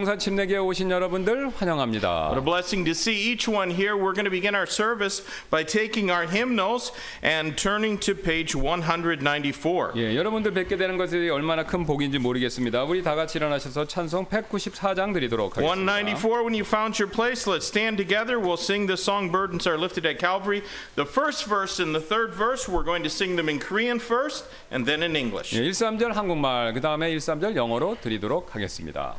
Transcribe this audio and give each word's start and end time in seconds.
항상 0.00 0.18
침례교회 0.18 0.56
오신 0.56 0.90
여러분들 0.90 1.52
What 1.52 1.58
환영합니다. 1.58 2.32
a 2.32 2.40
blessing 2.40 2.86
to 2.86 2.92
see 2.92 3.12
each 3.12 3.46
one 3.46 3.68
here. 3.70 3.98
We're 3.98 4.16
going 4.16 4.24
to 4.24 4.30
begin 4.30 4.54
our 4.54 4.64
service 4.64 5.20
by 5.50 5.62
taking 5.62 6.08
our 6.10 6.24
hymnals 6.24 6.92
and 7.22 7.54
turning 7.54 8.00
to 8.00 8.14
page 8.14 8.56
194. 8.56 9.92
예, 9.96 10.16
여러분들 10.16 10.54
뵙게 10.54 10.78
되는 10.78 10.96
것이 10.96 11.28
얼마나 11.28 11.64
큰 11.66 11.84
복인지 11.84 12.18
모르겠습니다. 12.18 12.84
우리 12.84 13.02
다 13.02 13.14
같이 13.14 13.36
일어나셔서 13.36 13.86
찬송 13.86 14.24
194장 14.24 15.12
드리도록 15.12 15.58
하겠습니다. 15.58 15.68
194, 15.68 16.44
when 16.44 16.54
you 16.54 16.64
found 16.64 16.96
your 16.96 17.12
place, 17.12 17.44
let's 17.46 17.68
stand 17.68 18.00
together. 18.00 18.40
We'll 18.40 18.56
sing 18.56 18.86
the 18.86 18.96
song 18.96 19.30
Burdens 19.30 19.68
Are 19.68 19.76
Lifted 19.76 20.08
at 20.08 20.16
Calvary. 20.18 20.62
The 20.96 21.04
first 21.04 21.44
verse 21.44 21.76
and 21.76 21.92
the 21.92 22.00
third 22.00 22.32
verse, 22.32 22.64
we're 22.64 22.88
going 22.88 23.04
to 23.04 23.12
sing 23.12 23.36
them 23.36 23.52
in 23.52 23.60
Korean 23.60 24.00
first 24.00 24.48
and 24.72 24.88
then 24.88 25.04
in 25.04 25.12
English. 25.12 25.52
예, 25.52 25.60
1, 25.60 25.76
3절 25.76 26.16
한국말, 26.16 26.72
그 26.72 26.80
다음에 26.80 27.12
1, 27.12 27.18
3절 27.18 27.54
영어로 27.54 27.98
드리도록 28.00 28.54
하겠습니다. 28.56 29.14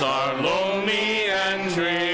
Are 0.00 0.40
lonely 0.40 1.26
and 1.28 1.74
drear 1.74 2.11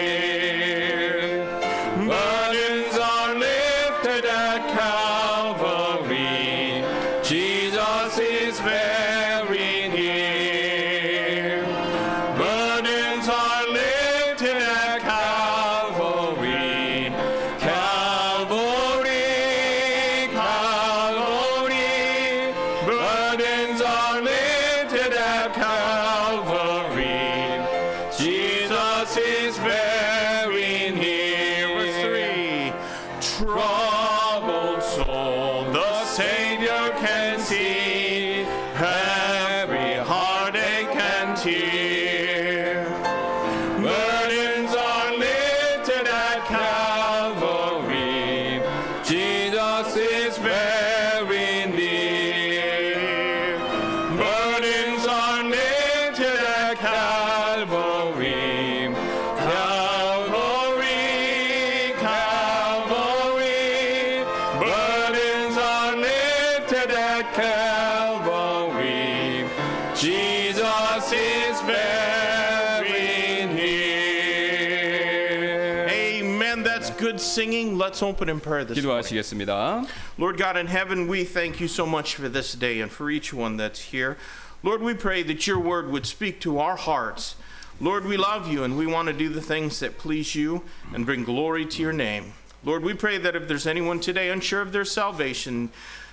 Let's 77.97 78.03
open 78.03 78.29
in 78.29 78.39
prayer 78.39 78.63
this 78.63 78.83
morning. 78.83 79.03
기도하시겠습니다. 79.03 79.87
Lord 80.19 80.37
God 80.37 80.57
in 80.57 80.67
heaven, 80.67 81.07
we 81.07 81.23
thank 81.23 81.59
you 81.59 81.67
so 81.67 81.87
much 81.87 82.15
for 82.15 82.29
this 82.29 82.53
day 82.53 82.81
and 82.81 82.91
for 82.91 83.09
each 83.09 83.33
one 83.33 83.57
that's 83.57 83.91
here. 83.91 84.17
Lord, 84.61 84.81
we 84.81 84.93
pray 84.93 85.23
that 85.23 85.47
your 85.47 85.57
word 85.59 85.89
would 85.89 86.05
speak 86.05 86.39
to 86.41 86.59
our 86.59 86.75
hearts. 86.75 87.35
Lord, 87.81 88.05
we 88.05 88.15
love 88.15 88.47
you 88.47 88.63
and 88.63 88.77
we 88.77 88.85
want 88.85 89.07
to 89.07 89.13
do 89.13 89.27
the 89.27 89.41
things 89.41 89.79
that 89.79 89.97
please 89.97 90.35
you 90.35 90.61
and 90.93 91.05
bring 91.05 91.23
glory 91.23 91.65
to 91.65 91.81
your 91.81 91.93
name. 91.93 92.33
Lord, 92.63 92.83
we 92.83 92.93
pray 92.93 93.17
that 93.17 93.35
if 93.35 93.47
there's 93.47 93.67
anyone 93.67 93.99
today 93.99 94.29
unsure 94.29 94.61
of 94.61 94.71
their 94.71 94.85
salvation, 94.85 95.69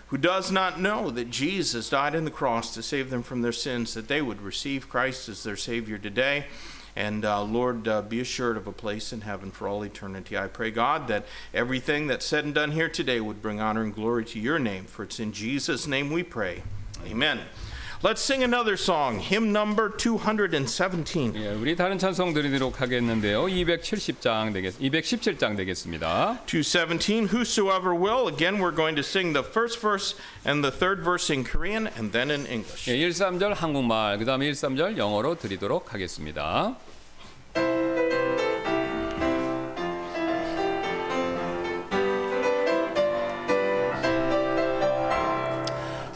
who 0.08 0.18
does 0.18 0.50
not 0.50 0.80
know 0.80 1.10
that 1.10 1.30
Jesus 1.30 1.90
died 1.90 2.16
on 2.16 2.24
the 2.24 2.30
cross 2.32 2.74
to 2.74 2.82
save 2.82 3.10
them 3.10 3.22
from 3.22 3.42
their 3.42 3.52
sins, 3.52 3.94
that 3.94 4.08
they 4.08 4.20
would 4.20 4.40
receive 4.40 4.88
Christ 4.88 5.28
as 5.28 5.44
their 5.44 5.56
Savior 5.56 5.98
today. 5.98 6.46
And 6.95 7.25
uh, 7.25 7.43
Lord, 7.43 7.87
uh, 7.87 8.01
be 8.01 8.21
assured 8.21 8.55
of 8.55 8.67
a 8.67 8.71
place 8.71 9.11
in 9.11 9.21
heaven 9.21 9.51
for 9.51 9.67
all 9.67 9.83
eternity. 9.83 10.37
I 10.37 10.47
pray, 10.47 10.71
God, 10.71 11.07
that 11.09 11.25
everything 11.53 12.07
that's 12.07 12.25
said 12.25 12.45
and 12.45 12.53
done 12.53 12.71
here 12.71 12.87
today 12.87 13.19
would 13.19 13.41
bring 13.41 13.59
honor 13.59 13.83
and 13.83 13.93
glory 13.93 14.23
to 14.25 14.39
your 14.39 14.59
name. 14.59 14.85
For 14.85 15.03
it's 15.03 15.19
in 15.19 15.33
Jesus' 15.33 15.87
name 15.87 16.09
we 16.09 16.23
pray. 16.23 16.63
Amen. 17.05 17.41
Let's 18.04 18.22
sing 18.22 18.42
another 18.42 18.76
song, 18.76 19.20
hymn 19.20 19.52
number 19.52 19.90
217. 19.96 21.34
예, 21.36 21.52
우리 21.52 21.76
다른 21.76 21.98
찬송 21.98 22.32
드리도록 22.32 22.80
하겠는데요. 22.80 23.44
270장 23.44 24.52
되겠 24.52 24.78
217장 24.78 25.56
되겠습니다. 25.56 26.40
217, 26.46 27.28
Whosoever 27.28 27.94
Will. 27.94 28.28
Again, 28.28 28.58
we're 28.58 28.74
going 28.74 28.96
to 28.96 29.02
sing 29.02 29.34
the 29.34 29.44
first 29.44 29.80
verse 29.80 30.14
and 30.46 30.64
the 30.64 30.70
third 30.70 31.02
verse 31.04 31.30
in 31.30 31.44
Korean 31.44 31.88
and 31.98 32.12
then 32.12 32.30
in 32.30 32.46
English. 32.46 32.88
예, 32.88 32.96
1, 32.96 33.10
3절 33.10 33.54
한국말, 33.54 34.18
그다음에 34.18 34.46
1, 34.46 34.52
3절 34.52 34.96
영어로 34.96 35.36
드리도록 35.36 35.92
하겠습니다. 35.92 36.76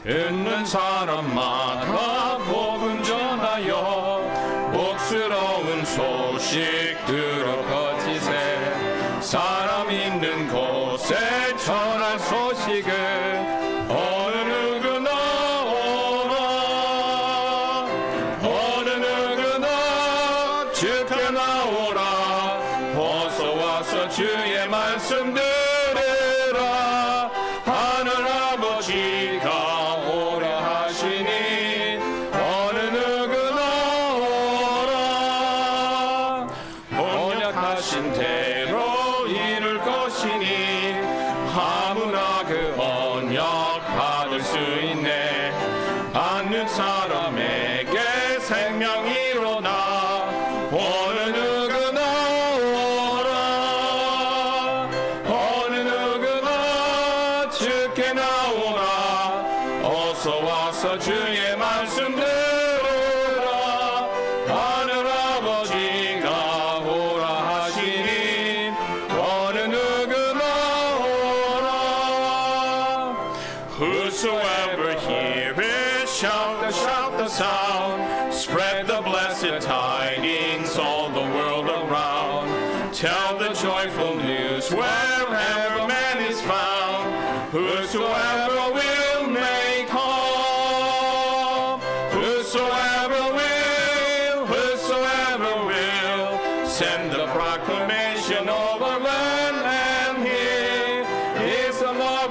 듣는 0.10 0.66
사람마다 0.66 2.40
복음 2.40 3.04
전하여 3.04 4.20
복스러운 4.74 5.86
소식 5.86 6.98
들 7.06 7.39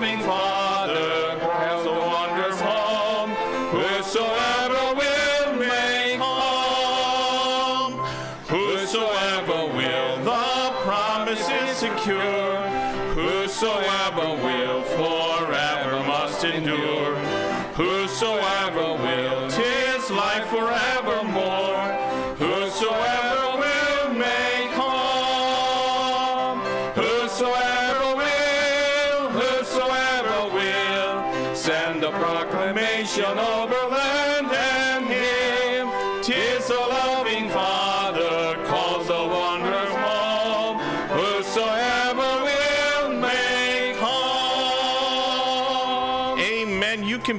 is 0.05 0.25
a 0.27 0.48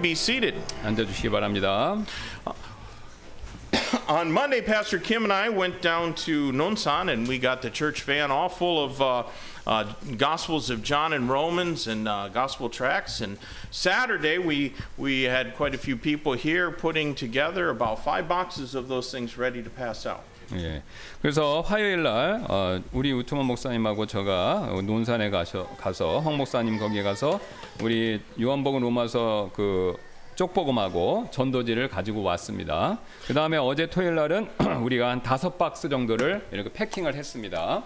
be 0.09 0.13
seated 0.13 0.55
앉아주시기 0.83 1.29
바랍니다. 1.31 2.05
on 4.09 4.31
Monday, 4.31 4.61
Pastor 4.61 4.99
Kim 4.99 5.25
and 5.25 5.33
I 5.33 5.49
went 5.49 5.81
down 5.81 6.15
to 6.15 6.53
Nonsan 6.53 7.11
and 7.11 7.27
we 7.27 7.39
got 7.39 7.63
the 7.63 7.71
church 7.71 8.03
van 8.03 8.31
all 8.31 8.49
full 8.49 8.83
of 8.83 9.01
uh, 9.01 9.25
uh, 9.67 9.93
Gospels 10.17 10.71
of 10.71 10.83
John 10.83 11.13
and 11.13 11.29
Romans 11.29 11.87
and 11.87 12.07
uh, 12.07 12.29
Gospel 12.29 12.69
tracts. 12.69 13.21
And 13.21 13.39
Saturday, 13.71 14.39
we, 14.39 14.75
we 14.97 15.23
had 15.23 15.55
quite 15.57 15.75
a 15.75 15.79
few 15.79 15.97
people 15.97 16.35
here 16.35 16.71
putting 16.71 17.15
together 17.15 17.71
about 17.71 18.05
five 18.05 18.29
boxes 18.29 18.75
of 18.75 18.89
those 18.89 19.11
things 19.11 19.39
ready 19.39 19.63
to 19.63 19.71
pass 19.71 20.07
out. 20.07 20.25
예. 20.56 20.82
그래서 21.22 21.62
화요일 21.62 22.04
날 22.04 22.44
어, 22.48 22.80
우리 22.92 23.12
우트먼 23.12 23.46
목사님하고 23.46 24.06
어, 24.72 24.82
논산에 24.82 25.30
가서 25.30 25.68
가서 25.78 26.20
황 26.20 26.38
목사님 26.38 26.80
거기에 26.80 27.04
가서 27.04 27.40
우리 27.84 28.22
요한복음 28.40 28.82
로마서 28.82 29.52
그 29.54 29.96
쪽복음하고 30.36 31.28
전도지를 31.32 31.90
가지고 31.90 32.24
왔습니다. 32.24 33.00
그 33.28 33.34
다음에 33.34 33.58
어제 33.58 33.88
토요일 33.88 34.16
날은 34.16 34.50
우리가 34.82 35.10
한 35.10 35.22
다섯 35.22 35.58
박스 35.58 35.90
정도를 35.90 36.48
이렇게 36.52 36.72
패킹을 36.72 37.14
했습니다. 37.14 37.84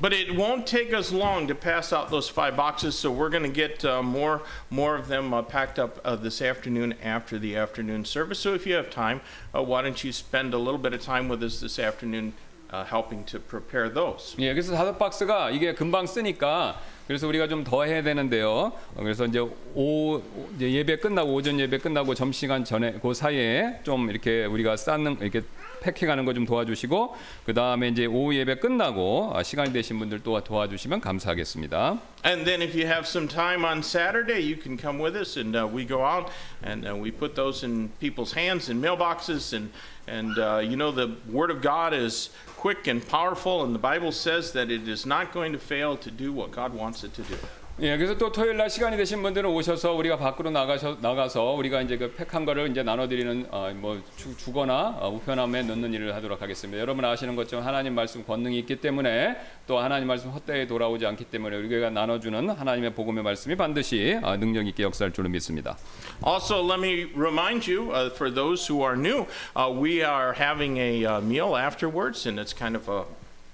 But 0.00 0.12
it 0.12 0.36
won't 0.36 0.64
take 0.64 0.94
us 0.94 1.10
long 1.10 1.48
to 1.48 1.56
pass 1.56 1.92
out 1.92 2.08
those 2.08 2.28
five 2.28 2.56
boxes, 2.56 2.94
so 2.94 3.10
we're 3.10 3.30
going 3.30 3.42
to 3.42 3.48
get 3.48 3.84
uh, 3.84 4.00
more 4.00 4.42
more 4.70 4.94
of 4.94 5.08
them 5.08 5.34
uh, 5.34 5.42
packed 5.42 5.78
up 5.80 5.98
uh, 6.04 6.14
this 6.14 6.40
afternoon 6.40 6.94
after 7.02 7.36
the 7.36 7.56
afternoon 7.56 8.04
service. 8.04 8.38
So 8.38 8.54
if 8.54 8.64
you 8.64 8.74
have 8.76 8.90
time, 8.90 9.20
uh, 9.52 9.60
why 9.60 9.82
don't 9.82 10.04
you 10.04 10.12
spend 10.12 10.54
a 10.54 10.58
little 10.58 10.78
bit 10.78 10.92
of 10.92 11.02
time 11.02 11.28
with 11.28 11.42
us 11.42 11.58
this 11.58 11.80
afternoon, 11.80 12.32
uh, 12.70 12.84
helping 12.84 13.24
to 13.24 13.40
prepare 13.40 13.88
those? 13.88 14.36
예, 14.38 14.54
그래서 14.54 14.72
다섯 14.72 14.96
박스가 14.98 15.50
이게 15.50 15.74
금방 15.74 16.06
쓰니까 16.06 16.80
그래서 17.08 17.26
우리가 17.26 17.48
좀 17.48 17.64
더 17.64 17.82
해야 17.82 18.00
되는데요. 18.00 18.70
어, 18.94 19.02
그래서 19.02 19.24
이제 19.26 19.40
오 19.74 20.22
이제 20.54 20.70
예배 20.70 20.98
끝나고 20.98 21.34
오전 21.34 21.58
예배 21.58 21.78
끝나고 21.78 22.14
점 22.14 22.30
시간 22.30 22.64
전에 22.64 23.00
그 23.02 23.14
사이에 23.14 23.80
좀 23.82 24.10
이렇게 24.10 24.44
우리가 24.44 24.76
쌓는 24.76 25.16
이렇게 25.20 25.42
패킹하는 25.82 26.24
거 26.24 26.32
좀 26.38 26.44
도와주시고 26.46 27.16
그 27.46 27.54
다음에 27.54 27.88
이제 27.88 28.06
오후 28.06 28.34
예배 28.34 28.56
끝나고 28.56 29.32
아, 29.34 29.42
시간이 29.42 29.72
되신 29.72 29.98
분들 29.98 30.20
또 30.22 30.38
도와주시면 30.42 31.00
감사하겠습니다. 31.00 31.98
And 32.24 32.44
then 32.44 32.62
if 32.62 32.74
you 32.74 32.86
have 32.86 33.06
some 33.06 33.28
time 33.28 33.64
on 33.64 33.78
Saturday, 33.82 34.40
you 34.40 34.56
can 34.56 34.76
come 34.76 34.98
with 34.98 35.16
us, 35.16 35.36
and 35.36 35.56
uh, 35.56 35.66
we 35.66 35.84
go 35.86 36.04
out 36.04 36.30
and 36.62 36.86
uh, 36.86 36.94
we 36.94 37.10
put 37.10 37.34
those 37.34 37.64
in 37.64 37.90
people's 38.00 38.34
hands 38.34 38.68
in 38.68 38.80
mailboxes, 38.80 39.52
and 39.52 39.70
and 40.06 40.38
uh, 40.38 40.58
you 40.58 40.76
know 40.76 40.90
the 40.90 41.16
Word 41.30 41.50
of 41.50 41.62
God 41.62 41.94
is 41.94 42.30
quick 42.56 42.86
and 42.86 43.02
powerful, 43.06 43.64
and 43.64 43.74
the 43.74 43.78
Bible 43.78 44.12
says 44.12 44.52
that 44.52 44.70
it 44.70 44.88
is 44.88 45.06
not 45.06 45.32
going 45.32 45.52
to 45.52 45.58
fail 45.58 45.96
to 45.98 46.10
do 46.10 46.32
what 46.32 46.50
God 46.50 46.74
wants 46.74 47.04
it 47.04 47.14
to 47.14 47.22
do. 47.22 47.36
예, 47.81 47.97
그래서 47.97 48.15
또 48.15 48.31
토요일 48.31 48.55
날 48.55 48.69
시간이 48.69 48.95
되신 48.97 49.23
분들은 49.23 49.49
오셔서 49.49 49.93
우리가 49.93 50.15
밖으로 50.17 50.51
나가서 50.51 50.97
나가서 51.01 51.53
우리가 51.53 51.81
이제 51.81 51.97
그 51.97 52.13
팩 52.15 52.31
한 52.35 52.45
거를 52.45 52.69
이제 52.69 52.83
나눠드리는 52.83 53.47
어, 53.49 53.71
뭐 53.73 53.99
주, 54.15 54.37
주거나 54.37 54.97
어, 54.99 55.09
우편함에 55.09 55.63
넣는 55.63 55.91
일을 55.91 56.13
하도록 56.13 56.39
하겠습니다. 56.39 56.79
여러분 56.79 57.03
아시는 57.03 57.35
것처럼 57.35 57.65
하나님 57.65 57.95
말씀 57.95 58.23
권능이 58.23 58.59
있기 58.59 58.75
때문에 58.75 59.37
또 59.65 59.79
하나님 59.79 60.07
말씀 60.07 60.29
헛되이 60.29 60.67
돌아오지 60.67 61.07
않기 61.07 61.25
때문에 61.25 61.57
우리가 61.57 61.89
나눠주는 61.89 62.47
하나님의 62.51 62.93
복음의 62.93 63.23
말씀이 63.23 63.55
반드시 63.55 64.19
어, 64.21 64.37
능력 64.37 64.67
있게 64.67 64.83
역사할 64.83 65.11
줄로 65.11 65.27
믿습니다. 65.29 65.75
Also, 66.23 66.61
let 66.63 66.79
me 66.79 67.11
remind 67.15 67.67
you, 67.67 67.91
uh, 67.91 68.11
for 68.13 68.31
those 68.31 68.67
who 68.71 68.85
are 68.85 68.95
new, 68.95 69.25
uh, 69.57 69.67
we 69.67 70.03
are 70.03 70.33
having 70.39 70.77
a 70.77 71.05
uh, 71.05 71.21
meal 71.21 71.55
afterwards, 71.57 72.27
and 72.29 72.39
it's 72.39 72.53
kind 72.55 72.75
of 72.77 72.87
a 72.87 73.03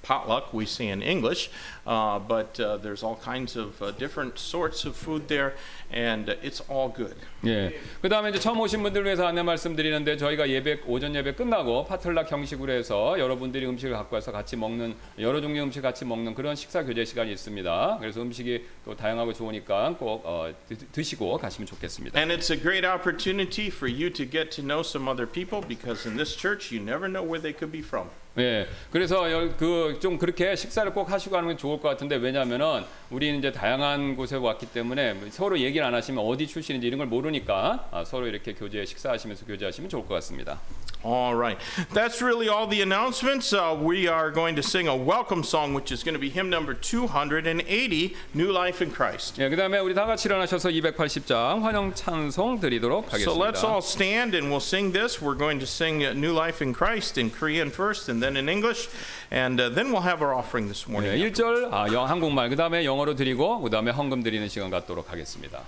potluck, 0.10 0.52
we 0.52 0.66
see 0.66 0.88
in 0.88 1.04
English, 1.04 1.52
uh, 1.86 2.18
but 2.18 2.60
uh, 2.60 2.78
there's 2.78 3.04
all 3.04 3.18
kinds 3.18 3.56
of 3.56 3.80
uh, 3.80 3.92
different 3.92 4.40
sorts 4.40 4.84
of 4.84 4.96
food 4.96 5.28
there, 5.28 5.54
and 5.94 6.32
uh, 6.32 6.42
it's 6.42 6.62
all 6.70 6.94
good. 6.94 7.16
예. 7.46 7.80
그 8.02 8.10
다음에 8.10 8.30
이제 8.30 8.40
처음 8.40 8.60
오신 8.60 8.84
분들 8.84 9.06
위해서 9.06 9.26
안내 9.26 9.42
말씀드리는데 9.44 10.18
저희가 10.18 10.50
예배 10.50 10.82
오전 10.88 11.16
예배 11.16 11.34
끝나고 11.36 11.86
파틀락 11.86 12.32
형식으로 12.32 12.72
해서 12.72 13.18
여러분들이 13.20 13.66
음식을 13.66 13.94
갖고 13.96 14.16
와서 14.16 14.32
같이 14.32 14.56
먹는 14.56 14.96
여러 15.20 15.42
종류 15.42 15.64
음식 15.64 15.82
같이 15.82 16.06
먹는 16.06 16.36
그런 16.36 16.56
식사 16.56 16.84
교제 16.84 17.06
시간이 17.06 17.32
있습니다. 17.32 17.98
그래서 18.00 18.22
음식이 18.22 18.66
또 18.86 18.96
다양하고 18.96 19.34
좋으니까 19.34 19.96
꼭 19.98 20.22
어, 20.26 20.54
드, 20.68 20.78
드시고 20.92 21.38
가시면 21.38 21.66
좋겠습니다. 21.68 22.20
And 22.20 22.34
it's 22.34 22.52
a 22.52 22.60
great 22.60 22.86
opportunity 22.86 23.68
for 23.68 23.92
you 23.92 24.12
to 24.14 24.26
get 24.30 24.50
to 24.52 24.64
know 24.64 24.82
some 24.82 25.10
other 25.10 25.26
people 25.30 25.66
because 25.68 26.08
in 26.08 26.18
this 26.18 26.36
church 26.38 26.76
you 26.76 26.84
never 26.84 27.08
know 27.12 27.24
where 27.26 27.42
they 27.42 27.56
could 27.58 27.72
be 27.72 27.82
from. 27.82 28.10
예. 28.38 28.68
그래서 28.92 29.22
그 29.58 29.98
좀 30.00 30.18
그렇게 30.18 30.56
식사를 30.56 30.94
꼭 30.94 31.10
하시고 31.12 31.36
하는 31.36 31.50
게 31.50 31.58
좋을 31.58 31.80
것 31.82 31.90
같은데 31.90 32.16
왜냐하면은 32.16 32.84
우리는 33.10 33.40
이제 33.40 33.52
다양한 33.52 34.16
곳에 34.16 34.36
왔기 34.36 34.68
때문에 34.68 35.16
서로 35.32 35.60
얘기 35.60 35.79
를 35.80 35.86
안 35.86 35.94
하시면 35.94 36.24
어디 36.24 36.46
출신인지 36.48 36.88
이런 36.88 36.98
걸 36.98 37.08
모르니까 37.08 37.88
아, 37.92 38.04
서로 38.06 38.28
이렇게 38.28 38.54
교제 38.54 38.86
식사하시면서 38.86 39.46
교제하시면 39.46 39.90
좋을 39.90 40.06
것 40.06 40.14
같습니다. 40.16 40.60
All 41.02 41.34
right. 41.34 41.58
That's 41.94 42.22
really 42.22 42.50
all 42.50 42.68
the 42.68 42.82
announcements. 42.82 43.54
Uh, 43.54 43.74
we 43.74 44.06
are 44.10 44.30
going 44.32 44.58
to 44.58 44.62
sing 44.62 44.90
a 44.90 44.96
welcome 44.96 45.44
song, 45.46 45.74
which 45.74 45.94
is 45.94 46.04
going 46.04 46.12
to 46.14 46.20
be 46.20 46.28
hymn 46.30 46.50
number 46.50 46.74
280, 46.74 48.16
New 48.34 48.52
Life 48.52 48.82
in 48.84 48.92
Christ. 48.92 49.40
예, 49.42 49.48
그다음에 49.50 49.80
우리 49.80 49.94
다 49.94 50.06
같이 50.06 50.28
일어나셔서 50.28 50.70
280장 50.70 51.62
환영 51.62 51.94
찬송 51.94 52.60
드리도록 52.60 53.08
So 53.16 53.32
let's 53.32 53.64
하겠습니다. 53.64 53.68
all 53.70 53.80
stand 53.82 54.36
and 54.36 54.52
we'll 54.52 54.60
sing 54.60 54.92
this. 54.92 55.22
We're 55.22 55.38
going 55.38 55.60
to 55.60 55.66
sing 55.66 56.04
uh, 56.04 56.12
New 56.14 56.34
Life 56.34 56.62
in 56.62 56.74
Christ 56.74 57.18
in 57.18 57.32
Korean 57.32 57.70
first 57.72 58.10
and 58.12 58.22
then 58.22 58.36
in 58.36 58.50
English. 58.50 58.90
And 59.32 59.60
uh, 59.60 59.70
then 59.70 59.92
we'll 59.92 60.02
have 60.02 60.22
our 60.22 60.34
offering 60.34 60.68
this 60.68 60.88
morning. 60.88 61.12
네, 61.12 61.32
1절 61.32 61.72
아, 61.72 61.92
영, 61.94 62.10
한국말 62.10 62.50
그다음에 62.50 62.84
영어로 62.84 63.16
드리고 63.16 63.62
그다음에 63.62 63.92
헌금 63.92 64.24
드리는 64.24 64.48
시간 64.48 64.70
갖도록 64.72 65.12
하겠습니다. 65.12 65.62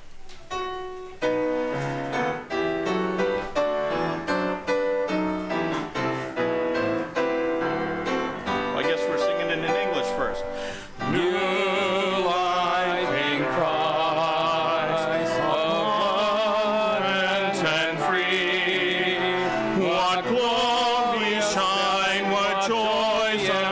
What 19.80 20.26
glory 20.28 21.40
shine, 21.42 22.32
what 22.32 22.68
joy. 22.68 23.01
eso. 23.32 23.54
Yeah. 23.54 23.71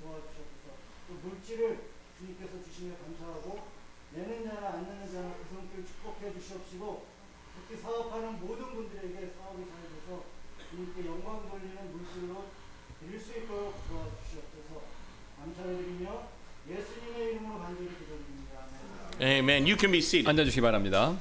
도와주셔서 0.00 0.64
또 1.08 1.14
물질을 1.22 1.78
주님께서 2.18 2.64
주시며 2.64 2.94
감사하고 2.96 3.66
내는 4.12 4.44
자나 4.48 4.68
안 4.68 4.88
내는 4.88 5.12
자나 5.12 5.34
그 5.36 5.54
성길 5.54 5.86
축복해 5.86 6.32
주시옵시고 6.32 7.06
특히 7.56 7.80
사업하는 7.82 8.40
모든 8.40 8.74
분들에게 8.74 9.32
사업이 9.36 9.64
잘 9.68 9.82
돼서 9.90 10.24
주님께 10.70 11.06
영광 11.06 11.48
돌리는 11.48 11.92
물질로 11.92 12.46
드릴 13.00 13.20
수 13.20 13.38
있도록 13.38 13.74
도와주시옵소서 13.88 14.82
감사드리며 15.38 16.28
예수님의 16.68 17.32
이름으로 17.34 17.58
간절히 17.60 17.88
기도드립니다. 17.90 18.66
아멘. 19.20 19.66
앉아주시기 20.26 20.60
바랍니다. 20.60 21.16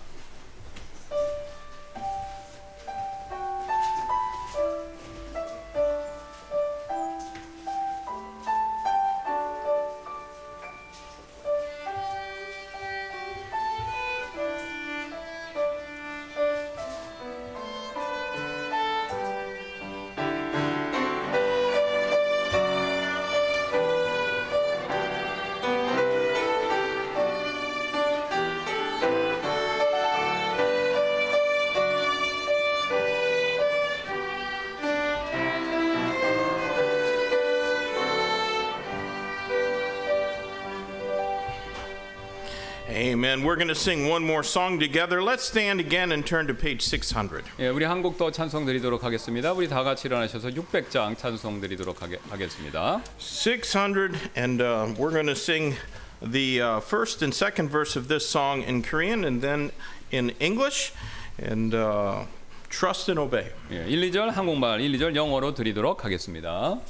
We're 43.56 43.64
going 43.64 43.70
to 43.70 43.74
sing 43.76 44.10
one 44.10 44.26
more 44.26 44.44
song 44.44 44.82
together. 44.82 45.24
Let's 45.24 45.46
stand 45.46 45.80
again 45.80 46.12
and 46.12 46.26
turn 46.26 46.46
to 46.48 46.54
page 46.54 46.82
600. 46.82 47.46
예, 47.58 47.70
우리 47.70 47.86
한 47.86 48.04
찬송 48.34 48.66
드리도록 48.66 49.06
하겠습니다. 49.06 49.54
우리 49.54 49.70
다 49.70 49.82
같이 49.82 50.10
일어나셔서 50.10 50.50
600장 50.50 51.18
찬송 51.18 51.62
드리도록 51.62 52.02
하게, 52.02 52.20
하겠습니다. 52.30 53.02
600 53.18 54.20
and 54.36 54.62
uh, 54.62 54.94
we're 54.98 55.12
going 55.12 55.28
to 55.28 55.38
sing 55.38 55.78
the 56.22 56.60
uh, 56.60 56.80
first 56.82 57.24
and 57.24 57.34
second 57.34 57.72
verse 57.72 57.96
of 57.96 58.10
this 58.10 58.28
song 58.28 58.62
in 58.62 58.84
Korean 58.84 59.24
and 59.24 59.42
then 59.42 59.72
in 60.12 60.32
English 60.42 60.92
and 61.40 61.74
uh, 61.74 62.26
trust 62.68 63.10
and 63.10 63.18
obey. 63.18 63.54
예, 63.72 63.88
1, 63.88 64.12
2절 64.12 64.32
한국말, 64.32 64.82
1, 64.82 64.92
2절 65.00 65.16
영어로 65.16 65.54
드리도록 65.54 66.04
하겠습니다. 66.04 66.82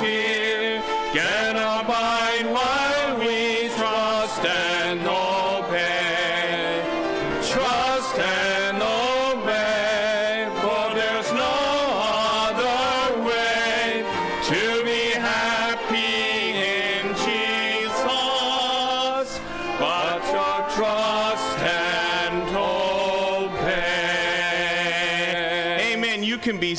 team. 0.00 0.25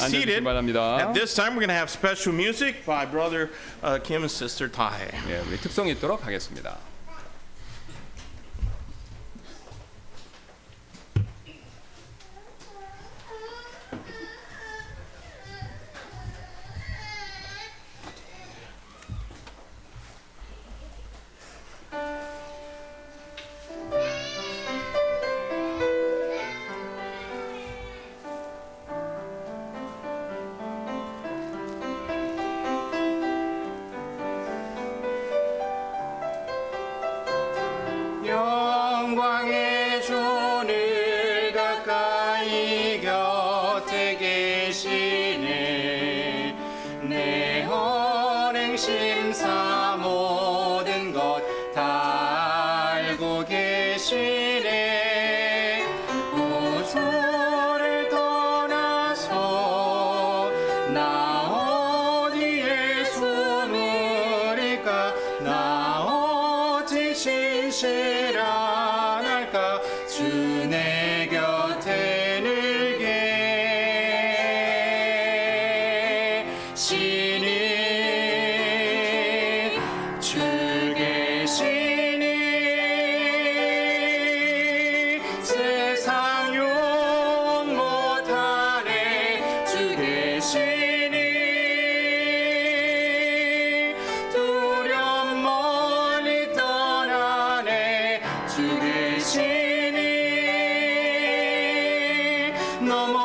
seated. 0.10 0.46
At 0.48 1.14
this 1.14 1.34
time, 1.36 1.54
we're 1.56 1.62
going 1.62 1.70
to 1.70 1.74
have 1.76 1.90
special 1.90 2.34
music 2.34 2.86
by 2.86 3.06
brother 3.06 3.50
uh, 3.84 4.00
Kim 4.00 4.22
and 4.24 4.32
sister 4.32 4.68
Tae. 4.68 5.12
예, 5.30 5.40
우리 5.48 5.58
특성이 5.58 5.92
있도록 5.92 6.26
하겠습니다. 6.26 6.78
no 102.88 103.08
more. 103.08 103.17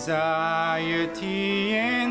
anxiety 0.00 1.74
and 1.74 2.09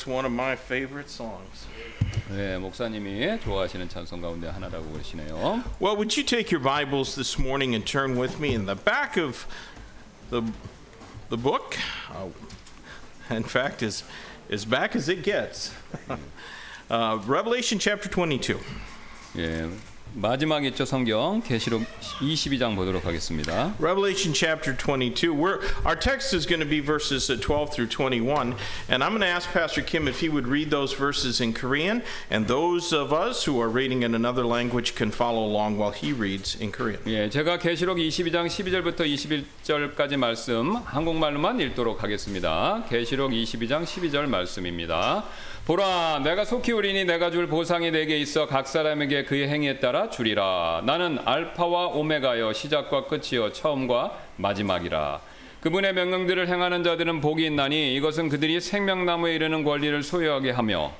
is 0.00 0.06
one 0.06 0.24
of 0.24 0.32
my 0.32 0.56
favorite 0.56 1.10
songs. 1.10 1.66
네, 2.30 2.58
목사님이 2.58 3.40
좋아하시는 3.40 3.88
찬송 3.88 4.20
가운데 4.20 4.48
하나라고 4.48 4.90
그러시네요. 4.92 5.62
Well, 5.78 5.96
would 5.96 6.16
you 6.16 6.24
take 6.24 6.50
your 6.50 6.60
Bibles 6.62 7.14
this 7.14 7.38
morning 7.38 7.74
and 7.74 7.84
turn 7.86 8.16
with 8.16 8.40
me 8.40 8.54
in 8.54 8.66
the 8.66 8.74
back 8.74 9.16
of 9.16 9.46
the, 10.30 10.42
the 11.28 11.36
book? 11.36 11.76
Uh, 12.10 12.28
in 13.34 13.44
fact, 13.44 13.82
as, 13.82 14.02
as 14.50 14.64
back 14.64 14.96
as 14.96 15.08
it 15.08 15.22
gets. 15.22 15.72
uh, 16.90 17.18
Revelation 17.26 17.78
chapter 17.78 18.08
22. 18.08 18.58
예, 19.36 19.70
마지막 20.16 20.64
있죠 20.64 20.86
성경 20.86 21.42
계시록 21.42 21.82
22장 22.20 22.74
보도록 22.74 23.04
하겠습니다. 23.04 23.74
Revelation 23.78 24.32
chapter 24.32 24.74
22. 24.74 25.34
We're, 25.34 25.60
our 25.84 25.94
text 25.94 26.34
is 26.34 26.46
going 26.46 26.60
to 26.60 26.66
be 26.66 26.80
verses 26.80 27.28
uh, 27.28 27.36
12 27.36 27.74
through 27.74 27.88
21. 27.90 28.56
And 28.88 29.04
I'm 29.04 29.10
going 29.10 29.20
to 29.20 29.28
ask 29.28 29.52
Pastor 29.52 29.82
Kim 29.82 30.08
if 30.08 30.20
he 30.20 30.30
would 30.30 30.48
read 30.48 30.70
those 30.70 30.96
verses 30.96 31.42
in 31.42 31.52
Korean. 31.52 32.02
And 32.30 32.48
those 32.48 32.94
of 32.96 33.12
us 33.12 33.44
who 33.44 33.60
are 33.60 33.68
reading 33.68 34.04
in 34.04 34.14
another 34.14 34.46
language 34.46 34.94
can 34.94 35.10
follow 35.10 35.44
along 35.44 35.76
while 35.76 35.92
he 35.92 36.14
reads 36.14 36.56
in 36.58 36.72
Korean. 36.72 37.00
예, 37.06 37.28
제가 37.28 37.58
계시록 37.58 37.98
22장 37.98 38.48
12절부터 38.48 39.04
21절까지 39.04 40.16
말씀 40.16 40.76
한국말로만 40.76 41.60
읽도록 41.60 42.02
하겠습니다. 42.02 42.84
계시록 42.88 43.32
22장 43.32 43.84
12절 43.84 44.28
말씀입니다. 44.28 45.24
보라, 45.65 46.21
내가 46.23 46.43
속히 46.43 46.71
오리니 46.71 47.05
내가 47.05 47.29
줄 47.29 47.45
보상이 47.47 47.91
내게 47.91 48.17
있어 48.17 48.47
각 48.47 48.67
사람에게 48.67 49.25
그의 49.25 49.47
행위에 49.47 49.79
따라 49.79 50.09
주리라. 50.09 50.81
나는 50.85 51.19
알파와 51.23 51.89
오메가여 51.89 52.51
시작과 52.53 53.05
끝이요 53.05 53.53
처음과 53.53 54.17
마지막이라. 54.37 55.21
그분의 55.61 55.93
명령들을 55.93 56.47
행하는 56.47 56.83
자들은 56.83 57.21
복이 57.21 57.45
있나니 57.45 57.93
이것은 57.95 58.29
그들이 58.29 58.59
생명나무에 58.59 59.35
이르는 59.35 59.63
권리를 59.63 60.01
소유하게 60.01 60.49
하며 60.49 60.93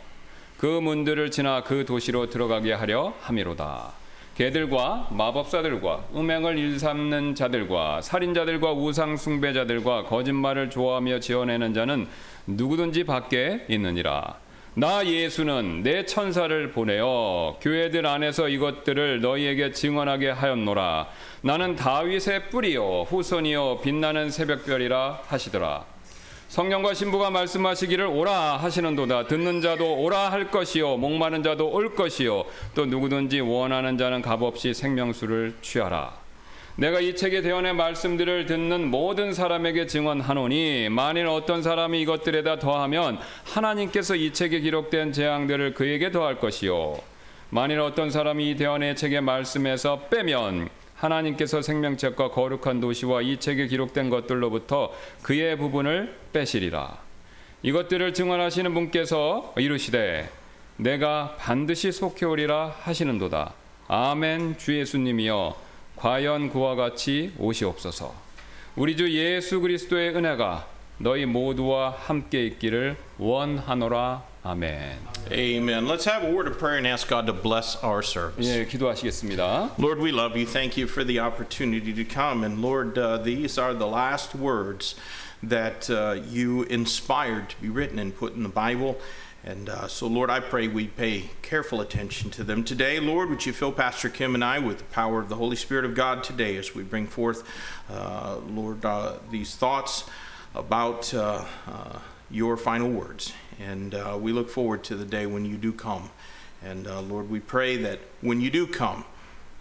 그 0.60 0.67
문들을 0.67 1.32
지나 1.32 1.63
그 1.63 1.84
도시로 1.84 2.30
들어가게 2.30 2.71
하려 2.74 3.15
함이로다. 3.21 3.93
개들과 4.38 5.08
마법사들과 5.10 6.06
음행을 6.15 6.60
일삼는 6.60 7.34
자들과 7.34 8.02
살인자들과 8.02 8.74
우상 8.74 9.17
숭배자들과 9.17 10.04
거짓말을 10.04 10.69
좋아하며 10.69 11.19
지어내는 11.19 11.74
자는 11.74 12.08
누구든지 12.45 13.04
밖에 13.06 13.65
있느니라. 13.67 14.36
나 14.74 15.06
예수는 15.06 15.84
내 15.84 16.06
천사를 16.06 16.72
보내어 16.72 17.58
교회들 17.60 18.06
안에서 18.06 18.48
이것들을 18.48 19.20
너희에게 19.20 19.74
증언하게 19.74 20.30
하였노라. 20.30 21.10
나는 21.42 21.76
다윗의 21.76 22.50
뿌리요 22.50 23.02
후손이요 23.10 23.82
빛나는 23.82 24.30
새벽별이라 24.30 25.24
하시더라. 25.28 25.84
성령과 26.48 26.94
신부가 26.94 27.30
말씀하시기를 27.32 28.06
오라 28.06 28.58
하시는도다 28.58 29.28
듣는 29.28 29.62
자도 29.62 30.04
오라 30.04 30.32
할 30.32 30.52
것이요 30.52 30.98
목마른 30.98 31.44
자도 31.44 31.70
올 31.70 31.96
것이요 31.96 32.44
또 32.76 32.86
누구든지 32.86 33.40
원하는 33.40 33.98
자는 33.98 34.22
값없이 34.22 34.74
생명수를 34.74 35.56
취하라 35.62 36.21
내가 36.82 37.00
이 37.00 37.15
책의 37.15 37.44
대언의 37.44 37.76
말씀들을 37.76 38.48
듣는 38.48 38.89
모든 38.89 39.34
사람에게 39.34 39.86
증언하노니 39.86 40.89
만일 40.89 41.28
어떤 41.28 41.62
사람이 41.62 42.02
이것들에다 42.02 42.58
더하면 42.58 43.20
하나님께서 43.44 44.15
이 44.15 44.34
책에 44.34 44.62
기록된 44.62 45.13
재앙들을 45.13 45.76
그에게 45.76 46.12
더할 46.12 46.39
것이요 46.39 46.98
만일 47.52 47.82
어떤 47.82 48.10
사람이 48.10 48.50
이 48.50 48.56
대언의 48.56 48.96
책의 48.96 49.22
말씀에서 49.22 50.08
빼면 50.10 50.70
하나님께서 50.96 51.62
생명책과 51.62 52.32
거룩한 52.32 52.82
도시와 52.82 53.22
이 53.22 53.38
책에 53.38 53.67
기록된 53.67 54.10
것들로부터 54.10 54.91
그의 55.22 55.58
부분을 55.58 56.15
빼시리라. 56.34 56.98
이것들을 57.62 58.15
증언하시는 58.15 58.74
분께서 58.74 59.54
이르시되 59.56 60.30
내가 60.78 61.36
반드시 61.38 61.91
속해 61.91 62.26
오리라 62.26 62.74
하시는도다. 62.80 63.54
아멘 63.88 64.58
주 64.58 64.76
예수님이여 64.80 65.71
과연 66.01 66.51
그와 66.51 66.75
같이 66.75 67.33
오시옵소서. 67.38 68.14
우리 68.77 68.97
주 68.97 69.11
예수 69.11 69.61
그리스도의 69.61 70.14
은혜가 70.14 70.66
너희 70.99 71.27
모두와 71.27 71.97
함께 71.99 72.45
있기를 72.47 72.97
원하노라. 73.19 74.23
아멘. 74.42 74.99
Amen. 75.33 75.87
Let's 75.87 76.07
have 76.07 76.25
a 76.25 76.33
word 76.33 76.49
of 76.49 76.59
prayer 76.59 76.77
and 76.77 76.87
ask 76.87 77.09
God 77.09 77.27
to 77.27 77.33
bless 77.33 77.77
our 77.83 78.03
service. 78.03 78.47
예, 78.47 78.64
기도하시겠습니다. 78.64 79.73
Lord, 79.79 80.01
we 80.01 80.12
love 80.12 80.37
you. 80.37 80.47
Thank 80.47 80.77
you 80.79 80.87
for 80.87 81.05
the 81.05 81.19
opportunity 81.19 81.92
to 81.92 82.05
come. 82.05 82.45
And 82.45 82.62
Lord, 82.62 82.97
uh, 82.97 83.19
these 83.19 83.59
are 83.59 83.75
the 83.75 83.88
last 83.88 84.37
words 84.37 84.95
that 85.42 85.90
uh, 85.90 86.21
you 86.31 86.62
inspired 86.71 87.51
to 87.51 87.57
be 87.61 87.69
written 87.69 87.99
and 87.99 88.16
put 88.16 88.35
in 88.35 88.42
the 88.45 88.49
Bible. 88.49 88.97
And 89.43 89.69
uh, 89.69 89.88
so, 89.88 90.06
Lord, 90.06 90.30
I 90.30 90.39
pray 90.39 90.67
we 90.67 90.86
pay 90.86 91.32
careful 91.41 91.82
attention 91.82 92.30
to 92.32 92.43
them 92.43 92.63
today. 92.63 92.99
Lord, 92.99 93.30
would 93.30 93.43
you 93.43 93.54
fill 93.54 93.71
Pastor 93.71 94.08
Kim 94.08 94.36
and 94.36 94.43
I 94.43 94.60
with 94.60 94.77
the 94.77 94.84
power 94.86 95.19
of 95.19 95.30
the 95.30 95.36
Holy 95.36 95.56
Spirit 95.56 95.84
of 95.84 95.95
God 95.95 96.23
today 96.23 96.58
as 96.58 96.75
we 96.75 96.84
bring 96.84 97.08
forth, 97.08 97.43
uh, 97.89 98.38
Lord, 98.47 98.86
uh, 98.86 99.13
these 99.32 99.56
thoughts 99.56 100.08
about 100.54 101.12
uh, 101.15 101.43
uh, 101.67 101.99
your 102.30 102.56
final 102.56 102.88
words. 102.88 103.34
And 103.60 103.95
uh, 103.95 104.15
we 104.21 104.32
look 104.32 104.47
forward 104.47 104.84
to 104.86 104.95
the 104.95 105.06
day 105.06 105.25
when 105.25 105.45
you 105.45 105.58
do 105.58 105.73
come. 105.73 106.12
And 106.63 106.86
Lord, 107.10 107.32
we 107.32 107.39
pray 107.39 107.77
that 107.77 107.97
when 108.21 108.41
you 108.41 108.51
do 108.51 108.67
come, 108.67 109.06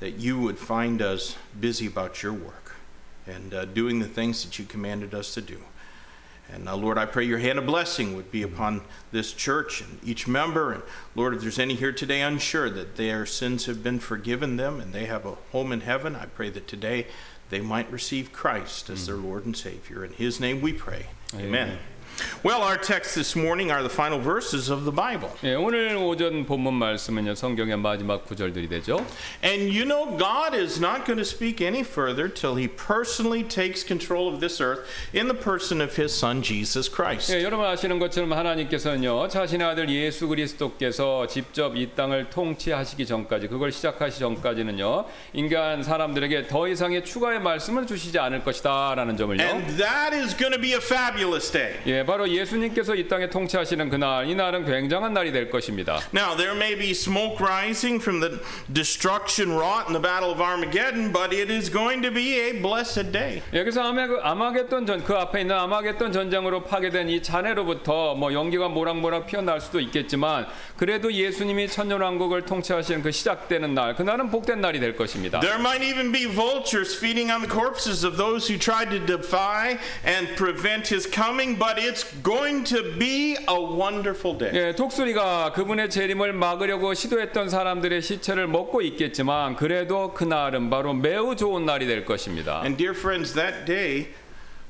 that 0.01 0.19
you 0.19 0.39
would 0.39 0.59
find 0.59 1.01
us 1.01 1.37
busy 1.59 1.87
about 1.87 2.23
your 2.23 2.35
work 2.35 2.77
and 3.27 3.73
doing 3.73 4.01
the 4.01 4.09
things 4.09 4.45
that 4.45 4.59
you 4.59 4.67
commanded 4.67 5.15
us 5.15 5.33
to 5.35 5.41
do. 5.41 5.63
And 6.53 6.69
uh, 6.69 6.77
Lord, 6.77 6.99
I 6.99 7.07
pray 7.07 7.25
your 7.25 7.39
hand 7.39 7.59
of 7.59 7.67
blessing 7.67 8.17
would 8.17 8.31
be 8.31 8.43
upon 8.43 8.83
this 9.13 9.33
church 9.33 9.81
and 9.81 9.99
each 10.05 10.27
member. 10.27 10.73
And 10.73 10.83
Lord, 11.15 11.35
if 11.35 11.43
there's 11.43 11.59
any 11.59 11.75
here 11.75 11.93
today 11.93 12.21
unsure 12.21 12.71
that 12.71 12.97
their 12.97 13.27
sins 13.27 13.67
have 13.67 13.83
been 13.83 13.99
forgiven 13.99 14.57
them 14.57 14.81
and 14.81 14.93
they 14.93 15.07
have 15.07 15.27
a 15.27 15.37
home 15.53 15.73
in 15.73 15.83
heaven, 15.83 16.17
I 16.17 16.27
pray 16.27 16.51
that 16.51 16.67
today 16.67 17.07
they 17.51 17.61
might 17.61 17.91
receive 17.91 18.33
Christ 18.33 18.91
as 18.91 19.07
their 19.07 19.17
Lord 19.17 19.45
and 19.45 19.57
Savior. 19.57 20.05
In 20.05 20.13
his 20.13 20.41
name 20.41 20.61
we 20.61 20.73
pray. 20.73 21.07
Amen. 21.35 21.47
Amen. 21.47 21.79
Well, 22.43 22.63
our 22.63 22.77
text 22.77 23.15
this 23.15 23.37
morning 23.37 23.71
are 23.71 23.83
the 23.83 23.91
final 23.91 24.19
verses 24.19 24.71
of 24.71 24.85
the 24.85 24.93
Bible. 24.93 25.31
예, 25.45 25.55
오늘 25.55 25.97
오전 25.97 26.47
본문 26.47 26.75
말씀은요 26.75 27.35
성경의 27.35 27.77
마지막 27.79 28.25
구절들이 28.25 28.69
되죠. 28.69 29.05
And 29.45 29.69
you 29.73 29.85
know, 29.85 30.17
God 30.17 30.57
is 30.57 30.81
not 30.81 31.05
going 31.05 31.19
to 31.19 31.25
speak 31.25 31.61
any 31.61 31.83
further 31.83 32.29
till 32.29 32.57
He 32.57 32.69
personally 32.69 33.43
takes 33.43 33.85
control 33.85 34.33
of 34.33 34.41
this 34.41 34.61
earth 34.61 34.89
in 35.13 35.29
the 35.29 35.37
person 35.37 35.81
of 35.81 35.97
His 35.97 36.13
Son, 36.17 36.43
Jesus 36.43 36.89
Christ. 36.89 37.33
예, 37.33 37.43
여러분 37.43 37.67
아시는 37.67 37.99
것처럼 37.99 38.33
하나님께서는요 38.33 39.29
자신의 39.29 39.67
아들 39.67 39.89
예수 39.91 40.29
그리스도께서 40.29 41.27
직접 41.27 41.77
이 41.77 41.91
땅을 41.95 42.31
통치하시기 42.31 43.07
전까지 43.07 43.49
그걸 43.49 43.73
시작하시 43.73 44.19
전까지는요 44.21 45.05
인간 45.35 45.83
사람들에게 45.83 46.47
더 46.49 46.69
이상의 46.69 47.05
추가의 47.05 47.41
말씀을 47.41 47.87
주시지 47.87 48.19
않을 48.19 48.45
것이다라는 48.45 49.17
점을요. 49.17 49.43
And 49.43 49.77
that 49.77 50.15
is 50.15 50.37
going 50.37 50.53
to 50.53 50.61
be 50.61 50.73
a 50.73 50.81
fabulous 50.81 51.51
day. 51.51 51.79
예, 51.87 52.03
바로 52.11 52.29
예수님께서 52.29 52.97
이 52.97 53.07
땅에 53.07 53.31
통치하시는 53.31 53.89
그날, 53.89 54.27
이 54.27 54.35
날은 54.35 54.65
굉장한 54.65 55.15
날이 55.15 55.31
될 55.31 55.49
것입니다. 55.49 56.01
Now, 56.13 56.37
there 56.37 56.57
may 56.57 56.77
be 56.77 56.91
smoke 56.91 57.37
rising 57.39 58.03
from 58.03 58.19
the 58.19 58.41
destruction 58.75 59.55
wrought 59.57 59.87
in 59.87 59.93
the 59.93 60.03
Battle 60.03 60.33
of 60.33 60.43
Armageddon, 60.43 61.13
but 61.13 61.33
it 61.33 61.53
is 61.55 61.71
going 61.71 62.03
to 62.03 62.13
be 62.13 62.35
a 62.35 62.61
blessed 62.61 63.13
day. 63.13 63.43
예, 63.55 63.65
아마 63.79 64.09
그 64.09 64.19
아마겟돈 64.21 64.87
전, 64.87 65.05
그 65.05 65.15
앞에 65.15 65.43
있는 65.43 65.55
아마겟돈 65.55 66.11
전쟁으로 66.11 66.65
파괴된 66.65 67.11
이 67.11 67.23
잔해로부터 67.23 68.17
뭐 68.17 68.33
연기가 68.33 68.69
모락모락 68.69 69.27
피어날 69.27 69.61
수도 69.61 69.79
있겠지만 69.79 70.49
그래도 70.77 71.13
예수님이 71.13 71.69
천년 71.69 72.01
왕국을 72.01 72.45
통치하시는 72.45 73.05
그 73.05 73.13
시작되는 73.13 73.73
날, 73.73 73.95
그날은 73.95 74.31
복된 74.31 74.61
날이 74.61 74.81
될 74.81 74.97
것입니다. 74.97 75.39
There 75.39 75.61
might 75.61 75.87
even 75.87 76.11
be 76.11 76.27
vultures 76.27 76.97
feeding 76.97 77.31
on 77.31 77.41
the 77.41 77.49
corpses 77.49 78.05
of 78.05 78.17
those 78.17 78.51
who 78.51 78.59
tried 78.59 78.91
to 78.91 78.99
defy 78.99 79.79
and 80.05 80.35
prevent 80.35 80.93
his 80.93 81.09
coming, 81.09 81.57
but 81.57 81.79
it's 81.79 82.00
going 82.23 82.65
to 82.65 82.97
be 82.99 83.37
a 83.49 83.59
wonderful 83.59 84.39
day. 84.39 84.51
예, 84.55 84.75
독수리가 84.75 85.53
그분의 85.53 85.91
재림을 85.91 86.33
막으려고 86.33 86.95
시도했던 86.95 87.49
사람들의 87.49 88.03
시체를 88.03 88.47
먹고 88.47 88.83
있겠지만 88.83 89.57
그래도 89.57 90.13
그날은 90.15 90.71
바로 90.71 90.93
매우 90.95 91.37
좋은 91.37 91.67
날이 91.67 91.87
될 91.87 92.05
것입니다. 92.05 92.61
And 92.63 92.77
dear 92.77 92.97
friends, 92.97 93.35
that 93.35 93.65
day 93.65 94.09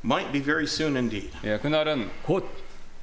might 0.04 0.32
be 0.32 0.42
very 0.42 0.64
soon 0.64 0.96
indeed. 0.96 1.30
예, 1.44 1.58
그날은 1.58 2.10
곧 2.22 2.48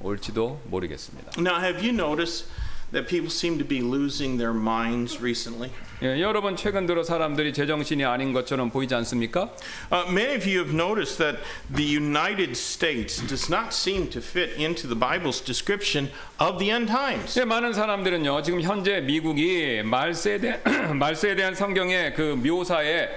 올지도 0.00 0.60
모르겠습니다. 0.64 1.32
Now, 1.38 1.60
have 1.60 1.78
you 1.84 1.90
noticed 1.92 2.48
that 2.91 3.07
people 3.07 3.29
seem 3.29 3.57
to 3.57 3.65
be 3.65 3.81
losing 3.81 4.37
their 4.37 4.53
minds 4.53 5.19
recently? 5.21 5.71
예, 6.01 6.19
여러분 6.19 6.55
최근 6.55 6.85
들어 6.85 7.01
사람들이 7.03 7.53
제정신이 7.53 8.03
아닌 8.03 8.33
것처럼 8.33 8.69
보이지 8.69 8.93
않습니까? 8.95 9.49
Uh, 9.91 10.05
many 10.11 10.35
of 10.35 10.45
you 10.45 10.59
have 10.59 10.73
noticed 10.73 11.17
that 11.17 11.39
the 11.73 11.85
United 11.85 12.57
States 12.57 13.25
does 13.25 13.49
not 13.49 13.73
seem 13.73 14.09
to 14.09 14.19
fit 14.19 14.59
into 14.59 14.87
the 14.87 14.95
Bible's 14.99 15.39
description 15.39 16.11
of 16.39 16.59
the 16.59 16.71
end 16.71 16.91
times. 16.91 17.39
예, 17.39 17.45
많은 17.45 17.73
사람들은요 17.73 18.41
지금 18.43 18.61
현재 18.61 19.01
미국이 19.01 19.81
말세에 19.83 20.39
대한 20.39 20.97
말세에 20.99 21.35
대한 21.35 21.55
성경의 21.55 22.13
그 22.15 22.35
묘사에 22.35 23.09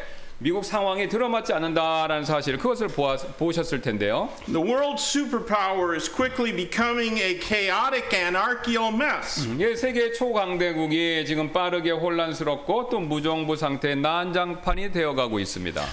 미국 0.43 0.65
상황이 0.65 1.07
들어맞지 1.07 1.53
않는다라는 1.53 2.25
사실 2.25 2.57
그것을 2.57 2.87
보아, 2.87 3.15
보셨을 3.15 3.79
텐데요. 3.79 4.27
The 4.45 4.59
world's 4.59 5.03
superpower 5.03 5.95
is 5.95 6.11
quickly 6.11 6.51
becoming 6.51 7.19
a 7.19 7.39
chaotic 7.39 8.11
anarchical 8.11 8.91
mess. 8.91 9.47
예, 9.59 9.75
세계 9.75 10.11
초강대국이 10.11 11.25
지금 11.27 11.53
빠르게 11.53 11.91
혼란스럽고 11.91 12.89
또 12.89 12.99
무정부 12.99 13.55
상태의 13.55 13.97
난장판이 13.97 14.91
되어가고 14.91 15.39
있습니다. 15.39 15.85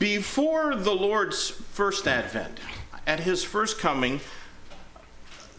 Before 0.00 0.74
the 0.74 0.98
Lord's 0.98 1.54
first 1.72 2.08
advent, 2.10 2.60
at 3.06 3.22
his 3.22 3.46
first 3.46 3.80
coming, 3.80 4.20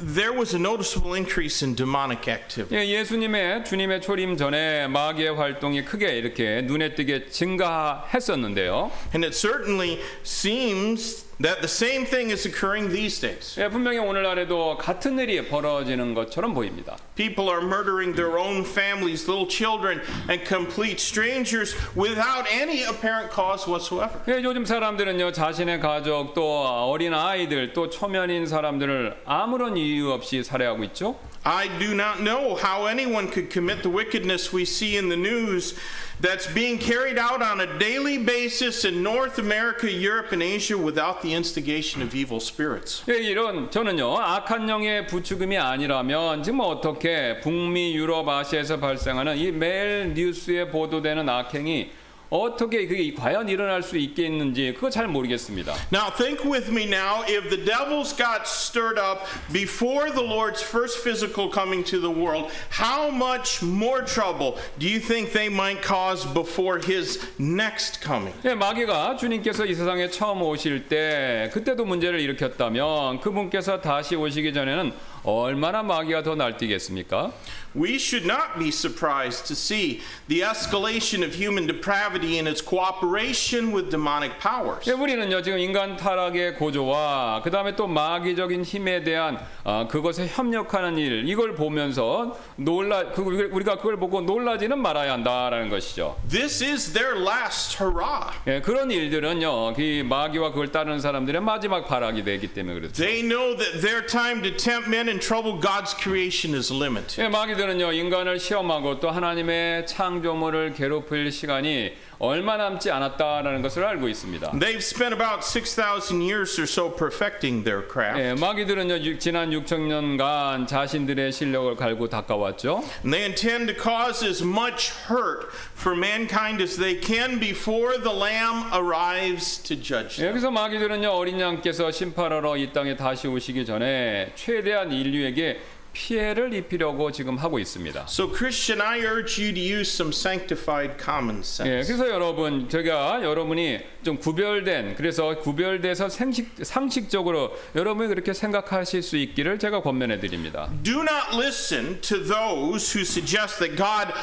there 0.01 0.33
was 0.33 0.55
a 0.55 0.59
noticeable 0.59 1.15
increase 1.15 1.63
in 1.63 1.75
demonic 1.75 2.27
activity. 2.29 2.75
예, 2.77 2.89
예수님의 2.89 3.65
주님의 3.65 4.01
초림 4.01 4.37
전에 4.37 4.87
마귀의 4.89 5.37
활동이 5.37 5.85
크게 5.85 6.17
이렇게 6.19 6.63
눈에 6.63 6.95
띄게 6.95 7.29
증가했었는데요. 7.31 8.91
And 9.13 9.25
it 9.25 9.35
certainly 9.35 10.01
seems 10.25 11.24
that 11.41 11.63
the 11.63 11.69
same 11.69 12.05
thing 12.05 12.31
is 12.31 12.47
occurring 12.47 12.91
these 12.91 13.21
days. 13.21 13.57
예, 13.59 13.69
분명히 13.69 13.99
오늘날에도 13.99 14.77
같은 14.77 15.19
일이 15.19 15.47
벌어지는 15.49 16.15
것처럼 16.15 16.55
보입니다. 16.55 16.97
People 17.17 17.49
are 17.51 17.63
murdering 17.63 18.15
their 18.15 18.39
own 18.39 18.65
families, 18.65 19.29
little 19.29 19.49
children, 19.49 20.01
and 20.29 20.45
complete 20.47 21.01
strangers 21.01 21.75
without 21.97 22.47
any 22.51 22.85
apparent 22.85 23.31
cause 23.33 23.67
whatsoever. 23.67 24.21
예, 24.29 24.43
요즘 24.43 24.65
사람들은요 24.65 25.33
자신의 25.33 25.81
가족 25.81 26.35
또 26.35 26.45
어린 26.91 27.15
아이들 27.15 27.73
또 27.73 27.89
초면인 27.89 28.47
사람들을 28.47 29.23
아무런 29.25 29.77
이유 29.77 30.11
없이 30.11 30.45
살해하고 30.45 30.85
있죠. 30.85 31.17
I 31.45 31.69
do 31.79 31.95
not 31.95 32.21
know 32.21 32.55
how 32.55 32.85
anyone 32.85 33.29
could 33.29 33.49
commit 33.49 33.83
the 33.83 33.89
wickedness 33.89 34.53
we 34.53 34.67
see 34.67 34.99
in 34.99 35.09
the 35.09 35.17
news 35.17 35.75
that's 36.21 36.47
being 36.47 36.77
carried 36.77 37.17
out 37.17 37.41
on 37.41 37.63
a 37.63 37.79
daily 37.79 38.19
basis 38.19 38.85
in 38.85 39.03
North 39.03 39.39
America, 39.39 39.91
Europe, 39.91 40.33
and 40.33 40.43
Asia 40.43 40.77
without 40.77 41.23
the 41.23 41.33
instigation 41.33 42.03
of 42.03 42.15
evil 42.15 42.41
spirits. 42.41 43.03
예, 43.09 43.15
이런 43.15 43.71
저는요 43.71 44.19
악한 44.19 44.69
영의 44.69 45.07
부추김이 45.07 45.57
아니라면 45.57 46.43
지금 46.43 46.61
어떻게 46.61 47.41
북미 47.41 47.95
유럽 47.95 48.29
아시아에서 48.29 48.79
발생하는 48.79 49.39
이 49.39 49.51
매일 49.51 50.13
뉴스에 50.13 50.69
보도되는 50.69 51.27
악행이 51.27 51.91
어떻게 52.36 52.86
그게 52.86 53.14
과연 53.14 53.48
일어날 53.48 53.82
수 53.82 53.98
있겠는지 53.98 54.74
그거 54.76 54.90
잘 54.90 55.08
모르겠습니다. 55.08 55.74
Now, 55.92 56.12
think 56.16 56.44
with 56.44 56.70
me 56.70 56.84
now 56.84 57.24
if 57.28 57.50
the 57.50 57.64
devils 57.64 58.16
got 58.16 58.44
stirred 58.46 59.00
up 59.00 59.26
before 59.52 60.12
the 60.12 60.24
Lord's 60.24 60.62
first 60.62 61.00
physical 61.00 61.50
coming 61.50 61.84
to 61.86 62.00
the 62.00 62.12
world, 62.12 62.52
how 62.70 63.10
much 63.10 63.64
more 63.64 64.04
trouble 64.04 64.56
do 64.78 64.88
you 64.88 65.00
think 65.00 65.32
they 65.32 65.48
might 65.48 65.82
cause 65.82 66.26
before 66.26 66.80
his 66.80 67.20
next 67.40 68.02
coming? 68.04 68.34
예, 68.44 68.54
마귀가 68.54 69.18
주님께서 69.18 69.66
이 69.66 69.74
세상에 69.74 70.10
처음 70.10 70.42
오실 70.42 70.88
때 70.88 71.50
그때도 71.54 71.86
문제를 71.86 72.20
일으켰다면 72.20 73.22
그분께서 73.22 73.82
다시 73.82 74.16
오시기 74.16 74.54
전에는 74.54 74.94
얼마나 75.26 75.82
마귀가 75.84 76.24
더 76.24 76.36
날뛰겠습니까? 76.36 77.32
We 77.76 77.96
should 77.96 78.26
not 78.26 78.58
be 78.58 78.70
surprised 78.70 79.48
to 79.48 79.54
see 79.54 80.00
the 80.30 80.44
escalation 80.44 81.26
of 81.26 81.36
human 81.36 81.68
depravity 81.68 82.40
in 82.40 82.48
its 82.48 82.62
cooperation 82.64 83.74
with 83.76 83.90
demonic 83.90 84.40
powers. 84.40 84.88
예, 84.88 84.94
우리는요 84.94 85.42
지금 85.42 85.60
인간 85.60 85.98
타락의 85.98 86.56
고조와 86.56 87.42
그 87.44 87.52
다음에 87.52 87.76
또 87.76 87.86
마귀적인 87.88 88.64
힘에 88.64 89.04
대한 89.04 89.38
아, 89.66 89.88
그것에 89.90 90.28
협력하는 90.28 90.98
일 90.98 91.28
이걸 91.28 91.54
보면서 91.56 92.40
놀라 92.56 93.12
그, 93.12 93.22
우리가 93.22 93.78
그걸 93.78 93.98
보고 93.98 94.22
놀라지는 94.22 94.80
말아야 94.80 95.12
한다라는 95.12 95.70
것이죠. 95.70 96.16
This 96.30 96.64
is 96.64 96.94
their 96.94 97.20
last 97.20 97.76
hurrah. 97.84 98.32
예, 98.48 98.62
그런 98.62 98.90
일들은요 98.90 99.74
그 99.74 100.04
마귀와 100.08 100.52
그걸 100.52 100.72
따르는 100.72 101.02
사람들의 101.02 101.42
마지막 101.42 101.86
발악이 101.88 102.24
되기 102.24 102.48
때문에 102.54 102.80
그렇죠. 102.80 102.94
They 102.94 103.22
know 103.22 103.58
that 103.58 103.82
their 103.82 104.06
time 104.06 104.42
to 104.44 104.56
tempt 104.56 104.88
men 104.88 105.10
and 105.16 105.22
trouble 105.22 105.54
God's 105.60 105.94
creation 105.94 106.54
is 106.54 106.72
limited. 106.74 107.22
예, 107.22 107.30
마귀들은요 107.30 107.94
인간을 107.94 108.38
시험하고 108.38 109.00
또 109.00 109.10
하나님의 109.10 109.88
창조물을 109.88 110.74
괴롭힐 110.74 111.32
시간이 111.32 111.94
얼마 112.20 112.58
남지 112.58 112.90
않았다라는 112.92 113.62
것을 113.62 113.84
알고 113.84 114.08
있습니다. 114.08 114.52
They've 114.52 114.78
spent 114.78 115.14
about 115.14 115.44
6,000 115.44 116.22
years 116.22 116.60
or 116.60 116.64
so 116.68 116.96
perfecting 116.96 117.64
their 117.64 117.86
craft. 117.88 118.20
예, 118.20 118.34
마귀들은요 118.34 118.98
유- 119.04 119.20
지난 119.20 119.50
6천 119.52 119.82
년간 119.88 120.68
자신들의 120.68 121.32
실력을 121.32 121.76
갈고 121.76 122.08
닦아왔죠. 122.10 122.84
And 123.04 123.12
they 123.12 123.26
intend 123.26 123.74
to 123.74 123.76
cause 123.76 124.26
as 124.26 124.42
much 124.44 124.92
hurt 125.10 125.48
for 125.78 125.96
mankind 125.98 126.62
as 126.62 126.78
they 126.78 127.00
can 127.02 127.40
before 127.40 128.02
the 128.02 128.14
Lamb 128.16 128.64
arrives 128.74 129.62
to 129.64 129.76
judge 129.76 130.18
them. 130.18 130.30
여기서 130.32 130.52
마귀들은요 130.52 131.10
어린 131.10 131.40
양께서 131.40 131.92
심판하러 131.92 132.58
이 132.58 132.72
땅에 132.72 132.96
다시 132.96 133.28
오시기 133.28 133.66
전에 133.66 134.32
최대한 134.36 134.92
인류에게 134.92 135.60
피해를 135.96 136.54
입히려고 136.54 137.12
지금 137.12 137.38
하고 137.38 137.58
있습니다. 137.58 138.06
So, 138.10 138.28
Christian, 138.32 138.86
I 138.86 139.00
urge 139.00 139.42
you 139.42 139.54
to 139.54 139.62
use 139.62 139.90
some 139.90 140.12
sanctified 140.12 141.02
common 141.02 141.38
예, 141.38 141.42
sense. 141.42 141.88
그래서 141.88 142.10
여러분 142.10 142.68
제가 142.68 143.24
여러분이 143.24 143.80
좀 144.04 144.18
구별된 144.18 144.96
그래서 144.96 145.40
구별돼서 145.40 146.10
생식, 146.10 146.52
상식적으로 146.62 147.58
여러분이 147.76 148.10
그렇게 148.10 148.34
생각하실 148.34 149.02
수 149.02 149.16
있기를 149.16 149.58
제가 149.58 149.82
권면해 149.82 150.20
드립니다. 150.20 150.70
Do 150.84 151.02
not 151.02 151.34
listen 151.34 152.02
to 152.02 152.18
those 152.18 152.92
who 152.94 153.04
suggest 153.04 153.60
that 153.60 153.78
God 153.78 154.14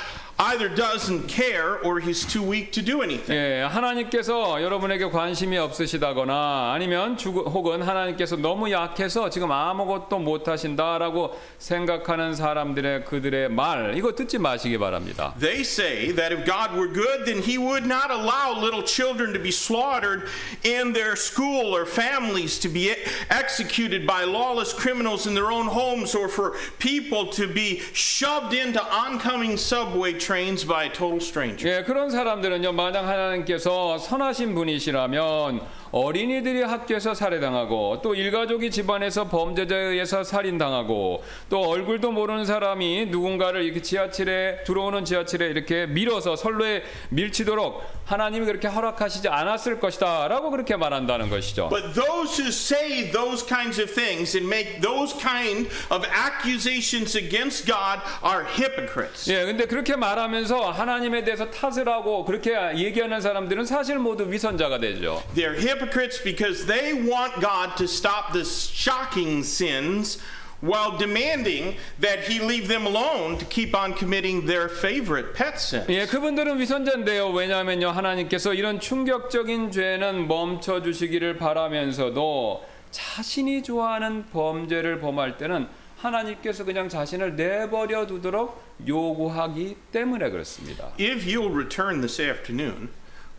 either 0.42 0.70
doesn't 0.70 1.28
care 1.28 1.80
or 1.80 2.00
he's 2.00 2.24
too 2.24 2.44
weak 2.44 2.72
to 2.72 2.82
do 2.82 3.02
anything. 3.02 3.36
예, 3.36 3.62
하나님께서 3.64 4.62
여러분에게 4.62 5.06
관심이 5.06 5.58
없으시다거나 5.58 6.74
아니면 6.76 7.18
주, 7.18 7.30
혹은 7.30 7.82
하나님께서 7.82 8.36
너무 8.36 8.72
약해서 8.72 9.32
지금 9.32 9.52
아무것도 9.52 10.20
못 10.20 10.48
하신다라고 10.48 11.40
생각하는 11.58 12.36
사람들의 12.36 13.06
그들의 13.06 13.50
말 13.50 13.98
이거 13.98 14.14
듣지 14.14 14.38
마시기 14.38 14.78
바랍니다. 14.78 15.34
They 15.40 15.62
say 15.62 16.14
that 16.14 16.32
if 16.32 16.46
God 16.46 16.78
were 16.78 16.94
good, 16.94 17.26
then 17.26 17.42
he 17.42 17.58
would 17.58 17.86
not 17.88 18.12
allow 18.12 18.54
little 18.62 18.84
children 18.84 19.34
to 19.34 19.42
be 19.42 19.52
slaughtered 19.52 20.30
in 20.64 20.94
their 20.94 21.16
school 21.16 21.76
or 21.76 21.88
families 21.88 22.60
to 22.60 22.70
be 22.70 22.94
executed 23.32 24.06
by 24.06 24.24
lawless 24.24 24.72
criminals 24.72 25.26
in 25.26 25.34
their 25.34 25.52
own 25.52 25.66
homes 25.66 26.14
or 26.14 26.30
for 26.30 26.54
people 26.78 27.26
to 27.34 27.48
be 27.48 27.82
shoved 27.94 28.54
into 28.54 28.80
oncoming 28.94 29.58
subway 29.58 30.14
trains 30.14 30.28
By 30.67 30.87
a 30.87 30.93
total 30.93 31.19
stranger. 31.21 31.69
예, 31.69 31.83
그런 31.83 32.09
사람들은요, 32.11 32.73
만약 32.73 33.07
하나님께서 33.07 33.99
선하신 33.99 34.55
분이시라면 34.55 35.61
어린이들이 35.93 36.63
학교에서 36.63 37.13
살해당하고 37.13 38.01
또 38.03 38.15
일가족이 38.15 38.71
집안에서 38.71 39.29
범죄자에 39.29 39.79
의해서 39.79 40.25
살인당하고 40.25 41.23
또 41.51 41.61
얼굴도 41.61 42.13
모르는 42.13 42.47
사람이 42.47 43.07
누군가를 43.11 43.63
이렇게 43.63 43.83
지하철에 43.83 44.65
들어오는 44.65 45.05
지하철에 45.05 45.49
이렇게 45.49 45.87
밀어서 45.87 46.35
선로에 46.35 46.83
밀치도록 47.11 47.83
하나님이 48.07 48.47
그렇게 48.47 48.69
허락하시지 48.69 49.29
않았을 49.29 49.81
것이다라고 49.81 50.51
그렇게 50.51 50.77
말한다는 50.77 51.29
것이죠. 51.29 51.69
But 51.69 51.93
those 51.93 52.41
who 52.41 52.49
say 52.49 53.11
those 53.13 53.47
kinds 53.47 53.79
of 53.79 53.93
things 53.93 54.35
and 54.37 54.49
make 54.49 54.81
those 54.81 55.15
kind 55.21 55.69
of 55.91 56.07
accusations 56.09 57.19
against 57.19 57.67
God 57.67 58.01
are 58.25 58.47
hypocrites. 58.49 59.31
예, 59.31 59.45
근데 59.45 59.67
그렇게 59.67 59.95
말 59.95 60.12
하면서 60.19 60.71
하나님에 60.71 61.25
대해서 61.25 61.51
탓을 61.51 61.89
하고 61.89 62.25
그렇게 62.25 62.55
얘기하는 62.77 63.21
사람들은 63.21 63.65
사실 63.65 63.99
모두 63.99 64.31
위선자가 64.31 64.79
되죠. 64.79 65.23
They're 65.35 65.57
hypocrites 65.57 66.23
because 66.23 66.67
they 66.67 66.93
want 66.93 67.41
God 67.41 67.77
to 67.77 67.85
stop 67.85 68.33
the 68.33 68.45
shocking 68.45 69.41
sins 69.41 70.19
while 70.63 70.97
demanding 70.97 71.77
that 72.01 72.31
He 72.31 72.41
leave 72.41 72.69
them 72.69 72.87
alone 72.87 73.37
to 73.39 73.45
keep 73.47 73.75
on 73.77 73.95
committing 73.95 74.47
their 74.47 74.69
favorite 74.69 75.35
pet 75.35 75.55
sin. 75.57 75.85
예, 75.89 76.07
그분들은 76.07 76.59
위선자인데요. 76.61 77.31
왜냐하면요, 77.31 77.91
하나님께서 77.91 78.55
이런 78.55 78.79
충격적인 78.79 79.73
죄는 79.73 80.29
멈춰 80.29 80.83
주시기를 80.83 81.37
바라면서도 81.37 82.65
자신이 82.93 83.63
좋아하는 83.63 84.27
범죄를 84.33 85.01
범할 85.01 85.37
때는 85.37 85.67
하나님께서 86.03 86.65
그냥 86.65 86.89
자신을 86.89 87.37
내버려 87.37 88.07
두도록 88.07 88.63
요구하기 88.87 89.77
때문에 89.93 90.31
그렇습니다. 90.31 90.93
If 90.99 91.27
you'll 91.27 91.53
return 91.55 92.01
this 92.01 92.21
afternoon, 92.21 92.89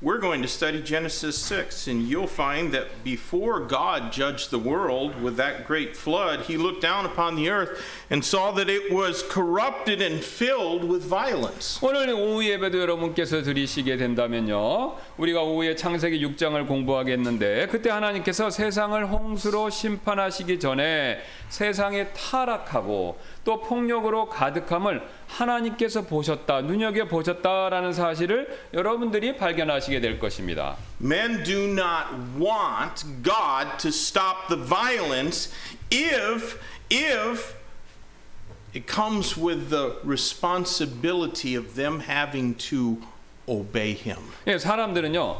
we're 0.03 0.19
going 0.19 0.43
to 0.43 0.49
study 0.49 0.81
Genesis 0.81 1.37
6, 1.39 1.89
and 1.89 2.09
you'll 2.09 2.29
find 2.29 2.73
that 2.73 3.03
before 3.03 3.59
God 3.59 4.13
judged 4.13 4.53
the 4.53 4.59
world 4.59 5.21
with 5.21 5.37
that 5.39 5.67
great 5.67 5.97
flood, 5.97 6.43
he 6.43 6.57
looked 6.57 6.81
down 6.81 7.05
upon 7.05 7.35
the 7.35 7.51
earth 7.51 7.83
and 8.09 8.25
saw 8.25 8.53
that 8.53 8.71
it 8.71 8.93
was 8.93 9.25
corrupted 9.25 10.01
and 10.01 10.23
filled 10.23 10.85
with 10.85 11.03
violence. 11.03 11.81
오늘 11.83 12.11
오후 12.11 12.45
예배도 12.45 12.79
여러분께서 12.79 13.43
드리시게 13.43 13.97
된다면요. 13.97 14.97
우리가 15.17 15.43
오후에 15.43 15.75
창세기 15.75 16.25
6장을 16.25 16.65
공부하겠는데 16.69 17.67
그때 17.67 17.91
하나님께서 17.91 18.51
세상을 18.51 19.05
홍수로 19.05 19.69
심판하시기 19.69 20.61
전에 20.61 21.25
세상에 21.49 22.13
타락하고 22.13 23.19
또 23.44 23.62
폭력으로 23.62 24.30
가득함을 24.30 25.08
하나님께서 25.28 26.04
보셨다, 26.04 26.62
눈여겨 26.62 27.06
보셨다라는 27.06 27.94
사실을 27.94 28.68
여러분들이 28.74 29.38
발견하시게 29.38 29.94
하시게 29.94 30.00
될 30.00 30.20
것입니다. 30.20 30.78
Men 31.02 31.44
do 31.44 31.66
not 31.66 32.08
want 32.40 33.06
God 33.24 33.78
to 33.78 33.90
stop 33.90 34.48
the 34.50 34.62
violence 34.64 35.52
if 35.92 36.58
if 36.90 37.56
it 38.76 38.92
comes 38.92 39.40
with 39.40 39.70
the 39.70 39.96
responsibility 40.04 41.56
of 41.56 41.76
them 41.76 42.02
having 42.02 42.58
to 42.58 42.98
obey 43.48 43.94
him. 43.94 44.18
예, 44.48 44.58
사람들은요 44.58 45.40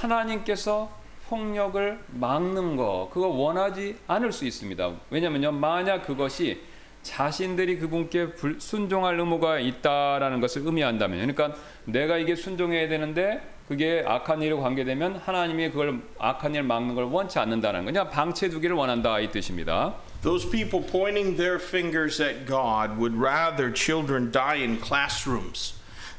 하나님께서 0.00 0.90
폭력을 1.28 1.98
막는 2.08 2.76
거 2.76 3.08
그거 3.12 3.28
원하지 3.28 3.98
않을 4.06 4.32
수 4.32 4.44
있습니다. 4.44 4.92
왜냐면요 5.10 5.52
만약 5.52 6.06
그것이 6.06 6.60
자신들이 7.02 7.78
그분께 7.78 8.32
불- 8.34 8.60
순종할 8.60 9.18
의무가 9.18 9.58
있다라는 9.58 10.40
것을 10.40 10.62
의미한다면, 10.64 11.18
그러니까 11.32 11.58
내가 11.84 12.16
이게 12.16 12.34
순종해야 12.34 12.88
되는데 12.88 13.42
그게 13.68 14.04
악한 14.06 14.42
일에 14.42 14.54
관계되면 14.54 15.16
하나님이 15.24 15.70
그걸 15.70 16.00
악한 16.18 16.54
일 16.54 16.62
막는 16.62 16.94
걸 16.94 17.04
원치 17.04 17.38
않는다는 17.38 17.80
거, 17.80 17.86
그냥 17.86 18.10
방치해두기를 18.10 18.76
원한다 18.76 19.18
이 19.18 19.30
뜻입니다. 19.30 19.94
Those 20.22 20.48
people 20.50 20.86
pointing 20.86 21.36
their 21.36 21.56
fingers 21.60 22.22
at 22.22 22.46
God 22.46 22.96
would 22.98 23.16
rather 23.18 23.72
children 23.74 24.30
die 24.30 24.62
in 24.62 24.78
classrooms 24.80 25.74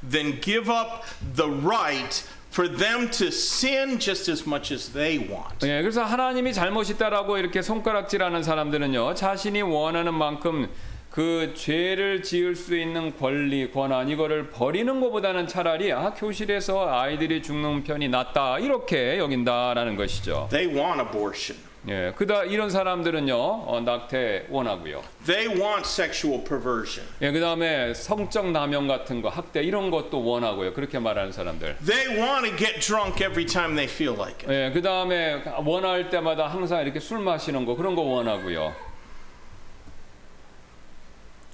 than 0.09 0.41
give 0.41 0.69
up 0.69 1.03
the 1.35 1.49
right 1.49 2.25
for 2.53 2.69
them 2.69 3.09
to 3.09 3.27
sin 3.27 3.99
just 3.99 4.29
as 4.29 4.47
much 4.47 4.71
as 4.71 4.93
they 4.93 5.17
want. 5.17 5.65
예, 5.65 5.81
그래서 5.81 6.03
하나님이 6.03 6.53
잘못있다라고 6.53 7.39
이렇게 7.39 7.63
손가락질하는 7.63 8.43
사람들은요, 8.43 9.15
자신이 9.15 9.63
원하는 9.63 10.13
만큼 10.13 10.69
그 11.09 11.53
죄를 11.55 12.21
지을 12.23 12.55
수 12.55 12.75
있는 12.77 13.17
권리, 13.17 13.71
권한 13.71 14.07
이거를 14.09 14.49
버리는 14.49 14.99
것보다는 14.99 15.47
차라리 15.47 15.91
아 15.91 16.13
교실에서 16.13 16.89
아이들이 16.89 17.41
죽는 17.41 17.83
편이 17.83 18.09
낫다 18.09 18.59
이렇게 18.59 19.17
여긴다라는 19.17 19.95
것이죠. 19.95 20.47
They 20.49 20.75
want 20.75 21.01
abortion. 21.01 21.72
예, 21.89 22.13
그다 22.15 22.45
이런 22.45 22.69
사람들은요, 22.69 23.35
어, 23.35 23.81
낙태 23.83 24.45
원하고요. 24.49 25.03
They 25.25 25.47
want 25.47 25.85
sexual 25.85 26.41
perversion. 26.45 27.05
예, 27.21 27.31
그 27.31 27.41
다음에 27.41 27.93
성적 27.93 28.49
남용 28.51 28.87
같은 28.87 29.21
거, 29.21 29.27
학대 29.27 29.61
이런 29.61 29.91
것도 29.91 30.23
원하고요. 30.23 30.73
그렇게 30.73 30.97
말하는 30.99 31.33
사람들. 31.33 31.77
They 31.85 32.17
want 32.17 32.49
to 32.49 32.55
get 32.57 32.79
drunk 32.79 33.21
every 33.21 33.45
time 33.45 33.75
they 33.75 33.91
feel 33.91 34.15
like 34.15 34.47
it. 34.47 34.53
예, 34.53 34.71
그 34.73 34.81
다음에 34.81 35.43
원할 35.65 36.09
때마다 36.09 36.47
항상 36.47 36.81
이렇게 36.81 37.01
술 37.01 37.19
마시는 37.19 37.65
거 37.65 37.75
그런 37.75 37.95
거 37.95 38.01
원하고요. 38.01 38.73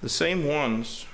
The 0.02 0.10
same 0.10 0.48
ones. 0.48 1.08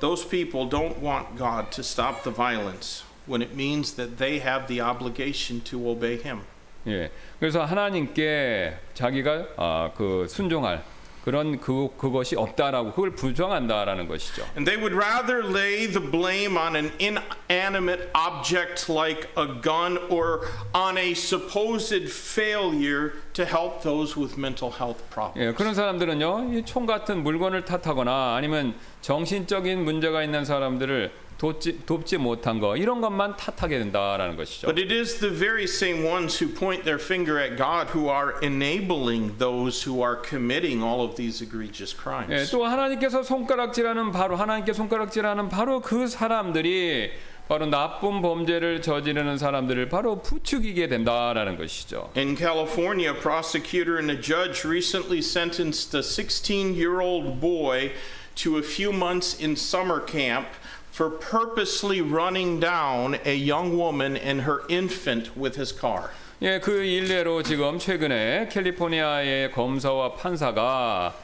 Those 0.00 0.28
people 0.28 0.68
don't 0.68 1.00
want 1.00 1.38
God 1.38 1.72
to 1.72 1.82
stop 1.82 2.22
the 2.22 2.30
violence 2.30 3.05
when 3.27 3.41
it 3.41 3.53
means 3.55 3.93
that 3.95 4.17
they 4.17 4.39
have 4.39 4.67
the 4.67 4.81
obligation 4.81 5.61
to 5.63 5.87
obey 5.89 6.17
Him. 6.17 6.41
예. 6.87 7.11
그래서 7.39 7.63
하나님께 7.63 8.73
자기가 8.95 9.47
아, 9.57 9.91
그 9.95 10.25
순종할 10.27 10.83
그런 11.23 11.59
그 11.59 11.89
그것이 11.99 12.35
없다라고 12.35 12.93
그걸 12.93 13.11
부정한다라는 13.11 14.07
것이죠. 14.07 14.41
And 14.55 14.65
they 14.65 14.75
would 14.81 14.95
rather 14.95 15.43
lay 15.45 15.85
the 15.85 16.01
blame 16.01 16.57
on 16.57 16.75
an 16.75 16.91
inanimate 16.99 18.09
object 18.15 18.89
like 18.91 19.29
a 19.37 19.45
gun 19.61 19.99
or 20.09 20.47
on 20.73 20.97
a 20.97 21.11
supposed 21.13 22.09
failure 22.09 23.13
to 23.33 23.45
help 23.45 23.83
those 23.83 24.17
with 24.19 24.35
mental 24.35 24.71
health 24.73 24.97
problems. 25.11 25.37
예, 25.39 25.53
그런 25.53 25.75
사람들은요, 25.75 26.53
이 26.57 26.63
총 26.65 26.87
같은 26.87 27.21
물건을 27.21 27.65
탓하거나 27.65 28.35
아니면 28.35 28.73
정신적인 29.01 29.83
문제가 29.83 30.23
있는 30.23 30.43
사람들을 30.43 31.11
돕지, 31.38 31.84
돕지 31.84 32.16
못한 32.16 32.60
거 32.60 32.76
이런 32.76 33.00
것만 33.00 33.36
탓하게 33.36 33.78
된다라는 33.78 34.36
것이죠. 34.36 34.66
But 34.66 34.80
it 34.80 34.92
is 34.92 35.18
the 35.18 35.34
very 35.34 35.64
same 35.64 36.04
ones 36.06 36.42
who 36.42 36.52
point 36.52 36.84
their 36.84 37.02
finger 37.02 37.38
at 37.38 37.56
God 37.56 37.92
who 37.92 38.08
are 38.08 38.34
enabling 38.42 39.36
those 39.38 39.86
who 39.86 40.02
are 40.02 40.16
committing 40.16 40.82
all 40.82 41.04
of 41.04 41.16
these 41.16 41.44
egregious 41.44 41.94
예, 41.94 42.02
crimes. 42.02 42.50
또 42.50 42.64
하나님께서 42.64 43.22
손가락질하는 43.22 44.12
바로 44.12 44.36
하나님께 44.36 44.72
손가락질하는 44.72 45.48
바로 45.50 45.80
그 45.80 46.06
사람들이 46.06 47.10
바로 47.48 47.66
나쁜 47.66 48.22
범죄를 48.22 48.82
저지르는 48.82 49.38
사람들을 49.38 49.88
바로 49.88 50.20
부추기게 50.20 50.88
된다라는 50.88 51.56
것이죠. 51.56 52.10
In 52.16 52.34
California, 52.34 53.12
a 53.12 53.14
prosecutor 53.14 53.98
and 53.98 54.10
a 54.10 54.20
judge 54.20 54.66
recently 54.66 55.20
sentenced 55.20 55.94
a 55.94 56.02
16 56.02 56.74
year 56.74 57.00
old 57.00 57.40
boy 57.40 57.92
to 58.34 58.56
a 58.56 58.62
few 58.62 58.90
months 58.90 59.38
in 59.38 59.52
summer 59.52 60.00
camp 60.04 60.48
for 60.96 61.10
purposely 61.18 62.00
running 62.00 62.58
down 62.58 63.18
a 63.26 63.34
young 63.36 63.76
woman 63.76 64.16
and 64.16 64.42
her 64.42 64.62
infant 64.70 65.30
with 65.36 65.56
his 65.60 65.70
car. 65.78 66.08
예, 66.40 66.58
그 66.58 66.84
일례로 66.84 67.42
지금 67.42 67.78
최근에 67.78 68.48
캘리포니아의 68.50 69.52
검사와 69.52 70.14
판사가 70.14 71.14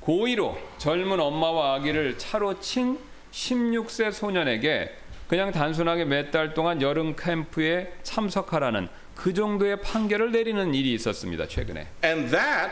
고의로 0.00 0.56
젊은 0.78 1.20
엄마와 1.20 1.74
아기를 1.74 2.16
차로 2.16 2.60
친 2.60 2.98
16세 3.32 4.10
소년에게 4.12 4.90
그냥 5.28 5.52
단순하게 5.52 6.06
몇 6.06 6.30
달 6.30 6.54
동안 6.54 6.80
여름 6.80 7.14
캠프에 7.14 7.92
참석하라는 8.02 8.88
그 9.14 9.34
정도의 9.34 9.80
판결을 9.82 10.32
내리는 10.32 10.74
일이 10.74 10.94
있었습니다. 10.94 11.46
최근에. 11.46 11.86
And 12.02 12.30
that 12.30 12.70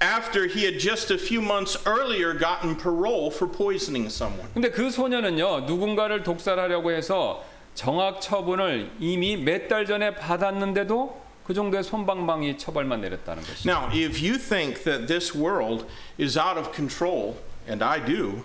after 0.00 0.46
he 0.46 0.64
had 0.64 0.78
just 0.78 1.10
a 1.10 1.18
few 1.18 1.40
months 1.42 1.76
earlier 1.86 2.32
gotten 2.38 2.76
parole 2.76 3.30
for 3.30 3.50
poisoning 3.50 4.06
someone. 4.10 4.48
근데 4.54 4.70
그 4.70 4.90
소년은요 4.90 5.60
누군가를 5.66 6.22
독살하려고 6.22 6.90
해서 6.92 7.44
정학 7.74 8.20
처분을 8.20 8.90
이미 9.00 9.36
몇 9.36 9.68
달 9.68 9.86
전에 9.86 10.14
받았는데도 10.14 11.20
그 11.44 11.54
정도의 11.54 11.82
손방망이 11.82 12.58
처벌만 12.58 13.00
내렸다는 13.00 13.42
것이죠. 13.42 13.70
Now, 13.70 13.88
if 13.92 14.20
you 14.22 14.36
think 14.38 14.82
that 14.84 15.06
this 15.06 15.34
world 15.36 15.86
is 16.20 16.38
out 16.38 16.58
of 16.58 16.72
control, 16.74 17.36
and 17.68 17.82
I 17.84 18.04
do, 18.04 18.44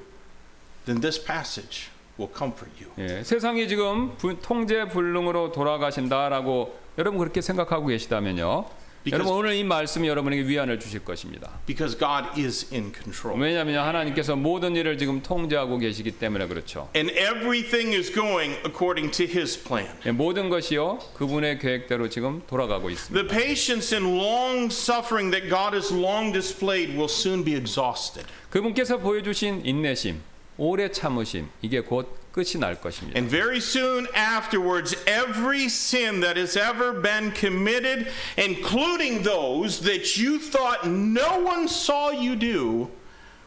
then 0.86 1.02
this 1.02 1.22
passage 1.22 1.90
will 2.18 2.32
comfort 2.34 2.72
you. 2.80 2.92
예, 2.98 3.24
세상이 3.24 3.68
지금 3.68 4.16
부- 4.18 4.40
통제 4.42 4.86
불능으로 4.88 5.52
돌아가신다라고 5.52 6.80
여러분 6.98 7.20
그렇게 7.20 7.42
생각하고 7.42 7.88
계시다면요. 7.88 8.66
Because- 9.04 9.20
여러분 9.20 9.34
오늘 9.34 9.56
이 9.56 9.64
말씀이 9.64 10.08
여러분에게 10.08 10.44
위안을 10.48 10.80
주실 10.80 11.04
것입니다. 11.04 11.60
Because 11.66 11.98
God 11.98 12.40
is 12.42 12.74
in 12.74 12.94
control. 12.94 13.38
왜냐하면 13.42 13.86
하나님께서 13.86 14.36
모든 14.38 14.76
일을 14.78 14.98
지금 14.98 15.22
통제하고 15.22 15.78
계시기 15.78 16.12
때문에 16.12 16.48
그렇죠. 16.48 16.90
And 16.96 17.12
everything 17.14 17.94
is 17.94 18.12
going 18.14 18.56
according 18.66 19.12
to 19.12 19.26
His 19.26 19.62
plan. 19.62 19.92
예, 20.06 20.12
모든 20.12 20.50
것이요 20.50 21.00
그분의 21.16 21.60
계획대로 21.60 22.08
지금 22.10 22.42
돌아가고 22.48 22.90
있습니다. 22.90 23.28
The 23.28 23.28
patience 23.28 23.94
and 23.94 24.18
long 24.18 24.68
suffering 24.72 25.32
that 25.32 25.50
God 25.50 25.76
has 25.76 25.94
long 25.94 26.32
displayed 26.32 26.94
will 26.94 27.12
soon 27.12 27.44
be 27.44 27.56
exhausted. 27.56 28.26
그분께서 28.52 29.00
보여주신 29.00 29.66
인내심, 29.66 30.22
오래 30.58 30.90
참으심 30.92 31.50
이게 31.62 31.82
곧 31.82 32.23
끝이 32.34 32.60
날 32.60 32.82
것입니다. 32.82 33.16
And 33.16 33.30
very 33.30 33.60
soon 33.60 34.08
afterwards, 34.16 34.98
every 35.06 35.66
sin 35.66 36.20
that 36.22 36.36
has 36.36 36.58
ever 36.58 36.92
been 37.00 37.32
committed, 37.32 38.12
including 38.38 39.24
those 39.24 39.82
that 39.86 40.18
you 40.18 40.40
thought 40.40 40.90
no 40.90 41.40
one 41.40 41.68
saw 41.68 42.10
you 42.10 42.36
do, 42.36 42.90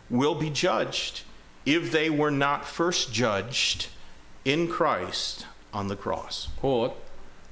will 0.08 0.38
be 0.38 0.50
judged 0.50 1.24
if 1.66 1.90
they 1.90 2.08
were 2.08 2.30
not 2.30 2.64
first 2.64 3.12
judged 3.12 3.88
in 4.44 4.68
Christ 4.70 5.46
on 5.74 5.88
the 5.88 5.96
cross. 5.96 6.48
곧 6.60 6.94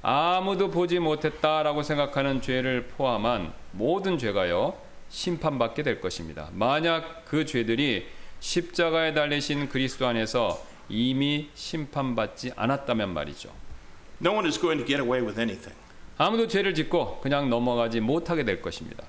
아무도 0.01 0.71
보지 0.71 0.99
못했다라고 0.99 1.83
생각하는 1.83 2.41
죄를 2.41 2.87
포함한 2.87 3.53
모든 3.73 4.17
죄가요 4.17 4.77
심판받게 5.09 5.83
될 5.83 5.99
것입니다. 5.99 6.49
만약 6.53 7.25
그 7.25 7.45
죄들이 7.45 8.07
십자가에 8.39 9.13
달리신 9.13 9.67
그리스도 9.67 10.07
안에서 10.07 10.74
이미 10.89 11.49
심판받지 11.55 12.51
않았다면 12.55 13.13
말이죠. 13.13 13.49
No 14.21 14.31
one 14.33 14.45
is 14.47 14.59
going 14.59 14.79
to 14.83 14.87
get 14.87 15.01
away 15.01 15.21
with 15.25 15.39
anything. 15.39 15.75
아무도 16.17 16.47
죄를 16.47 16.73
짓고 16.73 17.19
그냥 17.21 17.49
넘어가지 17.49 17.99
못하게 17.99 18.43
될 18.45 18.61
것입니다. 18.61 19.03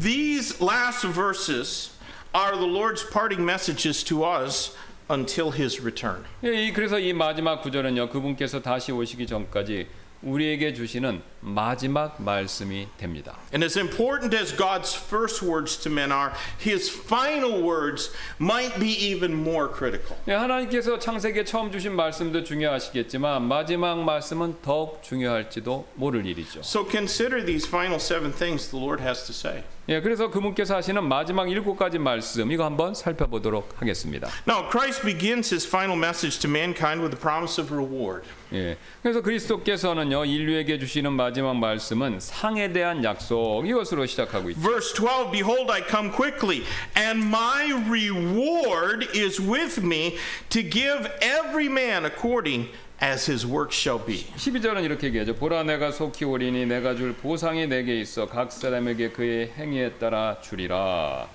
These 0.00 0.62
last 0.64 1.06
verses 1.08 1.90
are 2.34 2.56
the 2.56 2.66
Lord's 2.68 3.04
parting 3.10 3.42
messages 3.42 4.04
to 4.04 4.24
us 4.24 4.76
until 5.10 5.52
his 5.52 5.80
return. 5.80 6.24
예, 6.44 6.66
이- 6.66 6.72
그래서 6.72 6.98
이 6.98 7.12
마지막 7.12 7.62
구절은요 7.62 8.10
그분께서 8.10 8.62
다시 8.62 8.92
오시기 8.92 9.26
전까지 9.26 9.88
우리에게 10.22 10.74
주시는 10.74 11.22
마지막 11.40 12.22
말씀이 12.22 12.88
됩니다. 12.98 13.38
And 13.52 13.64
as 13.64 13.78
important 13.78 14.36
as 14.36 14.54
God's 14.54 14.94
first 14.94 15.42
words 15.42 15.78
to 15.78 15.90
men 15.90 16.12
are, 16.12 16.32
his 16.60 16.90
final 16.90 17.62
words 17.62 18.12
might 18.38 18.78
be 18.78 18.90
even 18.90 19.32
more 19.32 19.68
critical. 19.72 20.16
예, 20.28 20.34
하나님께서 20.34 20.98
창세기에 20.98 21.44
처음 21.44 21.72
주신 21.72 21.96
말씀도 21.96 22.44
중요하시겠지만 22.44 23.42
마지막 23.42 24.04
말씀은 24.04 24.56
더욱 24.62 25.02
중요할지도 25.02 25.86
모를 25.94 26.26
일이죠. 26.26 26.60
So 26.60 26.86
consider 26.86 27.44
these 27.44 27.66
final 27.66 27.98
seven 27.98 28.32
things 28.32 28.68
the 28.68 28.82
Lord 28.82 29.02
has 29.02 29.24
to 29.24 29.32
say. 29.32 29.64
예, 29.88 30.00
그래서 30.00 30.30
그분께서 30.30 30.76
하시는 30.76 31.02
마지막 31.02 31.50
일곱 31.50 31.76
가지 31.76 31.98
말씀 31.98 32.52
이거 32.52 32.64
한번 32.64 32.94
살펴보도록 32.94 33.74
하겠습니다. 33.80 34.28
Now, 34.46 34.68
Christ 34.70 35.02
begins 35.02 35.52
his 35.52 35.66
final 35.66 35.96
message 35.98 36.38
to 36.40 36.50
mankind 36.50 37.00
with 37.02 37.10
the 37.10 37.20
promise 37.20 37.60
of 37.60 37.74
reward. 37.74 38.24
예, 38.52 38.76
그래서 39.02 39.20
그리스도께서는요 39.20 40.24
인류에게 40.24 40.78
주시는 40.78 41.12
마지막 41.12 41.56
말씀은 41.56 42.18
상에 42.18 42.72
대한 42.72 43.04
약속 43.04 43.64
이것으로 43.66 44.06
시작하고 44.06 44.50
있죠. 44.50 44.60
Verse 44.60 44.92
12 44.94 45.30
Behold, 45.30 45.70
I 45.70 45.82
come 45.88 46.10
quickly, 46.10 46.64
and 46.96 47.26
my 47.26 47.72
reward 47.88 49.06
is 49.14 49.40
with 49.40 49.80
me 49.84 50.16
to 50.48 50.62
give 50.62 51.08
every 51.20 51.66
man 51.66 52.04
according 52.04 52.68
as 53.00 53.30
his 53.30 53.46
work 53.46 53.72
shall 53.72 54.04
be. 54.04 54.26
12절은 54.36 54.84
이렇게 54.84 55.06
얘기하죠. 55.06 55.34
보라 55.36 55.62
내가 55.62 55.92
속히 55.92 56.24
오리니 56.24 56.66
내가 56.66 56.94
줄 56.94 57.14
보상이 57.14 57.66
내게 57.66 58.00
있어 58.00 58.26
각 58.26 58.52
사람에게 58.52 59.10
그의 59.10 59.52
행위에 59.56 59.92
따라 59.92 60.38
주리라. 60.42 61.28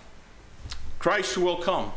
Christ 1.02 1.40
will 1.40 1.64
come. 1.64 1.92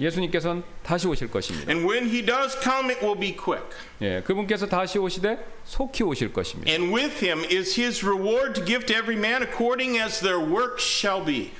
예수님께서는 0.00 0.64
다시 0.82 1.06
오실 1.06 1.30
것입니다. 1.30 1.70
And 1.70 1.86
when 1.88 2.08
he 2.08 2.24
does 2.24 2.58
come, 2.60 2.90
it 2.90 3.04
will 3.04 3.18
be 3.18 3.36
quick. 3.36 3.64
예, 4.02 4.22
그분께서 4.22 4.66
다시 4.66 4.98
오시되 4.98 5.38
속히 5.64 6.02
오실 6.02 6.32
것입니다. 6.32 6.70
And 6.70 6.92
with 6.92 7.24
him 7.24 7.44
is 7.44 7.80
his 7.80 8.04
reward 8.04 8.54
to 8.54 8.64
give 8.64 8.86
to 8.86 8.96
every 8.96 9.16
man 9.16 9.42
according 9.42 10.00
as 10.00 10.20
their 10.20 10.40
work 10.40 10.80
shall 10.80 11.24
be. 11.24 11.52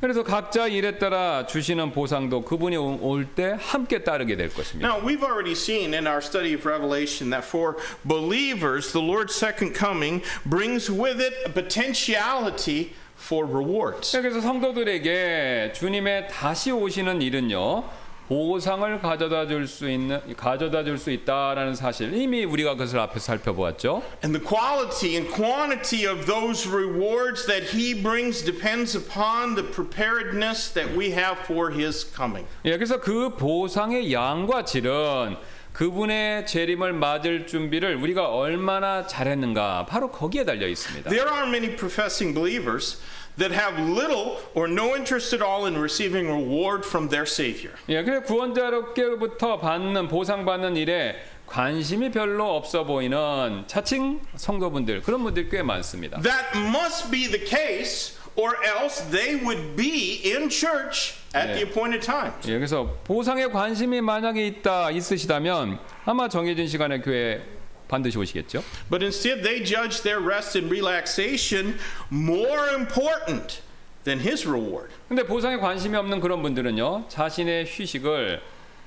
그래서 0.00 0.22
각자 0.22 0.68
일에 0.68 0.96
따라 0.96 1.44
주시는 1.44 1.90
보상도 1.90 2.42
그분이 2.42 2.76
올 2.76 3.26
때 3.34 3.56
함께 3.58 4.04
따르게 4.04 4.36
될 4.36 4.48
것입니다. 4.48 4.88
Now, 4.88 5.04
we've 5.04 5.24
already 5.24 5.56
seen 5.56 5.92
in 5.92 6.06
our 6.06 6.22
study 6.22 6.54
of 6.54 6.64
Revelation 6.64 7.30
that 7.30 7.44
for 7.44 7.76
believers, 8.06 8.92
the 8.92 9.02
Lord's 9.02 9.34
second 9.34 9.74
coming 9.74 10.22
brings 10.46 10.88
with 10.88 11.20
it 11.20 11.34
a 11.44 11.50
potentiality 11.50 12.94
for 13.23 13.47
rewards. 13.47 14.11
그래서 14.19 14.41
성도들에게 14.41 15.73
주님의 15.75 16.27
다시 16.29 16.71
오시는 16.71 17.21
일은요. 17.21 17.83
보상을 18.29 19.01
가져다 19.01 19.47
줄 19.47 19.67
수 19.67 19.89
있는 19.89 20.19
가져다 20.37 20.83
줄 20.85 20.97
수 20.97 21.11
있다라는 21.11 21.75
사실 21.75 22.13
이미 22.13 22.45
우리가 22.45 22.71
그것을 22.71 22.97
앞에서 22.99 23.19
살펴보았죠. 23.19 24.01
And 24.23 24.37
the 24.37 24.41
quality 24.41 25.17
and 25.17 25.29
quantity 25.29 26.07
of 26.07 26.25
those 26.25 26.67
rewards 26.67 27.45
that 27.45 27.75
he 27.75 27.93
brings 27.93 28.43
depends 28.43 28.95
upon 28.97 29.55
the 29.55 29.69
preparedness 29.69 30.73
that 30.73 30.97
we 30.97 31.11
have 31.11 31.37
for 31.43 31.71
his 31.73 32.09
coming. 32.15 32.47
예, 32.65 32.77
그래서 32.77 32.99
그 32.99 33.35
보상의 33.35 34.11
양과 34.13 34.63
질은 34.63 35.35
그분의 35.73 36.45
재림을 36.45 36.93
맞을 36.93 37.47
준비를 37.47 37.95
우리가 37.95 38.29
얼마나 38.29 39.05
잘했는가 39.07 39.87
바로 39.87 40.11
거기에 40.11 40.45
달려 40.45 40.67
있습니다. 40.67 41.09
There 41.09 41.29
are 41.29 41.47
many 41.47 41.75
professing 41.75 42.33
believers 42.33 42.99
that 43.37 43.53
have 43.53 43.81
little 43.81 44.37
or 44.53 44.71
no 44.71 44.95
interest 44.95 45.35
at 45.35 45.43
all 45.43 45.65
in 45.65 45.75
receiving 45.75 46.29
reward 46.29 46.85
from 46.85 47.09
their 47.09 47.25
Savior. 47.27 47.75
예, 47.89 48.03
그래 48.03 48.21
구원자로부터 48.21 49.59
받는 49.59 50.07
보상받는 50.07 50.77
일에 50.77 51.15
관심이 51.47 52.11
별로 52.11 52.55
없어 52.55 52.85
보이는 52.85 53.63
자칭 53.65 54.21
성도분들 54.35 55.01
그런 55.01 55.23
분들이 55.23 55.49
꽤 55.49 55.63
많습니다. 55.63 56.19
That 56.21 56.55
must 56.55 57.09
be 57.09 57.27
the 57.27 57.43
case, 57.43 58.15
or 58.35 58.55
else 58.65 59.01
they 59.11 59.35
would 59.43 59.75
be 59.75 60.21
in 60.25 60.49
church 60.49 61.15
at 61.35 61.53
the 61.53 61.61
Yeah. 61.61 61.69
appointed 61.69 62.01
times. 62.05 62.47
예, 62.47 62.57
그래서 62.57 62.97
보상에 63.03 63.47
관심이 63.47 64.01
만약에 64.01 64.45
있다 64.47 64.91
있으시다면 64.91 65.79
아마 66.05 66.27
정해진 66.27 66.67
시간에 66.67 66.99
교회 66.99 67.41
반드시 67.87 68.17
오시겠죠. 68.17 68.63
But 68.89 69.03
instead, 69.03 69.43
they 69.43 69.63
judge 69.63 70.01
their 70.01 70.19
rest 70.23 70.57
and 70.57 70.71
relaxation 70.73 71.77
more 72.11 72.73
important 72.73 73.61
than 74.03 74.19
His 74.19 74.47
reward. 74.47 74.89
근데 75.07 75.23
보상에 75.25 75.57
관심이 75.57 75.95
없는 75.95 76.19
그런 76.19 76.41
분들은요 76.41 77.05
자신의 77.09 77.65
휴식을 77.67 78.41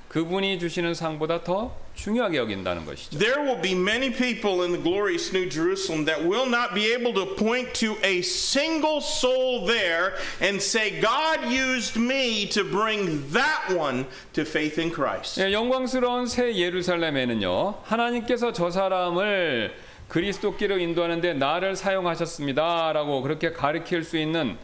그분이 0.09 0.57
주시는 0.59 0.93
상보다 0.93 1.43
더 1.43 1.75
중요하게 1.95 2.37
여긴다는 2.37 2.85
것이죠. 2.85 3.17
There 3.19 3.41
will 3.41 3.61
be 3.61 3.73
many 3.73 4.11
people 4.11 4.63
in 4.63 4.71
the 4.71 4.81
glorious 4.81 5.35
New 5.35 5.49
Jerusalem 5.49 6.05
that 6.05 6.23
will 6.23 6.47
not 6.47 6.73
be 6.73 6.93
able 6.93 7.13
to 7.13 7.35
point 7.35 7.73
to 7.79 7.97
a 8.03 8.19
single 8.21 9.01
soul 9.01 9.65
there 9.67 10.13
and 10.41 10.61
say, 10.61 11.01
God 11.01 11.51
used 11.51 11.99
me 11.99 12.47
to 12.49 12.63
bring 12.63 13.27
that 13.33 13.75
one 13.75 14.05
to 14.33 14.43
faith 14.43 14.79
in 14.79 14.91
Christ. 14.91 15.41
예, 15.41 15.51
영광스러운 15.51 16.27
새 16.27 16.55
예루살렘에는요 16.55 17.81
하나님께서 17.83 18.53
저 18.53 18.71
사람을 18.71 19.73
그리스도께로 20.07 20.77
인도하는데 20.77 21.33
나를 21.33 21.75
사용하셨습니다라고 21.75 23.21
그렇게 23.23 23.51
가르칠 23.51 24.03
수 24.03 24.17
있는 24.17 24.57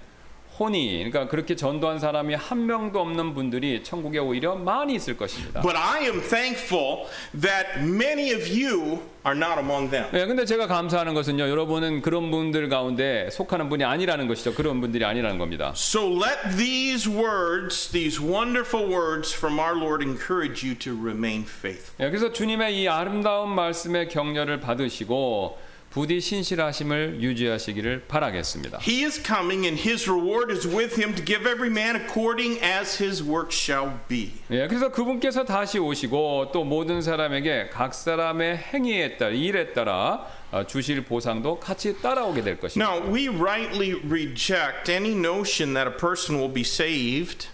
혼이 0.59 0.97
그러니까 0.97 1.27
그렇게 1.27 1.55
전도한 1.55 1.99
사람이 1.99 2.35
한 2.35 2.65
명도 2.65 2.99
없는 2.99 3.33
분들이 3.33 3.83
천국에 3.83 4.19
오히려 4.19 4.55
많이 4.55 4.95
있을 4.95 5.17
것입니다. 5.17 5.61
But 5.61 5.77
I 5.77 6.03
am 6.03 6.21
thankful 6.21 7.07
that 7.39 7.79
many 7.79 8.33
of 8.33 8.43
you 8.47 9.01
are 9.25 9.35
not 9.35 9.59
among 9.59 9.89
them. 9.89 10.07
예, 10.13 10.25
근데 10.25 10.45
제가 10.45 10.67
감사하는 10.67 11.13
것은요 11.13 11.49
여러분은 11.49 12.01
그런 12.01 12.29
분들 12.29 12.69
가운데 12.69 13.29
속하는 13.31 13.69
분이 13.69 13.83
아니라는 13.83 14.27
것이죠. 14.27 14.53
그런 14.53 14.79
분들이 14.81 15.05
아니라는 15.05 15.37
겁니다. 15.37 15.73
So 15.75 16.07
let 16.07 16.57
these 16.57 17.09
words, 17.09 17.89
these 17.91 18.21
wonderful 18.21 18.87
words 18.87 19.35
from 19.35 19.59
our 19.59 19.75
Lord, 19.75 20.03
encourage 20.05 20.65
you 20.65 20.77
to 20.79 20.93
remain 20.93 21.43
faithful. 21.43 21.95
예, 21.99 22.09
그래서 22.09 22.31
주님의 22.31 22.81
이 22.81 22.87
아름다운 22.87 23.55
말씀의 23.55 24.09
격려를 24.09 24.59
받으시고 24.59 25.57
부디 25.93 26.19
신실하심을 26.19 27.21
유지하시기를 27.21 28.05
바라겠습니다. 28.07 28.79
He 28.81 29.03
is 29.03 29.21
coming, 29.21 29.67
and 29.67 29.79
his 29.79 30.09
reward 30.09 30.51
is 30.51 30.67
with 30.67 30.99
him 30.99 31.13
to 31.13 31.23
give 31.23 31.47
every 31.47 31.69
man 31.69 31.95
according 31.95 32.59
as 32.65 33.01
his 33.01 33.21
work 33.23 33.51
shall 33.51 33.99
be. 34.07 34.31
예, 34.49 34.67
그래서 34.67 34.91
그분께서 34.91 35.45
다시 35.45 35.77
오시고 35.77 36.49
또 36.51 36.63
모든 36.63 37.03
사람에게 37.03 37.69
각 37.71 37.93
사람의 37.93 38.57
행위에 38.73 39.17
따라 39.17 39.31
일에 39.33 39.71
따라 39.73 40.25
어, 40.51 40.65
주실 40.65 41.05
보상도 41.05 41.59
같이 41.59 42.01
따라오게 42.01 42.41
될 42.41 42.59
것입니다. 42.59 42.91
Now, 42.91 43.13
we 43.13 43.27
rightly 43.27 43.93
reject 44.03 44.91
any 44.91 45.11
notion 45.11 45.75
that 45.75 45.87
a 45.87 45.95
person 45.95 46.39
will 46.39 46.51
be 46.51 46.61
saved 46.61 47.49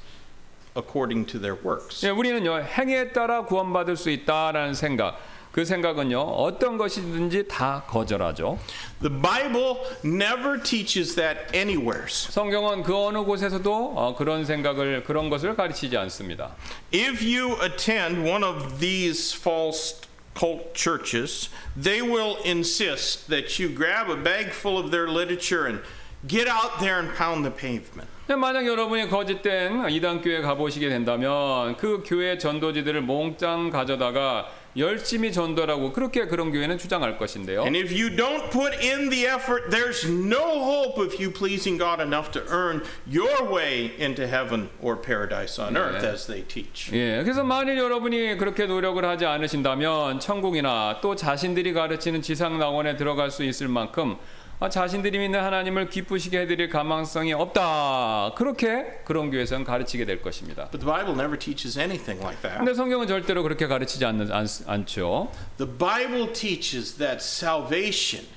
according 0.77 1.29
to 1.29 1.41
their 1.41 1.59
works. 1.61 2.05
예, 2.05 2.09
우리는요 2.09 2.61
행위에 2.61 3.11
따라 3.11 3.43
구원받을 3.43 3.97
수 3.97 4.09
있다라는 4.09 4.75
생각, 4.75 5.19
그 5.51 5.65
생각은요 5.65 6.19
어떤 6.19 6.77
것이든지 6.77 7.47
다 7.47 7.83
거절하죠. 7.87 8.59
The 9.01 9.21
Bible 9.21 9.77
never 10.03 10.61
teaches 10.61 11.15
that 11.15 11.55
anywheres. 11.55 12.31
성경은 12.31 12.83
그 12.83 12.95
어느 12.95 13.19
곳에서도 13.19 13.93
어, 13.95 14.15
그런 14.15 14.45
생각을 14.45 15.03
그런 15.03 15.29
것을 15.29 15.55
가르치지 15.55 15.97
않습니다. 15.97 16.55
If 16.93 17.23
you 17.23 17.57
attend 17.63 18.29
one 18.29 18.43
of 18.43 18.79
these 18.79 19.35
false 19.35 20.01
cult 20.37 20.73
churches, 20.73 21.49
they 21.81 22.01
will 22.01 22.37
insist 22.45 23.27
that 23.29 23.61
you 23.61 23.73
grab 23.73 24.09
a 24.09 24.15
bag 24.15 24.51
full 24.51 24.77
of 24.77 24.91
their 24.91 25.09
literature 25.09 25.65
and 25.67 25.81
get 26.27 26.47
out 26.47 26.79
there 26.79 26.99
and 26.99 27.15
pound 27.17 27.43
the 27.43 27.53
pavement. 27.53 28.07
만약 28.27 28.67
여러분이 28.67 29.09
거짓된 29.09 29.89
이단 29.89 30.21
교회 30.21 30.41
가보시게 30.41 30.87
된다면 30.89 31.75
그 31.77 32.03
교회 32.05 32.37
전도지들을 32.37 33.01
몽땅 33.01 33.71
가져다가 33.71 34.47
열심히 34.77 35.31
전도라고 35.31 35.91
그렇게 35.93 36.25
그런 36.27 36.51
교회는 36.51 36.77
주장할 36.77 37.17
것인데요. 37.17 37.63
And 37.63 37.75
if 37.77 37.91
you 37.91 38.09
don't 38.15 38.49
put 38.51 38.73
in 38.79 39.09
the 39.09 39.25
effort, 39.27 39.69
there's 39.71 40.07
no 40.07 40.61
hope 40.63 41.01
of 41.01 41.15
you 41.19 41.31
pleasing 41.31 41.77
God 41.79 42.01
enough 42.01 42.31
to 42.31 42.41
earn 42.49 42.83
your 43.11 43.51
way 43.51 43.91
into 43.99 44.27
heaven 44.27 44.69
or 44.81 45.01
paradise 45.01 45.59
on 45.61 45.75
earth, 45.75 46.05
as 46.05 46.27
they 46.27 46.45
teach. 46.47 46.91
예, 46.93 47.23
그래서 47.23 47.43
만일 47.43 47.77
여러분이 47.77 48.37
그렇게 48.37 48.65
노력을 48.67 49.03
하지 49.03 49.25
않으신다면 49.25 50.19
천국이나 50.19 50.99
또 51.01 51.15
자신들이 51.15 51.73
가르치는 51.73 52.21
지상 52.21 52.59
낙원에 52.59 52.95
들어갈 52.95 53.31
수 53.31 53.43
있을 53.43 53.67
만큼 53.67 54.15
아, 54.15 54.38
자신들이 54.67 55.17
믿는 55.19 55.39
하나님을 55.39 55.89
기쁘시게 55.89 56.41
해드릴 56.41 56.69
가망성이 56.69 57.31
없다. 57.31 58.33
그렇게 58.35 58.99
그런 59.05 59.31
교회에서는 59.31 59.63
가르치게 59.63 60.03
될 60.03 60.21
것입니다. 60.21 60.67
But 60.69 60.79
the 60.79 60.85
Bible 60.85 61.13
never 61.13 61.39
teaches 61.39 61.79
anything 61.79 62.21
like 62.21 62.41
that. 62.41 62.57
근데 62.57 62.73
성경은 62.73 63.07
절대로 63.07 63.41
그렇게 63.43 63.67
가르치지 63.67 64.03
않, 64.03 64.19
않죠. 64.67 65.31
The 65.57 65.71
Bible 65.77 66.33
teaches 66.33 66.97
that 66.97 67.23
salvation 67.23 68.27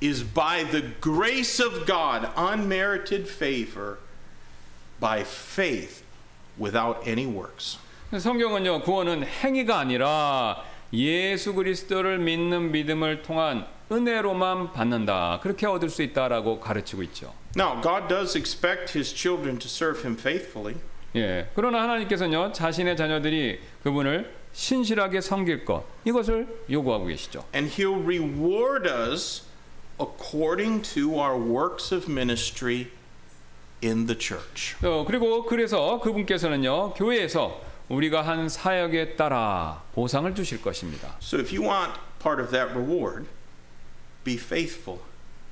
is 0.00 0.22
by 0.22 0.62
the 0.70 0.94
grace 1.00 1.60
of 1.60 1.84
God, 1.84 2.28
unmerited 2.36 3.28
favor, 3.28 3.98
by 5.00 5.22
faith 5.22 6.04
without 6.60 7.00
any 7.04 7.26
works. 7.26 7.78
성경은요 8.16 8.82
구원은 8.82 9.24
행위가 9.24 9.80
아니라 9.80 10.62
예수 10.92 11.54
그리스도를 11.54 12.18
믿는 12.18 12.70
믿음을 12.70 13.22
통한 13.22 13.66
은혜로만 13.90 14.72
받는다 14.72 15.40
그렇게 15.42 15.66
얻을 15.66 15.88
수 15.88 16.02
있다라고 16.02 16.60
가르치고 16.60 17.02
있죠. 17.04 17.32
Now, 17.56 17.80
God 17.80 18.08
does 18.08 18.36
expect 18.36 18.96
His 18.98 19.14
children 19.14 19.58
to 19.58 19.66
serve 19.66 20.00
Him 20.02 20.18
faithfully, 20.18 20.76
예. 21.14 21.48
그러나 21.54 21.82
하나님께서는요 21.82 22.52
자신의 22.52 22.96
자녀들이 22.96 23.60
그분을 23.82 24.34
신실하게 24.52 25.20
섬길 25.20 25.64
것 25.64 25.84
이것을 26.04 26.46
요구하고 26.70 27.06
계시죠. 27.06 27.44
and 27.54 27.70
He'll 27.74 28.02
reward 28.04 28.88
us 28.88 29.44
according 30.00 30.82
to 30.94 31.14
our 31.20 31.36
works 31.38 31.94
of 31.94 32.10
ministry 32.10 32.88
in 33.82 34.06
the 34.06 34.18
church. 34.18 34.74
어, 34.82 35.04
그리고 35.06 35.44
그래서 35.44 36.00
그분께서는요 36.00 36.94
교회에서 36.94 37.60
우리가 37.88 38.22
한 38.22 38.48
사역에 38.48 39.14
따라 39.16 39.82
보상을 39.94 40.34
주실 40.34 40.60
것입니다. 40.60 41.16
So 41.22 41.38
if 41.38 41.54
you 41.56 41.66
want 41.66 41.92
part 42.18 42.42
of 42.42 42.50
that 42.50 42.74
reward, 42.74 43.26
be 44.26 44.34
faithful 44.34 44.98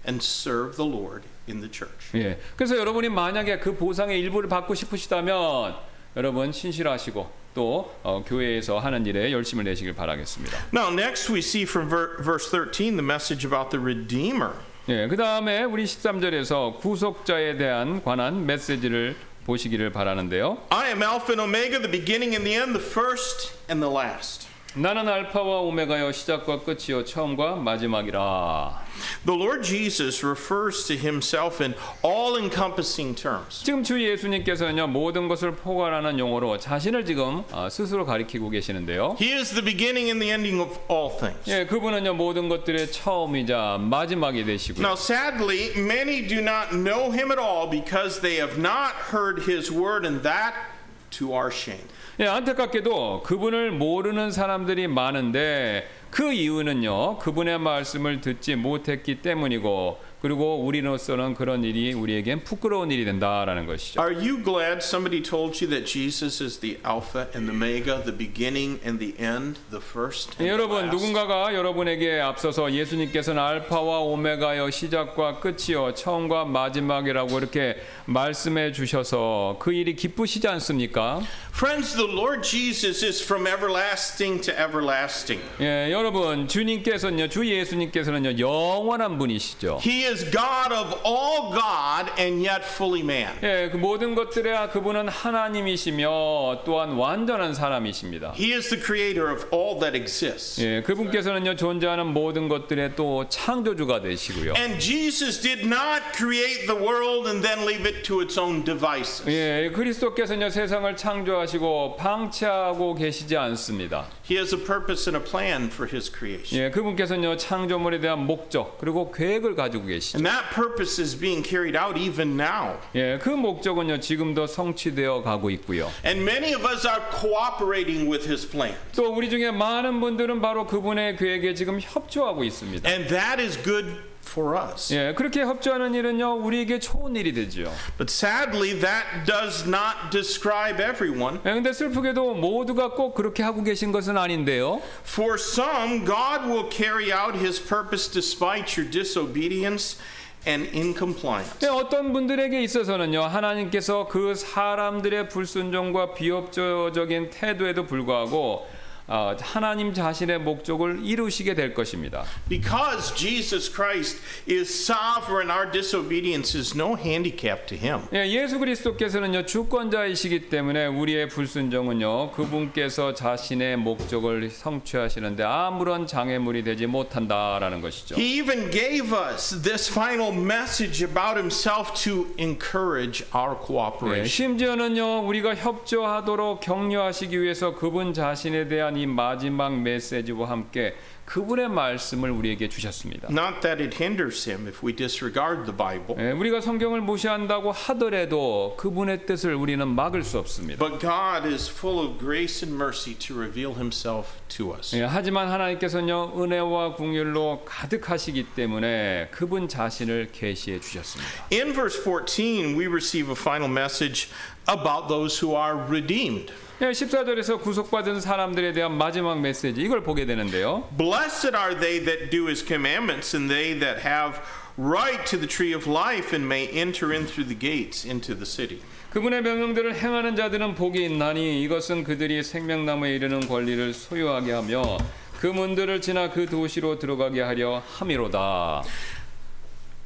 and 0.06 0.22
serve 0.22 0.76
the 0.76 0.84
Lord 0.88 1.22
in 1.48 1.60
the 1.60 1.70
church. 1.70 2.10
예. 2.14 2.38
그래서 2.56 2.76
여러분이 2.76 3.08
만약에 3.08 3.58
그 3.58 3.74
보상의 3.76 4.18
일부를 4.20 4.48
받고 4.48 4.74
싶으시다면 4.74 5.74
여러분 6.16 6.52
신실하시고 6.52 7.30
또 7.54 7.94
어, 8.02 8.22
교회에서 8.26 8.78
하는 8.78 9.06
일에 9.06 9.30
열심을 9.32 9.64
내시길 9.64 9.94
바라겠습니다. 9.94 10.58
Now, 10.74 10.92
next 10.92 11.32
we 11.32 11.38
see 11.38 11.62
from 11.64 11.88
ver- 11.88 12.16
verse 12.22 12.50
13 12.50 12.96
the 12.96 13.04
message 13.04 13.46
about 13.46 13.70
the 13.70 13.80
Redeemer. 13.82 14.54
예. 14.88 15.06
그다음에 15.08 15.62
우리 15.64 15.84
13절에서 15.84 16.78
구속자에 16.80 17.56
대한 17.56 18.02
관한 18.02 18.44
메시지를 18.44 19.16
보시기를 19.46 19.92
바라는데요. 19.92 20.58
I 20.70 20.88
am 20.88 21.02
Alpha 21.02 21.32
and 21.36 21.40
Omega, 21.40 21.78
the 21.78 21.90
beginning 21.90 22.34
and 22.34 22.44
the 22.44 22.56
end, 22.56 22.72
the 22.76 22.84
first 22.84 23.52
and 23.70 23.80
the 23.82 23.92
last. 23.92 24.48
나는 24.76 25.08
알파와 25.08 25.60
오메가여 25.60 26.10
시작과 26.10 26.62
끝이요 26.62 27.04
처음과 27.04 27.56
마지막이라. 27.56 28.82
The 29.24 29.38
Lord 29.38 29.62
Jesus 29.62 30.26
refers 30.26 30.84
to 30.88 30.96
himself 30.96 31.62
in 31.62 31.74
all 32.04 32.36
encompassing 32.36 33.14
terms. 33.14 33.62
지금 33.62 33.84
주 33.84 34.02
예수님께서는요 34.02 34.88
모든 34.88 35.28
것을 35.28 35.52
포괄하는 35.54 36.18
용어로 36.18 36.58
자신을 36.58 37.04
지금 37.04 37.44
아, 37.52 37.68
스스로 37.68 38.04
가리키고 38.04 38.50
계시는데요. 38.50 39.16
He 39.20 39.32
is 39.32 39.54
the 39.54 39.64
beginning 39.64 40.10
and 40.10 40.20
the 40.20 40.32
ending 40.32 40.60
of 40.60 40.76
all 40.90 41.16
things. 41.16 41.48
예, 41.48 41.66
그분은요 41.66 42.14
모든 42.14 42.48
것들의 42.48 42.90
처음이자 42.90 43.78
마지막이 43.80 44.44
되시고요. 44.44 44.84
Now, 44.84 44.96
sadly, 44.96 45.70
many 45.76 46.26
do 46.26 46.40
not 46.40 46.74
know 46.74 47.12
him 47.12 47.30
at 47.30 47.38
all 47.38 47.70
because 47.70 48.20
they 48.20 48.40
have 48.40 48.58
not 48.58 48.94
heard 49.12 49.46
his 49.46 49.70
word, 49.70 50.04
and 50.04 50.22
that 50.26 50.73
to 51.18 51.32
our 51.34 51.52
shame. 51.52 51.84
예, 52.20 52.26
안타깝게도 52.26 53.22
그분을 53.24 53.72
모르는 53.72 54.30
사람들이 54.30 54.86
많은데 54.86 55.88
그 56.10 56.32
이유는요 56.32 57.18
그분의 57.18 57.58
말씀을 57.58 58.20
듣지 58.20 58.54
못했기 58.54 59.20
때문이고 59.22 59.98
그리고 60.24 60.64
우리로서는 60.64 61.34
그런 61.34 61.64
일이 61.64 61.92
우리에겐 61.92 62.44
부끄러운 62.44 62.90
일이 62.90 63.04
된다라는 63.04 63.66
것이죠. 63.66 64.00
Are 64.00 64.16
you 64.16 64.42
glad 64.42 64.78
somebody 64.78 65.22
told 65.22 65.62
you 65.62 65.68
that 65.68 65.84
Jesus 65.84 66.42
is 66.42 66.60
the 66.60 66.78
Alpha 66.82 67.28
and 67.36 67.44
the 67.46 67.54
Omega, 67.54 68.02
the 68.02 68.16
beginning 68.16 68.80
and 68.82 68.98
the 68.98 69.12
end, 69.22 69.60
the 69.68 69.84
first 69.84 70.32
and 70.40 70.44
예, 70.44 70.48
the 70.48 70.50
여러분 70.50 70.88
last? 70.88 70.96
누군가가 70.96 71.52
여러분에게 71.52 72.22
앞서서 72.22 72.72
예수님께서는 72.72 73.42
알파와 73.42 73.98
오메가여 73.98 74.70
시작과 74.70 75.40
끝이요 75.40 75.92
처음과 75.92 76.46
마지막이라고 76.46 77.36
이렇게 77.36 77.76
말씀해 78.06 78.72
주셔서 78.72 79.56
그 79.58 79.74
일이 79.74 79.94
기쁘시지 79.94 80.48
않습니까? 80.48 81.20
Friends, 81.54 81.94
the 81.94 82.10
Lord 82.10 82.42
Jesus 82.42 83.04
is 83.04 83.22
from 83.22 83.46
everlasting 83.46 84.40
to 84.40 84.52
everlasting. 84.54 85.40
예, 85.60 85.92
여러분 85.92 86.48
주님께서는요 86.48 87.28
주 87.28 87.46
예수님께서는요 87.46 88.38
영원한 88.38 89.18
분이시죠. 89.18 89.80
He 89.80 90.04
is 90.04 90.13
God 90.22 90.72
of 90.72 91.00
all 91.04 91.50
God 91.50 92.12
and 92.18 92.46
yet 92.46 92.62
fully 92.64 93.02
man. 93.02 93.34
예, 93.42 93.68
그 93.70 93.76
모든 93.76 94.14
것들의 94.14 94.70
그분은 94.70 95.08
하나님이시며 95.08 96.62
또한 96.64 96.92
완전한 96.92 97.54
사람이십니다. 97.54 98.34
He 98.36 98.52
is 98.52 98.68
the 98.68 98.80
creator 98.80 99.32
of 99.32 99.46
all 99.52 99.80
that 99.80 99.96
exists. 99.96 100.62
예, 100.62 100.82
그분께서는요 100.82 101.56
존재하는 101.56 102.06
모든 102.06 102.48
것들의 102.48 102.94
또 102.94 103.28
창조주가 103.28 104.00
되시고요. 104.02 104.54
And 104.56 104.78
Jesus 104.78 105.40
did 105.40 105.66
not 105.66 106.02
create 106.14 106.66
the 106.66 106.78
world 106.78 107.28
and 107.28 107.42
then 107.42 107.66
leave 107.66 107.84
it 107.84 108.02
to 108.04 108.20
its 108.20 108.38
own 108.38 108.64
devices. 108.64 109.28
예, 109.28 109.70
그리스도께서는요 109.74 110.50
세상을 110.50 110.96
창조하시고 110.96 111.96
방치하고 111.96 112.94
계시지 112.94 113.36
않습니다. 113.36 114.06
He 114.30 114.38
has 114.38 114.54
a 114.54 114.62
purpose 114.62 115.08
and 115.08 115.16
a 115.16 115.22
plan 115.22 115.66
for 115.66 115.90
his 115.90 116.10
creation. 116.10 116.62
예, 116.62 116.70
그분께서는요 116.70 117.36
창조물에 117.36 118.00
대한 118.00 118.26
목적 118.26 118.78
그리고 118.78 119.10
계획을 119.10 119.54
가지고 119.54 119.86
계 119.86 120.03
시죠. 120.03 120.17
And 120.17 120.25
that 120.25 120.53
purpose 120.53 120.99
is 121.01 121.17
being 121.17 121.43
carried 121.43 121.77
out 121.77 121.97
even 121.97 122.35
now. 122.39 122.77
예, 122.95 123.17
그 123.21 123.29
목적은요 123.29 123.99
지금도 123.99 124.47
성취되어 124.47 125.21
가고 125.23 125.49
있고요. 125.51 125.91
And 126.05 126.23
many 126.23 126.53
of 126.53 126.65
us 126.65 126.85
are 126.85 127.01
cooperating 127.11 128.09
with 128.09 128.27
his 128.27 128.47
plan. 128.47 128.75
또 128.95 129.13
우리 129.13 129.29
중에 129.29 129.51
많은 129.51 129.99
분들은 129.99 130.41
바로 130.41 130.65
그분의 130.65 131.17
계획에 131.17 131.53
지금 131.53 131.79
협조하고 131.79 132.43
있습니다. 132.43 132.89
And 132.89 133.07
that 133.09 133.41
is 133.41 133.57
good 133.63 133.85
For 134.26 134.56
us. 134.56 134.92
예, 134.94 135.14
그렇게 135.14 135.42
협조하는 135.42 135.94
일은요 135.94 136.34
우리에게 136.44 136.78
좋은 136.78 137.16
일이 137.16 137.32
되죠. 137.32 137.72
But 137.98 138.10
sadly, 138.10 138.78
that 138.80 139.24
does 139.26 139.68
not 139.68 140.10
describe 140.10 140.82
everyone. 140.82 141.40
예, 141.46 141.54
근데 141.54 141.72
슬프게도 141.72 142.34
모두가 142.34 142.90
꼭 142.90 143.14
그렇게 143.14 143.42
하고 143.42 143.62
계신 143.62 143.92
것은 143.92 144.16
아닌데요. 144.16 144.80
For 145.06 145.34
some, 145.34 146.04
God 146.04 146.46
will 146.46 146.68
carry 146.70 147.12
out 147.12 147.38
his 147.38 147.60
purpose 147.60 148.10
despite 148.10 148.80
your 148.80 148.90
disobedience 148.90 149.98
and 150.46 150.68
incompliance. 150.76 151.56
예, 151.62 151.68
어떤 151.68 152.12
분들에게 152.12 152.62
있어서는요 152.62 153.22
하나님께서 153.22 154.08
그 154.08 154.34
사람들의 154.34 155.28
불순종과 155.28 156.14
비협조적인 156.14 157.30
태도에도 157.30 157.86
불구하고 157.86 158.66
아, 159.06 159.36
하나님 159.38 159.92
자신의 159.92 160.38
목적을 160.40 161.00
이루시게 161.04 161.54
될 161.54 161.74
것입니다. 161.74 162.24
Because 162.48 163.14
Jesus 163.14 163.70
Christ 163.70 164.18
is 164.48 164.70
sovereign, 164.72 165.50
our 165.50 165.70
disobedience 165.70 166.58
is 166.58 166.74
no 166.74 166.96
handicap 166.96 167.66
to 167.66 167.76
him. 167.76 168.00
예, 168.14 168.26
예수 168.30 168.58
그리스도께서는요 168.58 169.44
주권자이시기 169.44 170.48
때문에 170.48 170.86
우리의 170.86 171.28
불순종은요 171.28 172.32
그분께서 172.32 173.12
자신의 173.12 173.76
목적을 173.76 174.48
성취하시는데 174.48 175.42
아무런 175.42 176.06
장애물이 176.06 176.64
되지 176.64 176.86
못한다라는 176.86 177.82
것이죠. 177.82 178.14
He 178.16 178.38
even 178.38 178.70
gave 178.70 179.12
us 179.12 179.60
this 179.62 179.90
final 179.92 180.32
message 180.32 181.04
about 181.04 181.36
himself 181.36 181.92
to 182.04 182.26
encourage 182.38 183.26
our 183.36 183.58
예, 183.60 183.66
cooperation. 183.66 184.24
심지어는요 184.26 185.26
우리가 185.26 185.54
협조하도록 185.54 186.60
격려하시기 186.60 187.38
위해서 187.42 187.74
그분 187.74 188.14
자신에 188.14 188.66
대한 188.68 188.93
이 188.96 189.06
마지막 189.06 189.80
메시지와 189.80 190.50
함께 190.50 190.94
그분의 191.24 191.70
말씀을 191.70 192.30
우리에게 192.30 192.68
주셨습니다. 192.68 193.28
Not 193.30 193.60
that 193.62 193.82
it 193.82 193.96
hinders 193.96 194.48
him 194.48 194.66
if 194.66 194.84
we 194.84 194.94
disregard 194.94 195.64
the 195.64 195.74
Bible, 195.74 196.16
예, 196.18 196.32
우리가 196.32 196.60
성경을 196.60 197.00
무시한다고 197.00 197.72
하더라도 197.72 198.74
그분의 198.78 199.24
뜻을 199.24 199.54
우리는 199.54 199.86
막을 199.88 200.22
수 200.22 200.38
없습니다. 200.38 200.78
but 200.86 201.00
God 201.00 201.48
is 201.48 201.70
full 201.70 201.98
of 202.06 202.18
grace 202.18 202.62
and 202.66 202.74
mercy 202.76 203.14
to 203.14 203.34
reveal 203.36 203.72
himself 203.74 204.32
to 204.48 204.74
us. 204.74 204.94
예, 204.94 205.02
하지만 205.04 205.48
하나님께서는요 205.50 206.34
은혜와 206.36 206.94
궁율로 206.96 207.62
가득하시기 207.64 208.48
때문에 208.54 209.28
그분 209.30 209.66
자신을 209.66 210.28
계시해 210.32 210.80
주셨습니다. 210.80 211.46
In 211.50 211.72
verse 211.72 211.98
14, 212.04 212.74
we 212.76 212.86
receive 212.86 213.30
a 213.30 213.36
final 213.38 213.70
message 213.70 214.28
about 214.67 215.07
those 215.07 215.37
who 215.39 215.55
are 215.55 215.77
redeemed. 215.87 216.51
예, 216.81 216.91
14절에서 216.91 217.61
구속받은 217.61 218.21
사람들에 218.21 218.71
대한 218.71 218.93
마지막 218.93 219.41
메시지 219.41 219.81
이걸 219.81 220.01
보게 220.01 220.25
되는데요. 220.25 220.87
Blessed 220.97 221.55
are 221.55 221.77
they 221.77 222.03
that 222.05 222.29
do 222.29 222.47
his 222.47 222.63
commandments, 222.65 223.35
and 223.35 223.51
they 223.53 223.77
that 223.77 223.99
have 224.07 224.39
right 224.77 225.25
to 225.25 225.37
the 225.37 225.47
tree 225.47 225.75
of 225.75 225.89
life, 225.89 226.33
and 226.33 226.45
may 226.45 226.69
enter 226.71 227.13
in 227.13 227.27
through 227.27 227.47
the 227.47 227.57
gates 227.57 228.07
into 228.07 228.33
the 228.33 228.45
city. 228.45 228.79
그분의 229.11 229.41
명령들을 229.41 229.95
행하는 229.95 230.35
자들은 230.35 230.75
복이 230.75 231.03
있나니 231.03 231.63
이것은 231.63 232.03
그들이 232.03 232.43
생명나무에 232.43 233.15
이르는 233.15 233.47
권리를 233.47 233.93
소유하게 233.93 234.51
하며 234.53 234.99
그 235.39 235.47
문들을 235.47 235.99
지나 236.01 236.29
그 236.29 236.45
도시로 236.45 236.99
들어가게 236.99 237.41
하려 237.41 237.81
함이로다. 237.97 238.83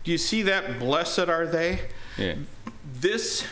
Do 0.03 0.11
you 0.11 0.15
see 0.15 0.43
that? 0.43 0.79
Blessed 0.79 1.29
are 1.29 1.51
they. 1.51 1.79
예. 2.19 2.39
This 3.01 3.45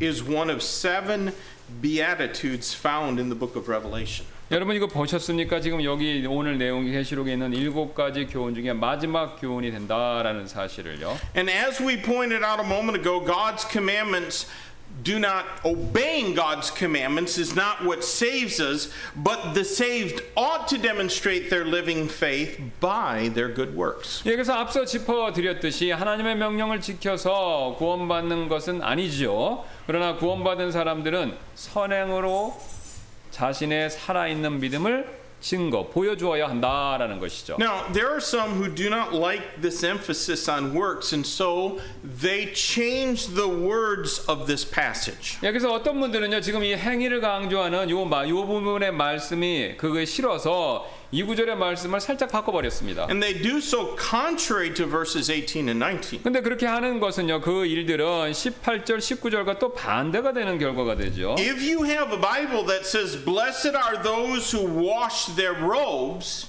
is 0.00 0.22
one 0.22 0.50
of 0.50 0.62
seven 0.62 1.32
beatitudes 1.80 2.74
found 2.74 3.20
in 3.20 3.28
the 3.28 3.38
book 3.38 3.56
of 3.56 3.70
Revelation. 3.70 4.26
여러분 4.50 4.76
이거 4.76 4.86
보셨습니까? 4.86 5.60
지금 5.60 5.82
여기 5.82 6.24
오늘 6.26 6.58
내용 6.58 6.84
계시록에 6.84 7.32
있는 7.32 7.54
일곱 7.54 7.94
가지 7.94 8.26
교훈 8.26 8.54
중에 8.54 8.74
마지막 8.74 9.40
교훈이 9.40 9.70
된다라는 9.70 10.46
사실을요. 10.46 11.18
And 11.34 11.50
as 11.50 11.82
we 11.82 12.00
pointed 12.00 12.44
out 12.44 12.60
a 12.60 12.66
moment 12.66 12.98
ago, 12.98 13.24
God's 13.24 13.64
commandments 13.66 14.46
do 15.02 15.18
not 15.18 15.44
obeying 15.64 16.34
God's 16.34 16.70
commandments 16.70 17.36
is 17.36 17.54
not 17.54 17.84
what 17.84 18.04
saves 18.04 18.60
us, 18.60 18.90
but 19.16 19.54
the 19.54 19.64
saved 19.64 20.22
ought 20.36 20.68
to 20.68 20.78
demonstrate 20.78 21.50
their 21.50 21.64
living 21.64 22.08
faith 22.08 22.60
by 22.80 23.30
their 23.34 23.48
good 23.48 23.74
works. 23.76 24.22
예, 24.24 24.36
그래서 24.36 24.54
앞서 24.54 24.84
짚어드렸듯이 24.84 25.90
하나님의 25.90 26.36
명령을 26.36 26.80
지켜서 26.80 27.74
구원받는 27.78 28.48
것은 28.48 28.82
아니죠. 28.82 29.64
그러나 29.86 30.16
구원받은 30.16 30.70
사람들은 30.70 31.36
선행으로 31.54 32.56
자신의 33.32 33.90
살아있는 33.90 34.60
믿음을 34.60 35.17
증거 35.39 35.87
보여주어야 35.87 36.49
한다라는 36.49 37.19
것이죠. 37.19 37.57
Now, 37.59 37.91
there 37.93 38.09
are 38.09 38.21
some 38.21 38.55
who 38.55 38.73
do 38.73 38.89
not 38.89 39.15
like 39.15 39.61
this 39.61 39.85
emphasis 39.85 40.49
on 40.49 40.75
works, 40.75 41.13
and 41.13 41.25
so 41.25 41.79
they 42.03 42.53
change 42.53 43.27
the 43.33 43.47
words 43.47 44.23
of 44.29 44.47
this 44.47 44.69
passage. 44.69 45.37
예, 45.43 45.51
그래서 45.51 45.71
어떤 45.71 45.99
분들은요 45.99 46.41
지금 46.41 46.63
이 46.63 46.75
행위를 46.75 47.21
강조하는 47.21 47.89
요, 47.89 48.05
마, 48.05 48.27
요 48.27 48.45
부분의 48.45 48.91
말씀이 48.93 49.77
그거에 49.77 50.05
싫어서 50.05 50.98
이 51.11 51.23
구절의 51.23 51.57
말씀을 51.57 51.99
살짝 51.99 52.29
바꿔버렸습니다. 52.31 53.07
And 53.09 53.19
they 53.21 53.41
do 53.41 53.57
so 53.57 53.95
contrary 53.97 54.73
to 54.75 54.85
verses 54.85 55.31
18 55.31 55.67
and 55.67 55.83
19. 55.83 56.21
근데 56.21 56.41
그렇게 56.41 56.67
하는 56.67 56.99
것은요 56.99 57.41
그 57.41 57.65
일들은 57.65 58.31
18절 58.31 58.99
19절과 58.99 59.57
또 59.57 59.73
반대가 59.73 60.33
되는 60.33 60.59
결과가 60.59 60.95
되죠. 60.95 61.35
If 61.39 61.61
you 61.61 61.83
have 61.85 62.13
a 62.13 62.19
Bible 62.21 62.65
that 62.67 62.85
says, 62.85 63.17
Blessed 63.17 63.75
are 63.75 64.01
those 64.03 64.55
who 64.55 64.67
wash 64.69 65.33
their 65.35 65.55
robes, 65.59 66.47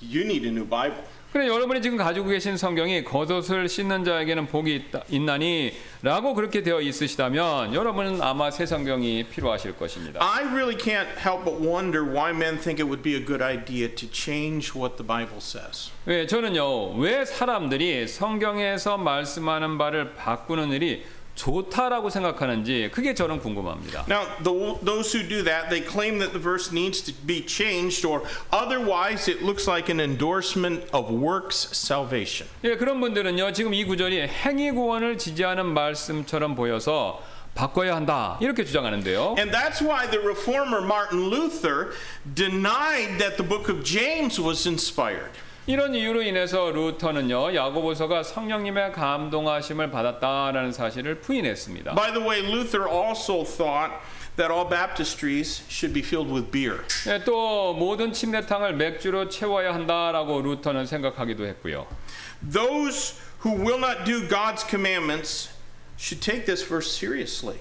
you 0.00 0.24
need 0.24 0.46
a 0.46 0.50
new 0.50 0.64
Bible. 0.64 1.04
그래 1.32 1.46
여러분이 1.46 1.82
지금 1.82 1.98
가지고 1.98 2.28
계신 2.28 2.56
성경이 2.56 3.04
겉옷을 3.04 3.68
씻는 3.68 4.02
자에게는 4.02 4.46
복이 4.46 4.74
있다, 4.74 5.02
있나니 5.10 5.74
라고 6.00 6.32
그렇게 6.32 6.62
되어 6.62 6.80
있으시다면 6.80 7.74
여러분은 7.74 8.22
아마 8.22 8.50
새 8.50 8.64
성경이 8.64 9.24
필요하실 9.24 9.76
것입니다. 9.76 10.20
I 10.22 10.44
really 10.44 10.76
can't 10.76 11.08
help 11.18 11.44
but 11.44 11.60
wonder 11.60 12.02
why 12.02 12.30
men 12.30 12.58
think 12.58 12.82
it 12.82 12.84
would 12.84 13.02
be 13.02 13.14
a 13.14 13.22
good 13.22 13.42
idea 13.42 13.94
to 13.94 14.08
change 14.10 14.72
what 14.74 14.96
the 14.96 15.06
Bible 15.06 15.36
says. 15.36 15.90
왜 16.06 16.26
저는요 16.26 16.94
왜 16.96 17.26
사람들이 17.26 18.08
성경에서 18.08 18.96
말씀하는 18.96 19.76
바를 19.76 20.14
바꾸는 20.14 20.72
일이 20.72 21.04
좋다라고 21.37 22.09
생각하는지 22.09 22.91
그게 22.93 23.13
저는 23.15 23.39
궁금합니다. 23.39 24.05
Now, 24.07 24.27
the, 24.43 24.77
those 24.85 25.11
who 25.11 25.27
do 25.27 25.43
that, 25.43 25.69
they 25.69 25.81
claim 25.81 26.19
that 26.19 26.31
the 26.31 26.39
verse 26.39 26.71
needs 26.71 27.01
to 27.01 27.13
be 27.25 27.41
changed, 27.41 28.05
or 28.05 28.21
otherwise 28.51 29.27
it 29.27 29.41
looks 29.41 29.67
like 29.67 29.89
an 29.89 29.99
endorsement 29.99 30.85
of 30.93 31.09
works 31.11 31.69
salvation. 31.73 32.47
예, 32.63 32.77
그런 32.77 32.99
분들은요 33.01 33.51
지금 33.53 33.73
이 33.73 33.83
구절이 33.83 34.21
행위 34.27 34.71
구원을 34.71 35.17
지지하는 35.17 35.73
말씀처럼 35.73 36.55
보여서 36.55 37.21
바꿔야 37.55 37.95
한다 37.95 38.37
이렇게 38.41 38.63
주장하는데요. 38.63 39.35
And 39.37 39.51
that's 39.51 39.81
why 39.81 40.07
the 40.09 40.19
reformer 40.19 40.81
Martin 40.81 41.29
Luther 41.29 41.93
denied 42.35 43.17
that 43.19 43.37
the 43.37 43.43
book 43.47 43.69
of 43.69 43.83
James 43.83 44.39
was 44.39 44.67
inspired. 44.67 45.31
이런 45.68 45.94
이유로 45.94 46.22
인해서 46.22 46.70
루터는요 46.70 47.54
야고보서가 47.54 48.22
성령님의 48.22 48.90
감동하심을 48.92 49.90
받았다라는 49.90 50.72
사실을 50.72 51.20
부인했습니다. 51.20 51.94
By 51.94 52.10
the 52.10 52.26
way, 52.26 52.40
Luther 52.40 52.88
also 52.88 53.44
thought 53.44 53.92
that 54.36 54.50
all 54.50 54.66
baptistries 54.66 55.62
should 55.68 55.92
be 55.92 56.00
filled 56.00 56.32
with 56.32 56.50
beer. 56.50 56.78
예, 57.06 57.22
또 57.22 57.74
모든 57.74 58.14
침례탕을 58.14 58.76
맥주로 58.76 59.28
채워야 59.28 59.74
한다라고 59.74 60.40
루터는 60.40 60.86
생각하기도 60.86 61.44
했고요. 61.46 61.86
Those 62.40 63.20
who 63.44 63.52
will 63.52 63.78
not 63.78 64.06
do 64.06 64.26
God's 64.26 64.64
commandments 64.66 65.50
should 65.98 66.24
take 66.24 66.46
this 66.46 66.66
verse 66.66 66.90
seriously. 66.90 67.58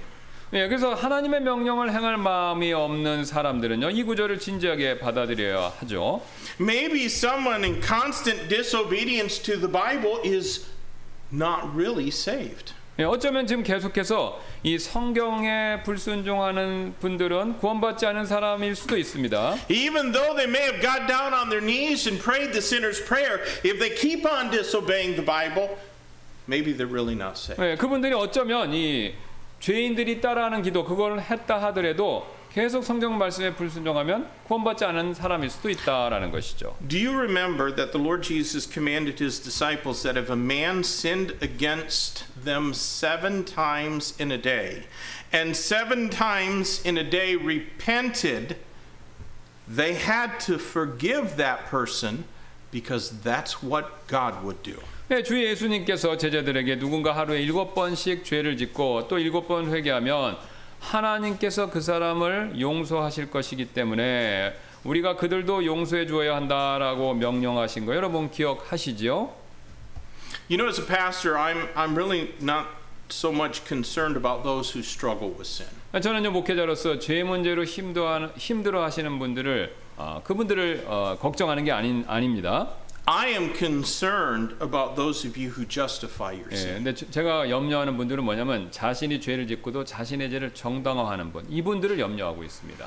예, 0.54 0.68
그래서 0.68 0.94
하나님의 0.94 1.42
명령을 1.42 1.92
행할 1.92 2.16
마음이 2.18 2.72
없는 2.72 3.26
사람들은요 3.26 3.90
이 3.90 4.04
구절을 4.04 4.40
진지하게 4.40 5.00
받아들여야 5.00 5.74
하죠. 5.80 6.22
Maybe 6.60 7.06
someone 7.06 7.66
in 7.66 7.82
constant 7.82 8.48
disobedience 8.48 9.42
to 9.44 9.60
the 9.60 9.70
Bible 9.70 10.22
is 10.24 10.66
not 11.34 11.76
really 11.76 12.08
saved. 12.08 12.74
예, 13.00 13.04
어쩌면 13.04 13.46
지금 13.46 13.62
계속해서 13.62 14.42
이 14.64 14.80
성경에 14.80 15.84
불순종하는 15.84 16.96
분들은 17.00 17.58
구원받지 17.60 18.06
않은 18.08 18.26
사람일 18.26 18.76
수도 18.76 18.98
있습니다. 18.98 19.58
Even 19.70 20.14
though 20.14 20.34
they 20.34 20.50
may 20.50 20.64
have 20.64 20.82
got 20.82 21.08
down 21.08 21.34
on 21.34 21.50
their 21.50 21.62
knees 21.62 22.08
and 22.08 22.24
prayed 22.24 22.54
the 22.54 22.62
sinner's 22.62 23.04
prayer, 23.04 23.44
if 23.64 23.78
they 23.80 23.94
keep 23.94 24.26
on 24.26 24.50
disobeying 24.50 25.16
the 25.16 25.26
Bible, 25.26 25.78
maybe 26.48 26.72
they're 26.74 26.90
really 26.90 27.14
not 27.14 27.38
saved. 27.38 27.62
예, 27.62 27.76
그분들이 27.76 28.14
어쩌면 28.14 28.74
이 28.74 29.14
죄인들이 29.61 30.21
따라하는 30.21 30.63
기도 30.63 30.85
그걸 30.85 31.21
했다 31.21 31.63
하더라도 31.63 32.27
계속 32.53 32.85
성경 32.85 33.17
말씀에 33.17 33.55
불순종하면 33.55 34.29
구원받지 34.45 34.85
않은 34.85 35.15
사람일 35.15 35.49
수도 35.49 35.71
있다라는 35.71 36.31
것이죠. 36.31 36.77
Do 36.87 36.99
you 36.99 37.17
remember 37.17 37.75
that 37.75 37.93
the 37.93 38.03
Lord 38.03 38.23
Jesus 38.23 38.69
commanded 38.71 39.23
his 39.23 39.41
disciples 39.41 40.03
that 40.03 40.19
if 40.19 40.31
a 40.31 40.37
man 40.37 40.81
sinned 40.81 41.35
against 41.41 42.27
them 42.37 42.75
seven 42.75 43.47
times 43.47 44.15
in 44.21 44.31
a 44.31 44.37
day, 44.37 44.85
and 45.33 45.57
seven 45.57 46.11
times 46.11 46.85
in 46.85 46.99
a 46.99 47.09
day 47.09 47.37
repented, 47.37 48.59
they 49.67 49.95
had 49.95 50.39
to 50.41 50.59
forgive 50.59 51.37
that 51.39 51.65
person 51.71 52.25
because 52.71 53.23
that's 53.23 53.63
what 53.63 54.07
God 54.09 54.45
would 54.45 54.63
do. 54.63 54.77
네, 55.10 55.24
주 55.24 55.42
예수님께서 55.42 56.18
제자들에게 56.18 56.80
누군가 56.80 57.16
하루에 57.16 57.42
일곱 57.42 57.74
번씩 57.74 58.26
죄를 58.26 58.58
짓고 58.58 59.08
또 59.08 59.18
일곱 59.18 59.48
번 59.48 59.74
회개하면 59.74 60.38
하나님께서 60.82 61.70
그 61.70 61.80
사람을 61.80 62.60
용서하실 62.60 63.32
것이기 63.32 63.68
때문에 63.68 64.54
우리가 64.84 65.16
그들도 65.16 65.66
용서해 65.66 66.08
주어야 66.08 66.36
한다라고 66.36 67.14
명령하신 67.14 67.86
거 67.86 67.96
여러분 67.96 68.30
기억하시죠? 68.30 69.34
You 70.50 70.58
know, 70.58 70.68
as 70.68 70.78
a 70.78 70.86
pastor, 70.86 71.38
I'm, 71.38 71.74
I'm 71.74 71.96
really 71.96 72.34
not 72.42 72.68
so 73.10 73.32
much 73.32 73.64
concerned 73.66 74.18
about 74.18 74.44
those 74.44 74.78
who 74.78 74.84
struggle 74.84 75.30
with 75.30 75.48
sin. 75.48 75.72
저는요 76.02 76.32
목회자로서 76.32 77.00
죄 77.00 77.24
문제로 77.24 77.64
힘들어 77.64 78.28
힘들어 78.36 78.84
하시는 78.84 79.18
분들을 79.20 79.74
어, 79.96 80.22
그분들을 80.26 80.84
어, 80.86 81.18
걱정하는 81.22 81.64
게 81.64 81.72
아닌 81.72 82.04
아닙니다. 82.10 82.76
I 83.10 83.28
am 83.30 83.54
concerned 83.54 84.56
about 84.60 84.98
those 84.98 85.26
of 85.26 85.38
you 85.40 85.52
who 85.52 85.64
justify 85.66 86.34
your 86.34 86.50
예. 86.52 86.74
근데 86.76 86.94
저- 86.94 87.10
제가 87.10 87.50
염려하는 87.50 87.96
분들은 87.96 88.22
뭐냐면 88.24 88.70
자신이 88.70 89.22
죄를 89.22 89.48
짓고도 89.48 89.86
자신의 89.86 90.30
죄를 90.30 90.54
정당화하는 90.54 91.32
분 91.32 91.46
이분들을 91.50 92.00
염려하고 92.00 92.44
있습니다. 92.44 92.86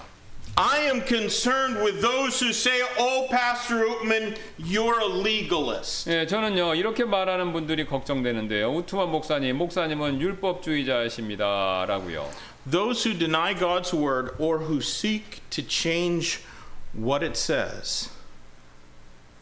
I 0.56 0.80
am 0.92 1.06
concerned 1.06 1.80
with 1.80 2.02
those 2.02 2.38
who 2.44 2.50
say, 2.52 2.82
Oh, 2.98 3.28
Pastor 3.30 3.86
Ootman, 3.86 4.36
you're 4.58 5.00
a 5.00 5.08
legalist. 5.08 6.10
예, 6.10 6.26
저는요 6.26 6.74
이렇게 6.74 7.04
말하는 7.04 7.52
분들이 7.54 7.86
걱정되는데요. 7.86 8.70
우투만 8.76 9.10
목사님, 9.10 9.56
목사님은 9.56 10.20
율법주의자이십니다라고요. 10.20 12.28
Those 12.70 13.04
who 13.04 13.16
deny 13.18 13.54
God's 13.54 13.94
word 13.94 14.32
or 14.38 14.58
who 14.64 14.80
seek 14.82 15.40
to 15.50 15.62
change 15.66 16.40
what 16.94 17.24
it 17.24 17.38
says 17.38 18.10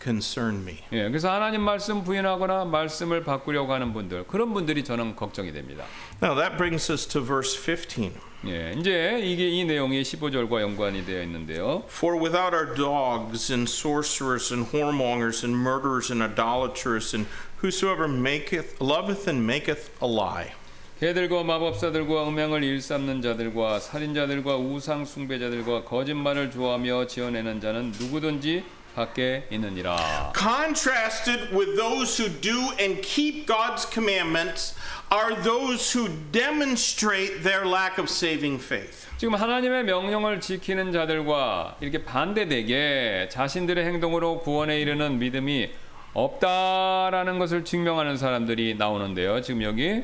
concern 0.02 0.62
me. 0.62 0.78
예, 0.92 1.08
그래서 1.08 1.30
하나님 1.30 1.62
말씀 1.62 2.04
부인하거나 2.04 2.64
말씀을 2.66 3.24
바꾸려고 3.24 3.72
하는 3.72 3.92
분들 3.92 4.24
그런 4.26 4.52
분들이 4.54 4.84
저는 4.84 5.16
걱정이 5.16 5.52
됩니다. 5.52 5.84
Now 6.22 6.34
that 6.36 6.56
brings 6.56 6.90
us 6.90 7.06
to 7.08 7.22
verse 7.24 7.56
15. 7.56 8.12
예, 8.46 8.74
이제 8.78 9.18
이게 9.22 9.48
이 9.48 9.64
내용이 9.64 10.02
15절과 10.02 10.60
연관이 10.60 11.04
되어 11.04 11.22
있는데요. 11.24 11.82
For 11.88 12.16
without 12.16 12.54
our 12.54 12.74
dogs 12.74 13.52
and 13.52 13.68
sorcerers 13.68 14.52
and 14.54 14.70
whoremongers 14.70 15.44
and 15.44 15.58
murderers 15.58 16.12
and 16.12 16.22
idolaters 16.22 17.14
and 17.14 17.28
whosoever 17.62 18.08
maketh 18.08 18.80
loveth 18.80 19.28
and 19.28 19.44
maketh 19.44 19.90
a 20.02 20.08
lie. 20.08 20.52
개들과 21.00 21.44
마법사들과 21.44 22.28
음행을 22.28 22.64
일삼는 22.64 23.22
자들과 23.22 23.78
살인자들과 23.78 24.56
우상 24.56 25.04
숭배자들과 25.04 25.84
거짓말을 25.84 26.50
좋아하며 26.50 27.06
지어내는 27.06 27.60
자는 27.60 27.92
누구든지 27.92 28.64
밖에 28.98 29.46
있느니라. 29.50 30.32
Contrasted 30.34 31.54
with 31.54 31.76
those 31.76 32.18
who 32.18 32.28
do 32.40 32.74
and 32.80 33.00
keep 33.02 33.46
God's 33.46 33.86
commandments 33.86 34.74
are 35.10 35.34
those 35.42 35.92
who 35.94 36.08
demonstrate 36.32 37.42
their 37.44 37.64
lack 37.64 37.98
of 37.98 38.10
saving 38.10 38.60
faith. 38.60 39.06
지금 39.18 39.34
하나님의 39.34 39.84
명령을 39.84 40.40
지키는 40.40 40.92
자들과 40.92 41.76
이렇게 41.80 42.04
반대되게 42.04 43.28
자신들의 43.30 43.84
행동으로 43.84 44.40
구원에 44.40 44.80
이르는 44.80 45.18
믿음이 45.18 45.70
없다라는 46.14 47.38
것을 47.38 47.64
증명하는 47.64 48.16
사람들이 48.16 48.74
나오는데요. 48.76 49.40
지금 49.42 49.62
여기 49.62 50.02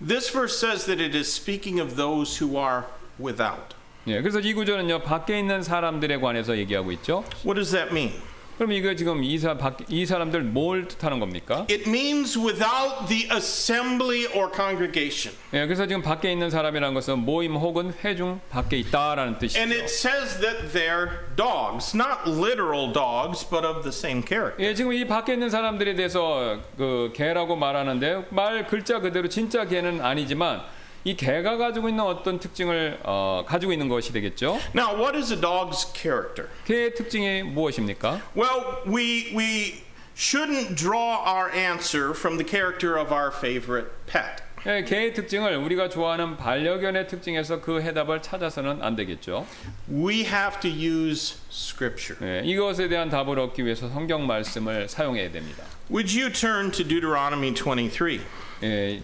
This 0.00 0.30
verse 0.30 0.58
says 0.58 0.84
that 0.86 1.02
it 1.02 1.16
is 1.16 1.32
speaking 1.32 1.80
of 1.80 1.96
those 1.96 2.42
who 2.42 2.58
are 2.58 2.84
without. 3.18 3.74
예, 4.08 4.20
그래서 4.20 4.38
이 4.38 4.54
구절은요 4.54 5.00
밖에 5.00 5.38
있는 5.38 5.62
사람들에 5.62 6.18
관해서 6.18 6.56
얘기하고 6.56 6.92
있죠. 6.92 7.24
What 7.44 7.54
does 7.54 7.72
that 7.72 7.90
mean? 7.90 8.12
그럼 8.56 8.72
이거 8.72 8.94
지금 8.94 9.22
이, 9.22 9.36
사, 9.36 9.58
밖, 9.58 9.78
이 9.88 10.06
사람들 10.06 10.40
뭘 10.40 10.88
뜻하는 10.88 11.20
겁니까? 11.20 11.66
It 11.68 11.86
means 11.86 12.38
without 12.38 13.06
the 13.06 13.28
assembly 13.30 14.26
or 14.34 14.50
congregation. 14.54 15.36
예, 15.52 15.66
그래서 15.66 15.86
지금 15.86 16.00
밖에 16.00 16.32
있는 16.32 16.48
사람이라는 16.48 16.94
것은 16.94 17.18
모임 17.18 17.54
혹은 17.56 17.92
회중 18.02 18.40
밖에 18.48 18.78
있다라는 18.78 19.38
뜻이죠. 19.38 19.58
And 19.60 19.74
it 19.74 19.90
says 19.90 20.40
that 20.40 20.72
they're 20.72 21.26
dogs, 21.36 21.94
not 21.94 22.24
literal 22.26 22.92
dogs, 22.92 23.44
but 23.46 23.66
of 23.66 23.82
the 23.82 23.92
same 23.92 24.22
character. 24.26 24.56
예, 24.64 24.72
지금 24.72 24.94
이 24.94 25.04
밖에 25.06 25.34
있는 25.34 25.50
사람들에 25.50 25.94
대해서 25.94 26.58
그 26.78 27.12
개라고 27.14 27.56
말하는데 27.56 28.28
말 28.30 28.66
글자 28.68 29.00
그대로 29.00 29.28
진짜 29.28 29.66
개는 29.66 30.00
아니지만 30.00 30.62
이 31.06 31.14
개가 31.14 31.56
가지고 31.56 31.88
있는 31.88 32.02
어떤 32.02 32.40
특징을 32.40 32.98
어, 33.04 33.44
가지고 33.46 33.72
있는 33.72 33.88
것이 33.88 34.12
되겠죠. 34.12 34.58
Now, 34.74 35.00
what 35.00 35.16
is 35.16 35.32
a 35.32 35.40
dog's 35.40 35.94
character? 35.94 36.50
개의 36.64 36.96
특징이 36.96 37.44
무엇입니까? 37.44 38.20
Well, 38.36 38.82
we 38.84 39.32
we 39.32 39.84
shouldn't 40.16 40.74
draw 40.74 41.22
our 41.24 41.48
answer 41.54 42.10
from 42.10 42.38
the 42.38 42.44
character 42.44 42.98
of 42.98 43.14
our 43.14 43.30
favorite 43.32 43.92
pet. 44.06 44.42
예, 44.66 44.82
개의 44.82 45.14
특징을 45.14 45.54
우리가 45.58 45.88
좋아하는 45.90 46.36
반려견의 46.36 47.06
특징에서 47.06 47.60
그 47.60 47.80
해답을 47.80 48.20
찾아서는 48.20 48.82
안 48.82 48.96
되겠죠. 48.96 49.46
We 49.88 50.24
have 50.24 50.58
to 50.58 50.68
use 50.68 51.38
scripture. 51.52 52.18
예, 52.20 52.42
이것에 52.44 52.88
대한 52.88 53.10
답을 53.10 53.38
얻기 53.38 53.64
위해서 53.64 53.88
성경 53.88 54.26
말씀을 54.26 54.88
사용해야 54.88 55.30
됩니다. 55.30 55.62
Would 55.88 56.20
you 56.20 56.32
turn 56.32 56.72
to 56.72 56.84
Deuteronomy 56.84 57.54
23? 57.54 58.20
예, 58.64 59.02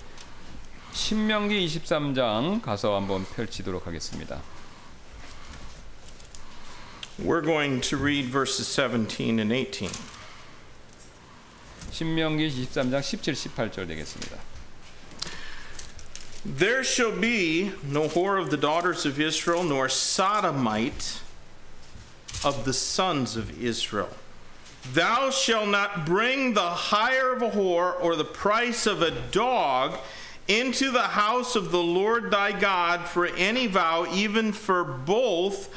신명기 0.94 1.66
23장 1.68 2.62
가서 2.62 2.96
한번 2.96 3.26
펼치도록 3.26 3.86
하겠습니다. 3.88 4.42
We're 7.20 7.44
going 7.44 7.82
to 7.82 7.98
read 7.98 8.32
verses 8.32 8.68
17 8.68 9.40
and 9.40 9.54
18. 9.54 9.90
신명기 11.92 12.50
23장 12.50 13.02
17, 13.04 13.34
18절 13.34 13.88
되겠습니다. 13.88 14.38
There 16.46 16.84
shall 16.84 17.12
be 17.12 17.74
no 17.84 18.08
whore 18.08 18.38
of 18.38 18.50
the 18.50 18.58
daughters 18.58 19.06
of 19.06 19.20
Israel, 19.20 19.64
nor 19.64 19.90
sodomite 19.90 21.22
of 22.44 22.64
the 22.64 22.74
sons 22.74 23.36
of 23.36 23.52
Israel. 23.62 24.10
Thou 24.94 25.30
shalt 25.30 25.68
not 25.68 26.06
bring 26.06 26.54
the 26.54 26.94
hire 26.94 27.34
of 27.34 27.42
a 27.42 27.50
whore 27.50 27.96
or 28.02 28.16
the 28.16 28.24
price 28.24 28.86
of 28.86 29.02
a 29.02 29.12
dog 29.32 29.98
into 30.49 30.91
the 30.91 31.03
house 31.03 31.57
of 31.57 31.71
the 31.71 31.83
Lord 31.83 32.31
thy 32.31 32.53
God 32.53 33.09
for 33.09 33.27
any 33.27 33.67
vow, 33.67 34.07
even 34.13 34.53
for 34.53 34.85
both. 34.85 35.69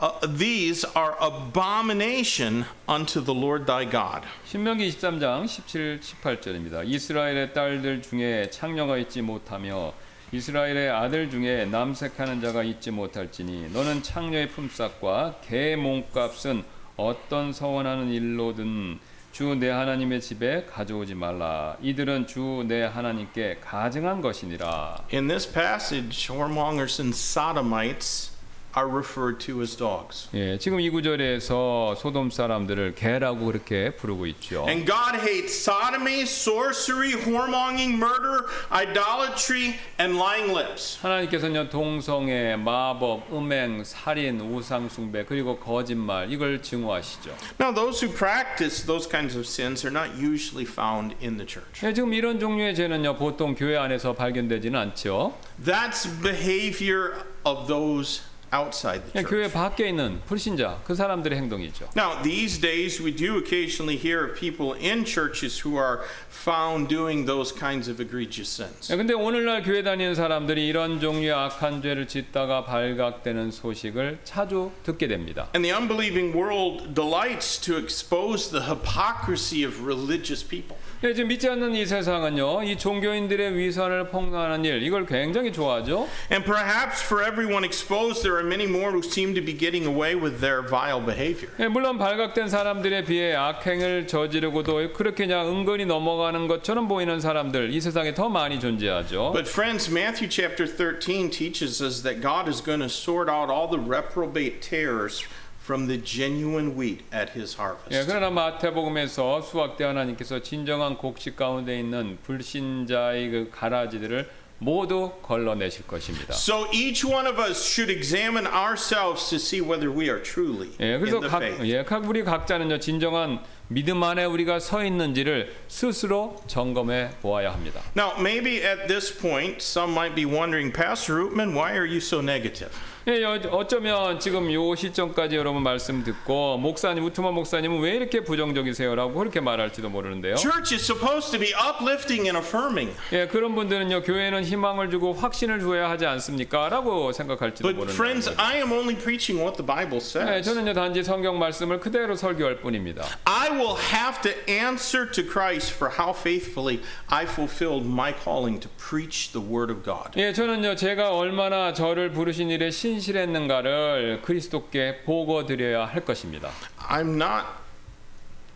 uh, 0.00 0.12
these 0.26 0.84
are 0.94 1.16
abomination 1.20 2.64
unto 2.86 3.20
the 3.20 3.34
Lord 3.34 3.66
thy 3.66 3.84
God. 3.84 4.22
신명기 4.44 4.88
23장 4.90 5.46
17, 5.48 6.00
18절입니다. 6.00 6.86
이스라엘의 6.86 7.52
딸들 7.52 8.02
중에 8.02 8.50
창녀가 8.50 8.96
있지 8.98 9.22
못하며 9.22 9.92
이스라엘의 10.30 10.90
아들 10.90 11.30
중에 11.30 11.64
남색하는 11.64 12.40
자가 12.40 12.62
있지 12.62 12.90
못할지니 12.90 13.70
너는 13.72 14.02
창녀의 14.02 14.50
품삯과 14.50 15.40
개 15.42 15.74
몸값은 15.74 16.62
어떤 16.96 17.52
서원하는 17.52 18.10
일로든 18.10 19.00
주 19.38 19.54
내 19.54 19.70
하나님의 19.70 20.20
집에 20.20 20.64
가져오지 20.64 21.14
말라. 21.14 21.76
이들은 21.80 22.26
주 22.26 22.64
내 22.66 22.82
하나님께 22.82 23.58
가증한 23.60 24.20
것이니라. 24.20 25.04
In 25.14 25.28
this 25.28 25.46
passage, 25.52 26.26
whoremongers 26.28 27.00
and 27.00 27.16
sodomites 27.16 28.32
are 28.78 28.86
referred 28.86 29.40
to 29.40 29.60
as 29.60 29.76
dogs. 29.76 30.28
예, 30.34 30.56
지금 30.58 30.78
이 30.78 30.88
구절에서 30.88 31.96
소돔 31.96 32.30
사람들을 32.30 32.94
개라고 32.94 33.46
그렇게 33.46 33.90
부르고 33.96 34.26
있죠. 34.26 34.66
And 34.68 34.86
God 34.86 35.18
hates 35.18 35.52
sodomy, 35.52 36.22
sorcery, 36.22 37.14
whoremonging, 37.14 37.98
murder, 37.98 38.46
idolatry, 38.70 39.74
and 39.98 40.16
lying 40.16 40.52
lips. 40.54 40.98
하나님께서는 41.02 41.70
동성애, 41.70 42.54
마법, 42.56 43.32
음행, 43.32 43.82
살인, 43.82 44.40
우상 44.40 44.88
숭배 44.88 45.24
그리고 45.24 45.58
거짓말 45.58 46.30
이걸 46.30 46.62
증오하시죠. 46.62 47.34
Now, 47.58 47.74
those 47.74 48.00
who 48.00 48.14
practice 48.14 48.86
those 48.86 49.08
kinds 49.08 49.36
of 49.36 49.44
sins 49.44 49.84
are 49.84 49.92
not 49.92 50.16
usually 50.16 50.64
found 50.64 51.16
in 51.20 51.36
the 51.36 51.46
church. 51.46 51.84
예, 51.84 51.92
지금 51.92 52.14
이런 52.14 52.38
종류의 52.38 52.76
죄는요 52.76 53.16
보통 53.16 53.56
교회 53.56 53.76
안에서 53.76 54.14
발견되지는 54.14 54.78
않죠. 54.78 55.34
That's 55.64 56.06
behavior 56.22 57.24
of 57.44 57.66
those 57.66 58.27
outside 58.53 59.01
the 59.01 59.17
예, 59.17 59.23
교회 59.23 59.49
church. 59.49 59.53
밖에 59.53 59.89
있는 59.89 60.21
불신자 60.27 60.81
그 60.85 60.93
사람들의 60.93 61.35
행동이죠. 61.39 61.89
Now, 61.97 62.21
these 62.21 62.61
days, 62.61 63.01
we 63.01 63.09
do 63.09 63.37
occasionally 63.37 63.97
hear 63.97 64.23
of 64.29 64.39
people 64.39 64.77
in 64.77 65.05
churches 65.05 65.65
who 65.65 65.75
are 65.75 66.05
found 66.29 66.87
doing 66.87 67.25
those 67.25 67.51
kinds 67.51 67.89
of 67.89 67.99
egregious 67.99 68.53
sins. 68.53 68.93
예, 68.93 68.95
근데 68.95 69.13
오늘날 69.15 69.63
교회 69.63 69.81
다니는 69.81 70.13
사람들이 70.13 70.67
이런 70.67 70.99
종류의 70.99 71.33
악한 71.33 71.81
죄를 71.81 72.07
짓다가 72.07 72.63
발각되는 72.65 73.49
소식을 73.49 74.19
자주 74.23 74.69
듣게 74.83 75.07
됩니다. 75.07 75.49
And 75.55 75.65
the 75.67 75.73
unbelieving 75.73 76.37
world 76.37 76.93
delights 76.93 77.59
to 77.61 77.75
expose 77.75 78.51
the 78.51 78.69
hypocrisy 78.69 79.65
of 79.65 79.81
religious 79.83 80.45
people. 80.47 80.77
예, 81.04 81.14
지금 81.14 81.28
믿지 81.28 81.48
않는 81.48 81.76
이 81.76 81.86
세상은요 81.86 82.64
이 82.64 82.76
종교인들의 82.76 83.56
위선을 83.56 84.08
폭로하는 84.08 84.64
일 84.64 84.82
이걸 84.82 85.06
굉장히 85.06 85.52
좋아하죠. 85.52 86.08
And 86.32 86.44
perhaps 86.44 87.04
for 87.04 87.24
everyone 87.24 87.64
exposed, 87.64 88.22
there 88.22 88.34
are 88.34 88.44
many 88.44 88.66
more 88.66 88.90
who 88.90 89.00
seem 89.00 89.32
to 89.36 89.40
be 89.40 89.56
getting 89.56 89.86
away 89.86 90.16
with 90.16 90.40
their 90.40 90.60
vile 90.60 90.98
behavior. 90.98 91.52
예, 91.60 91.68
물론 91.68 91.98
발각된 91.98 92.48
사람들에 92.48 93.04
비해 93.04 93.36
악행을 93.36 94.08
저지르고도 94.08 94.92
그렇게 94.92 95.28
그냥 95.28 95.46
은근히 95.46 95.84
넘어가는 95.86 96.48
것처럼 96.48 96.88
보이는 96.88 97.20
사람들 97.20 97.72
이 97.72 97.80
세상에 97.80 98.12
더 98.12 98.28
많이 98.28 98.58
존재하죠. 98.58 99.30
But 99.32 99.48
friends, 99.48 99.88
Matthew 99.88 100.28
chapter 100.28 100.66
13 100.66 101.30
teaches 101.30 101.80
us 101.80 102.02
that 102.02 102.20
God 102.20 102.48
is 102.48 102.60
going 102.60 102.80
to 102.80 102.88
sort 102.88 103.30
out 103.30 103.50
all 103.50 103.68
the 103.70 103.78
reprobate 103.78 104.62
tares 104.62 105.22
from 105.68 105.86
the 105.86 105.98
genuine 105.98 106.74
wheat 106.74 107.04
at 107.12 107.32
his 107.38 107.54
예, 107.58 107.62
harvest. 107.62 108.06
그러나 108.08 108.30
마태복음에서 108.30 109.42
수학대 109.42 109.84
하나님께서 109.84 110.40
진정한 110.40 110.96
곡식 110.96 111.36
가운데 111.36 111.78
있는 111.78 112.16
불신자의 112.22 113.28
그 113.28 113.50
가라지들을 113.52 114.30
모두 114.60 115.12
걸러내실 115.22 115.86
것입니다. 115.86 116.32
So 116.32 116.66
each 116.72 117.06
one 117.06 117.28
of 117.28 117.38
us 117.38 117.62
should 117.62 117.92
examine 117.92 118.46
ourselves 118.46 119.28
to 119.28 119.36
see 119.36 119.60
whether 119.60 119.90
we 119.94 120.08
are 120.08 120.22
truly 120.22 120.70
예, 120.80 120.94
in 120.94 121.00
그래서 121.00 121.20
the 121.20 121.28
각, 121.30 121.42
faith. 121.42 121.66
예, 121.66 121.84
각 121.84 122.08
우리 122.08 122.24
각자는요 122.24 122.78
진정한 122.80 123.40
믿음 123.68 124.02
안에 124.02 124.24
우리가 124.24 124.58
서 124.60 124.82
있는지를 124.82 125.54
스스로 125.68 126.42
점검해 126.46 127.10
보아야 127.20 127.52
합니다. 127.52 127.82
Now, 127.94 128.18
maybe 128.18 128.64
at 128.64 128.88
this 128.88 129.12
point, 129.14 129.60
some 129.60 129.92
might 129.92 130.14
be 130.16 130.24
wondering, 130.24 130.72
Pastor 130.72 131.20
Rootman, 131.20 131.54
why 131.54 131.76
are 131.76 131.84
you 131.84 132.00
so 132.00 132.20
negative? 132.22 132.72
예, 133.08 133.22
여- 133.22 133.40
어쩌면 133.52 134.20
지금 134.20 134.52
요 134.52 134.74
시점까지 134.74 135.34
여러분 135.34 135.62
말씀 135.62 136.04
듣고 136.04 136.58
목사님 136.58 137.02
우트만 137.04 137.32
목사님은 137.32 137.80
왜 137.80 137.92
이렇게 137.96 138.22
부정적이세요라고 138.22 139.14
그렇게 139.14 139.40
말할지도 139.40 139.88
모르는데요. 139.88 140.34
Church 140.36 140.74
is 140.74 140.84
supposed 140.84 141.30
to 141.30 141.40
be 141.40 141.54
uplifting 141.56 142.28
and 142.28 142.36
affirming. 142.36 142.94
예, 143.12 143.26
그런 143.26 143.54
분들은요 143.54 144.02
교회는 144.02 144.44
희망을 144.44 144.90
주고 144.90 145.14
확신을 145.14 145.60
줘야 145.60 145.88
하지 145.88 146.04
않습니까?라고 146.04 147.10
생각할지도 147.12 147.66
But 147.66 147.78
모르는 147.78 147.94
friends, 147.94 148.28
거죠. 148.28 148.42
I 148.42 148.56
am 148.58 148.72
only 148.72 148.94
preaching 148.94 149.40
what 149.42 149.56
the 149.56 149.64
Bible 149.66 149.96
예, 149.96 150.04
says. 150.04 150.44
저는요 150.44 150.74
단지 150.74 151.02
성경 151.02 151.38
말씀을 151.38 151.80
그대로 151.80 152.14
설교할 152.14 152.56
뿐입니다. 152.60 153.06
I 153.24 153.48
will 153.52 153.78
have 153.90 154.20
to 154.20 154.32
answer 154.52 155.10
to 155.10 155.24
Christ 155.24 155.72
for 155.72 155.88
how 155.98 156.12
faithfully 156.12 156.82
I 157.08 157.24
fulfilled 157.24 157.88
my 157.88 158.12
calling 158.12 158.60
to 158.60 158.68
preach 158.76 159.32
the 159.32 159.40
Word 159.40 159.72
of 159.72 159.82
God. 159.82 160.12
예, 160.20 160.34
저는요 160.34 160.76
제가 160.76 161.16
얼마나 161.16 161.72
저를 161.72 162.10
부르신 162.10 162.50
일에 162.50 162.70
신 162.70 162.97
실했는가를 163.00 164.22
그리스도께 164.22 165.02
보고 165.04 165.46
드려야 165.46 165.86
할 165.86 166.04
것입니다. 166.04 166.50
I'm 166.78 167.20
not 167.20 167.46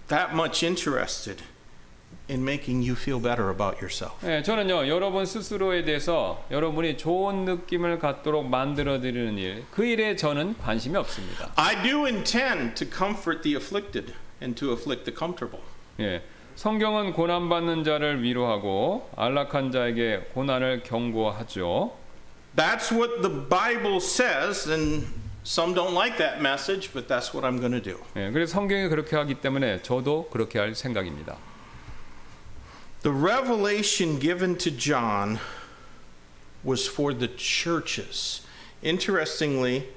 that 0.08 0.32
much 0.32 0.64
interested 0.64 1.42
in 2.30 2.42
making 2.42 2.82
you 2.82 2.94
feel 2.94 3.20
better 3.20 3.50
about 3.50 3.76
yourself. 3.78 4.14
예, 4.26 4.42
저는요 4.42 4.88
여러분 4.88 5.26
스스로에 5.26 5.84
대해서 5.84 6.44
여러분이 6.50 6.96
좋은 6.96 7.44
느낌을 7.44 7.98
갖도록 7.98 8.46
만들어 8.48 9.00
드리는 9.00 9.36
일, 9.38 9.64
그 9.70 9.84
일에 9.84 10.16
저는 10.16 10.56
관심이 10.58 10.96
없습니다. 10.96 11.52
I 11.56 11.82
do 11.82 12.04
intend 12.06 12.74
to 12.74 12.86
comfort 12.88 13.42
the 13.42 13.56
afflicted 13.56 14.14
and 14.40 14.58
to 14.58 14.72
afflict 14.72 15.04
the 15.04 15.16
comfortable. 15.16 15.64
예, 16.00 16.22
성경은 16.54 17.12
고난 17.12 17.48
받는 17.48 17.82
자를 17.84 18.22
위로하고 18.22 19.08
안락한 19.16 19.72
자에게 19.72 20.28
고난을 20.34 20.82
경고하죠. 20.84 21.96
That's 22.55 22.91
what 22.91 23.21
the 23.21 23.29
Bible 23.29 23.99
says, 23.99 24.67
and 24.67 25.05
some 25.43 25.73
don't 25.73 25.93
like 25.93 26.17
that 26.17 26.41
message, 26.41 26.91
but 26.93 27.07
that's 27.07 27.33
what 27.33 27.45
I'm 27.45 27.59
going 27.59 27.71
to 27.71 27.79
do. 27.79 27.97
예, 28.15 28.31
그래서 28.31 28.53
성경이 28.53 28.89
그렇게 28.89 29.15
하기 29.15 29.35
때문에 29.35 29.81
저도 29.83 30.29
그렇게 30.31 30.59
할 30.59 30.73
생각입니다. 30.73 31.37
The 33.03 33.15
revelation 33.15 34.19
given 34.19 34.57
to 34.57 34.71
John 34.71 35.39
was 36.63 36.89
for 36.89 37.13
the 37.13 37.29
churches. 37.37 38.41
Interestingly, 38.81 39.89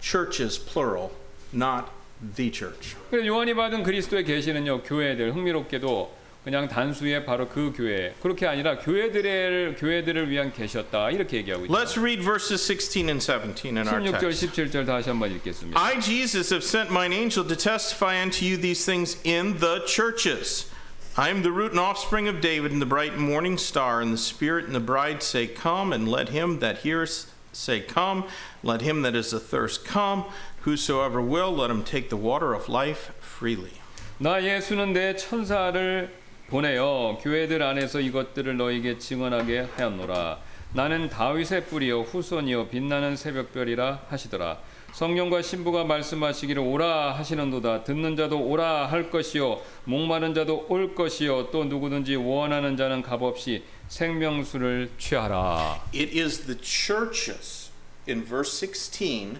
churches, 0.00 0.56
plural, 0.58 1.10
not 1.52 1.90
the 2.36 2.50
church. 2.50 2.96
그래서 3.10 3.26
요한이 3.26 3.54
받은 3.54 3.82
그리스도의 3.82 4.24
계시는요 4.24 4.82
교회들 4.84 5.34
흥미롭게도 5.34 6.16
그냥 6.46 6.68
단수의 6.68 7.24
바로 7.26 7.48
그 7.48 7.72
교회 7.74 8.14
그렇게 8.22 8.46
아니라 8.46 8.78
교회들을 8.78 9.74
교회들을 9.80 10.30
위한 10.30 10.52
계셨다 10.52 11.10
이렇게 11.10 11.38
얘기하고 11.38 11.66
있죠. 11.66 11.74
Let's 11.74 11.98
read 11.98 12.22
verses 12.22 12.62
16 12.64 13.08
and 13.08 13.20
17 13.20 13.76
in 13.76 13.88
our 13.88 14.00
16절 14.00 14.30
text. 14.30 14.46
17절 14.54 14.86
다시 14.86 15.08
한번 15.08 15.32
읽겠습니다. 15.32 15.76
I, 15.76 15.98
Jesus, 16.00 16.54
have 16.54 16.62
sent 16.62 16.92
mine 16.92 17.12
angel 17.12 17.44
to 17.48 17.56
testify 17.56 18.22
unto 18.22 18.46
you 18.46 18.56
these 18.56 18.86
things 18.86 19.18
in 19.24 19.58
the 19.58 19.82
churches. 19.86 20.70
I 21.18 21.30
am 21.30 21.42
the 21.42 21.50
root 21.50 21.72
and 21.72 21.80
offspring 21.80 22.28
of 22.28 22.40
David 22.40 22.70
and 22.70 22.80
the 22.80 22.86
bright 22.86 23.18
morning 23.18 23.58
star, 23.58 24.00
and 24.00 24.12
the 24.12 24.18
Spirit 24.18 24.66
and 24.66 24.74
the 24.74 24.84
bride 24.84 25.24
say, 25.24 25.48
Come, 25.48 25.92
and 25.92 26.06
let 26.06 26.28
him 26.28 26.60
that 26.60 26.86
hears 26.86 27.26
say, 27.52 27.80
Come, 27.80 28.28
let 28.62 28.82
him 28.82 29.02
that 29.02 29.16
is 29.16 29.32
athirst 29.32 29.84
come, 29.84 30.26
whosoever 30.60 31.20
will, 31.20 31.50
let 31.50 31.70
him 31.70 31.82
take 31.82 32.10
the 32.10 32.16
water 32.16 32.54
of 32.54 32.68
life 32.68 33.10
freely. 33.18 33.72
나 34.20 34.40
예수는 34.40 34.92
내 34.92 35.16
천사를 35.16 36.10
보내어 36.51 37.17
교회들 37.21 37.63
안에서 37.63 38.01
이것들을 38.01 38.57
너에게 38.57 38.97
증언하게 38.97 39.69
하였노라. 39.73 40.37
나는 40.73 41.07
다윗의 41.07 41.67
뿌리요 41.67 42.01
후손이요 42.01 42.67
빛나는 42.67 43.15
새벽별이라 43.15 44.01
하시더라. 44.09 44.57
성령과 44.91 45.43
신부가 45.43 45.85
말씀하시기를 45.85 46.61
오라 46.61 47.13
하시는도다. 47.13 47.85
듣는 47.85 48.17
자도 48.17 48.41
오라 48.41 48.87
할 48.87 49.09
것이요 49.09 49.61
목마른 49.85 50.33
자도 50.33 50.65
올 50.67 50.93
것이요 50.93 51.51
또 51.51 51.63
누구든지 51.63 52.17
원하는 52.17 52.75
자는 52.75 53.01
값없이 53.01 53.63
생명수를 53.87 54.91
취하라. 54.97 55.81
It 55.95 56.19
is 56.19 56.45
the 56.47 56.59
churches 56.61 57.71
in 58.05 58.25
verse 58.25 58.51
16 58.51 59.39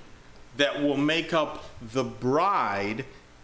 that 0.56 0.80
will 0.80 0.98
make 0.98 1.38
up 1.38 1.60
the 1.92 2.10
bride 2.10 3.04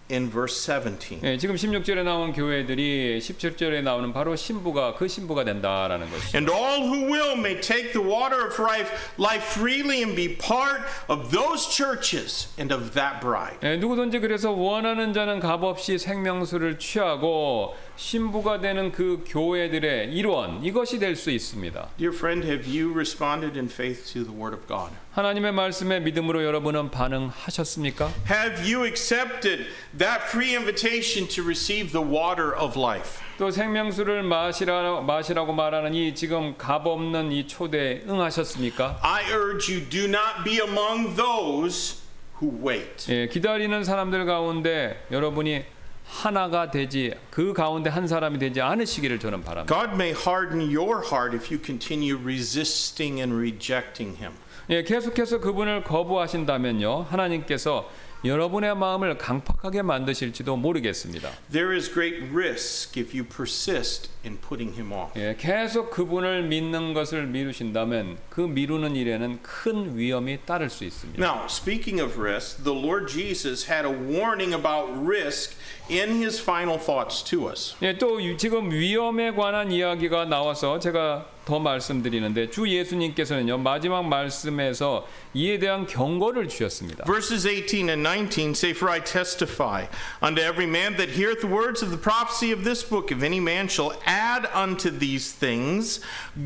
in 0.10 0.30
verse 0.30 0.62
17. 0.62 1.20
예, 1.24 1.38
지금 1.38 1.55
16절에 1.55 2.03
나온 2.03 2.32
교회들이 2.32 3.20
17절에 3.20 3.82
나오는 3.84 4.14
바로 4.14 4.36
신부가 4.36 4.93
그 4.95 5.08
신부가 5.08 5.43
된다라는 5.43 6.10
것이죠. 6.10 6.38
And 6.38 6.51
all 6.51 6.82
who 6.82 7.12
will 7.12 7.38
may 7.38 7.60
take 7.60 7.91
the 7.91 8.05
water 8.05 8.47
of 8.47 8.60
life, 8.62 8.89
life 9.20 9.43
freely 9.43 10.03
and 10.03 10.16
be 10.16 10.36
part 10.38 10.84
of 11.10 11.32
those 11.32 11.68
churches 11.70 12.47
and 12.58 12.74
of 12.74 12.93
that 12.93 13.20
bride. 13.20 13.60
예, 13.64 13.78
누구든지 13.78 14.20
그래서 14.20 14.51
원하는 14.51 15.14
자는 15.14 15.39
값없이 15.39 15.97
생명수를 15.97 16.80
취하고 16.80 17.76
신부가 17.98 18.62
되는 18.62 18.91
그 18.91 19.24
교회들의 19.28 20.14
일원 20.14 20.64
이것이 20.64 21.00
될 21.00 21.16
수 21.16 21.32
있습니다. 21.32 21.89
Dear 21.98 22.16
friend, 22.16 22.48
have 22.48 22.70
you 22.70 22.93
responded 22.93 23.58
in 23.58 23.68
faith 23.68 24.06
to 24.14 24.24
the 24.24 24.32
Word 24.32 24.56
of 24.56 24.68
God? 24.68 24.93
하나님의 25.14 25.52
말씀에 25.52 26.00
믿음으로 26.02 26.43
여러분은 26.43 26.91
반응하셨습니까? 26.91 28.12
Have 28.30 28.62
you 28.72 28.86
accepted 28.86 29.66
that 29.98 30.22
free 30.30 30.56
invitation 30.56 31.28
to 31.28 31.43
receive 31.43 31.91
the 31.91 32.06
water 32.06 32.54
of 32.56 32.80
life? 32.80 33.20
또 33.39 33.50
생명수를 33.50 34.22
마시라, 34.22 35.02
마시라고 35.02 35.54
말하는 35.54 35.95
이 35.95 36.14
지금 36.14 36.56
값 36.56 36.86
없는 36.86 37.32
이 37.32 37.48
초대에 37.48 38.04
응하셨습니까? 38.08 39.00
I 39.02 39.24
urge 39.32 39.74
you, 39.74 39.89
do 39.89 40.06
not 40.06 40.43
be 40.45 40.60
among 40.62 41.16
those 41.16 41.98
who 42.39 42.54
wait. 42.64 43.12
예, 43.12 43.28
기다리는 43.28 43.84
사람들 43.84 44.26
가운데 44.26 45.04
여러분이 45.12 45.64
하나가 46.08 46.72
되지 46.72 47.14
그 47.30 47.53
가운데 47.53 47.89
한 47.89 48.08
사람이 48.08 48.39
되지 48.39 48.62
않으시기를 48.62 49.20
저는 49.20 49.43
바랍니다. 49.43 49.76
God 49.76 49.93
may 49.95 50.12
harden 50.12 50.62
your 50.76 51.05
heart 51.05 51.36
if 51.36 51.53
you 51.53 51.62
continue 51.64 52.18
resisting 52.18 53.20
and 53.20 53.36
rejecting 53.36 54.18
Him. 54.18 54.34
예, 54.70 54.84
계속해서 54.84 55.39
그분을 55.39 55.84
거부하신다면요. 55.84 57.08
하나님께서 57.10 57.89
여러분의 58.28 58.75
마음을 58.75 59.17
강팍하게 59.17 59.82
만드실지도 59.84 60.55
모르겠습니다. 60.57 61.30
There 61.51 61.75
is 61.75 61.91
great 61.91 62.25
risk 62.34 62.99
if 62.99 63.15
you 63.17 63.28
persist 63.28 64.09
in 64.25 64.38
putting 64.38 64.73
Him 64.78 64.91
off. 64.91 65.11
예, 65.19 65.36
계속 65.39 65.91
그분을 65.91 66.43
믿는 66.43 66.93
것을 66.93 67.28
미루신다면 67.28 68.17
그 68.30 68.41
미루는 68.41 68.95
일에는 68.95 69.39
큰 69.41 69.97
위험이 69.97 70.39
따를 70.45 70.69
수 70.69 70.84
있습니다. 70.84 71.23
Now, 71.23 71.45
speaking 71.45 72.01
of 72.01 72.19
risk, 72.19 72.63
the 72.63 72.78
Lord 72.78 73.07
Jesus 73.11 73.71
had 73.71 73.88
a 73.88 73.93
warning 73.93 74.53
about 74.53 74.91
risk 74.99 75.55
in 75.89 76.21
His 76.21 76.41
final 76.41 76.78
thoughts 76.80 77.23
to 77.25 77.47
us. 77.49 77.75
예, 77.82 77.97
또 77.97 78.21
유- 78.21 78.36
지금 78.38 78.71
위험에 78.71 79.32
관한 79.32 79.71
이야기가 79.71 80.25
나와서 80.25 80.80
제가 80.80 81.28
더 81.45 81.59
말씀드리는데 81.59 82.49
주 82.49 82.67
예수님께서는요 82.67 83.57
마지막 83.59 84.05
말씀에서 84.05 85.07
이에 85.37 85.59
대한 85.59 85.87
경고를 85.87 86.49
주셨습니다. 86.49 87.05
Verses 87.07 87.47
18 87.47 87.89
and 87.89 88.03
19 88.03 88.55
say, 88.55 88.74
For 88.74 88.91
I 88.91 89.01
testify 89.01 89.87
unto 90.20 90.43
every 90.43 90.66
man 90.66 90.97
that 90.97 91.11
heareth 91.11 91.41
the 91.41 91.49
words 91.49 91.83
of 91.83 91.91
the 91.91 91.97
prophecy 91.97 92.53
of 92.53 92.64
this 92.64 92.83
book, 92.83 93.11
if 93.11 93.22
any 93.22 93.41
man 93.41 93.68
shall 93.68 93.95
add 94.05 94.47
unto 94.53 94.91
these 94.91 95.33
things, 95.33 96.01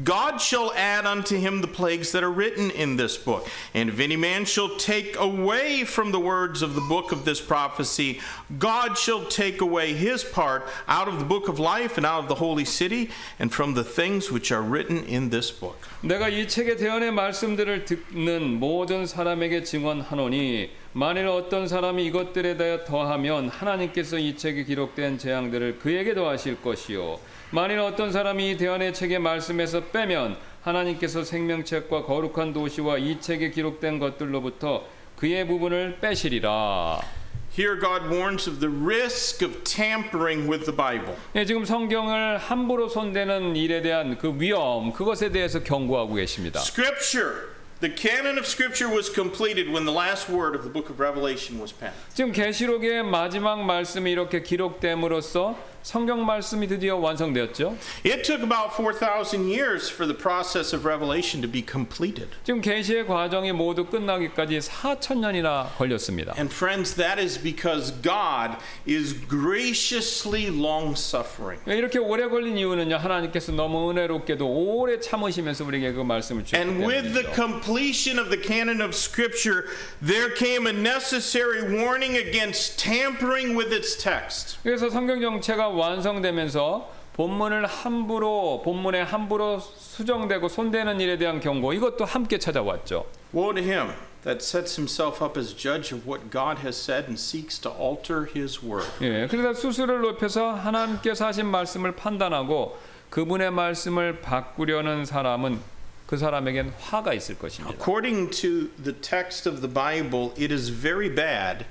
God 0.04 0.40
shall 0.40 0.72
add 0.74 1.04
unto 1.04 1.36
him 1.36 1.60
the 1.60 1.66
plagues 1.66 2.12
that 2.12 2.22
are 2.22 2.30
written 2.30 2.70
in 2.70 2.96
this 2.96 3.16
book. 3.16 3.48
And 3.74 3.90
if 3.90 3.98
any 3.98 4.16
man 4.16 4.44
shall 4.44 4.76
take 4.76 5.18
away 5.18 5.84
from 5.84 6.12
the 6.12 6.20
words 6.20 6.62
of 6.62 6.74
the 6.74 6.80
book 6.80 7.12
of 7.12 7.24
this 7.24 7.40
prophecy, 7.40 8.20
God 8.58 8.96
shall 8.96 9.24
take 9.24 9.60
away 9.60 9.94
his 9.94 10.22
part 10.22 10.66
out 10.86 11.08
of 11.08 11.18
the 11.18 11.24
book 11.24 11.48
of 11.48 11.58
life 11.58 11.96
and 11.96 12.06
out 12.06 12.22
of 12.22 12.28
the 12.28 12.36
holy 12.36 12.64
city 12.64 13.10
and 13.38 13.52
from 13.52 13.74
the 13.74 13.84
things 13.84 14.30
which 14.30 14.52
are 14.52 14.62
written 14.62 15.04
in 15.04 15.30
this 15.30 15.50
book. 15.50 15.76
내가 16.02 16.28
이 16.28 16.46
책의 16.46 16.76
대언의 16.76 17.12
말씀들을 17.12 17.84
듣는 17.84 18.60
모든 18.60 18.79
사람에게 19.05 19.63
증언하노니 19.63 20.71
만일 20.93 21.27
어떤 21.27 21.67
사람이 21.67 22.05
이것들에 22.05 22.57
대하여 22.57 22.83
더하면 22.83 23.49
하나님께서 23.49 24.17
이 24.17 24.35
책에 24.35 24.63
기록된 24.63 25.17
재앙들을 25.17 25.79
그에게 25.79 26.13
더하실 26.13 26.61
것이요 26.61 27.19
만일 27.51 27.79
어떤 27.79 28.11
사람이 28.11 28.51
이 28.51 28.57
대언의 28.57 28.93
책의 28.93 29.19
말씀에서 29.19 29.85
빼면 29.85 30.37
하나님께서 30.63 31.23
생명책과 31.23 32.03
거룩한 32.03 32.53
도시와 32.53 32.97
이 32.97 33.19
책에 33.19 33.51
기록된 33.51 33.99
것들로부터 33.99 34.85
그의 35.17 35.45
부분을 35.47 35.99
빼시리라. 35.99 37.01
Here, 37.53 37.77
God 37.77 38.07
warns 38.07 38.47
of 38.47 38.61
the 38.61 38.73
risk 38.73 39.45
of 39.45 39.65
tampering 39.65 40.49
with 40.49 40.63
the 40.63 40.73
Bible. 40.75 41.17
예, 41.35 41.43
지금 41.43 41.65
성경을 41.65 42.37
함부로 42.37 42.87
손대는 42.87 43.57
일에 43.57 43.81
대한 43.81 44.17
그 44.17 44.33
위험 44.39 44.93
그것에 44.93 45.31
대해서 45.31 45.61
경고하고 45.61 46.13
계십니다. 46.13 46.61
Scripture, 46.61 47.50
the 47.80 47.90
canon 47.90 48.38
of 48.38 48.46
Scripture 48.46 48.88
was 48.88 49.10
completed 49.10 49.70
when 49.70 49.84
the 49.84 49.92
last 49.92 50.30
word 50.30 50.54
of 50.54 50.64
the 50.64 50.70
book 50.70 50.88
of 50.88 50.98
Revelation 50.98 51.60
was 51.60 51.72
penned. 51.72 51.94
지금 52.14 52.32
계시록의 52.32 53.02
마지막 53.04 53.64
말씀이 53.64 54.10
이렇게 54.10 54.42
기록됨으로써 54.42 55.56
성경 55.83 56.25
말씀이 56.25 56.67
드디어 56.67 56.95
완성되었죠. 56.97 57.75
It 58.05 58.23
took 58.23 58.43
about 58.43 58.73
4,000 58.75 59.49
years 59.49 59.91
for 59.91 60.05
the 60.05 60.15
process 60.17 60.75
of 60.75 60.85
Revelation 60.87 61.41
to 61.41 61.49
be 61.51 61.65
completed. 61.65 62.29
지금 62.43 62.61
계시의 62.61 63.07
과정이 63.07 63.51
모두 63.51 63.85
끝나기까지 63.87 64.59
4천 64.59 65.17
년이나 65.19 65.71
걸렸습니다. 65.77 66.33
And 66.37 66.53
friends, 66.53 66.95
that 66.95 67.19
is 67.19 67.41
because 67.41 67.91
God 68.01 68.57
is 68.87 69.15
graciously 69.27 70.47
long 70.47 70.93
suffering. 70.95 71.61
이렇게 71.65 71.97
오래 71.99 72.27
걸린 72.27 72.57
이유는요. 72.57 72.97
하나님께서 72.97 73.51
너무 73.51 73.89
은혜롭게도 73.91 74.45
오래 74.47 74.99
참으시면서 74.99 75.65
우리에게 75.65 75.93
그 75.93 76.01
말씀을 76.01 76.45
주셨기 76.45 76.61
And 76.61 76.85
with 76.85 77.13
the 77.13 77.23
때문이죠. 77.25 77.35
completion 77.35 78.19
of 78.19 78.29
the 78.29 78.41
canon 78.41 78.81
of 78.81 78.93
Scripture, 78.95 79.65
there 80.01 80.29
came 80.35 80.67
a 80.67 80.73
necessary 80.73 81.61
warning 81.63 82.15
against 82.15 82.77
tampering 82.77 83.57
with 83.57 83.73
its 83.73 83.97
text. 83.97 84.57
그래서 84.63 84.89
성경 84.89 85.19
정체가 85.21 85.70
완성되면서 85.77 87.01
본문을 87.13 87.65
함부로 87.65 88.61
본문에 88.63 89.01
함부로 89.01 89.59
수정되고 89.59 90.47
손대는 90.47 91.01
일에 91.01 91.17
대한 91.17 91.39
경고 91.39 91.73
이것도 91.73 92.05
함께 92.05 92.37
찾아왔죠. 92.37 93.05
Woe 93.33 93.53
to 93.53 93.63
him 93.63 93.91
that 94.23 94.43
sets 94.43 94.79
himself 94.79 95.23
up 95.23 95.37
as 95.37 95.55
judge 95.55 95.93
of 95.93 96.07
what 96.07 96.31
God 96.31 96.61
has 96.61 96.77
said 96.77 97.05
and 97.05 97.19
seeks 97.19 97.59
to 97.61 97.71
alter 97.71 98.27
his 98.33 98.63
word. 98.65 98.87
예, 99.01 99.27
그래서 99.27 99.53
수수를 99.53 100.01
높여서 100.01 100.53
하나님께서 100.53 101.25
하신 101.27 101.47
말씀을 101.47 101.95
판단하고 101.95 102.77
그분의 103.09 103.51
말씀을 103.51 104.21
바꾸려는 104.21 105.05
사람은 105.05 105.59
그 106.07 106.17
사람에겐 106.17 106.73
화가 106.79 107.13
있을 107.13 107.37
것입니다. 107.37 107.73
According 107.73 108.31
to 108.41 108.69
the 108.81 108.93
text 109.01 109.47
of 109.47 109.61
the 109.61 109.73
Bible, 109.73 110.31
it 110.37 110.53
is 110.53 110.71
very 110.71 111.13
bad 111.13 111.65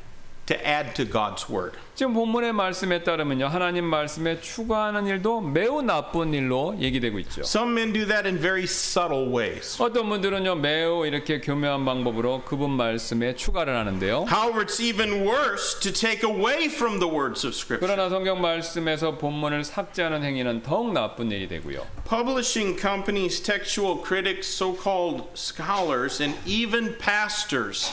to 0.50 0.66
add 0.66 0.94
to 0.96 1.04
God's 1.04 1.48
word. 1.48 1.78
지금 1.94 2.12
본문의 2.14 2.52
말씀에 2.52 3.04
따르면요. 3.04 3.46
하나님 3.46 3.84
말씀에 3.84 4.40
추가하는 4.40 5.06
일도 5.06 5.40
매우 5.40 5.80
나쁜 5.80 6.34
일로 6.34 6.74
얘기되고 6.78 7.18
있죠. 7.20 7.42
Some 7.42 7.72
men 7.72 7.92
do 7.92 8.04
that 8.06 8.26
in 8.26 8.38
very 8.38 8.64
subtle 8.64 9.28
ways. 9.28 9.80
어떤 9.80 10.08
분들은요. 10.08 10.56
매우 10.56 11.06
이렇게 11.06 11.40
교묘한 11.40 11.84
방법으로 11.84 12.42
그분 12.44 12.70
말씀에 12.70 13.36
추가를 13.36 13.76
하는데요. 13.76 14.26
However, 14.28 14.64
it's 14.64 14.80
even 14.80 15.24
worse 15.24 15.78
to 15.80 15.92
take 15.92 16.28
away 16.28 16.66
from 16.66 16.98
the 16.98 17.08
words 17.08 17.46
of 17.46 17.54
Scripture. 17.54 17.86
그러나 17.86 18.10
성경 18.10 18.40
말씀에서 18.40 19.16
본문을 19.18 19.62
삭제하는 19.62 20.24
행위는 20.24 20.62
더욱 20.62 20.92
나쁜 20.92 21.30
일이 21.30 21.46
되고요. 21.46 21.86
Publishing 22.08 22.76
companies, 22.80 23.40
textual 23.40 24.02
critics, 24.02 24.48
so 24.48 24.74
called 24.74 25.28
scholars, 25.34 26.20
and 26.20 26.36
even 26.44 26.98
pastors 26.98 27.92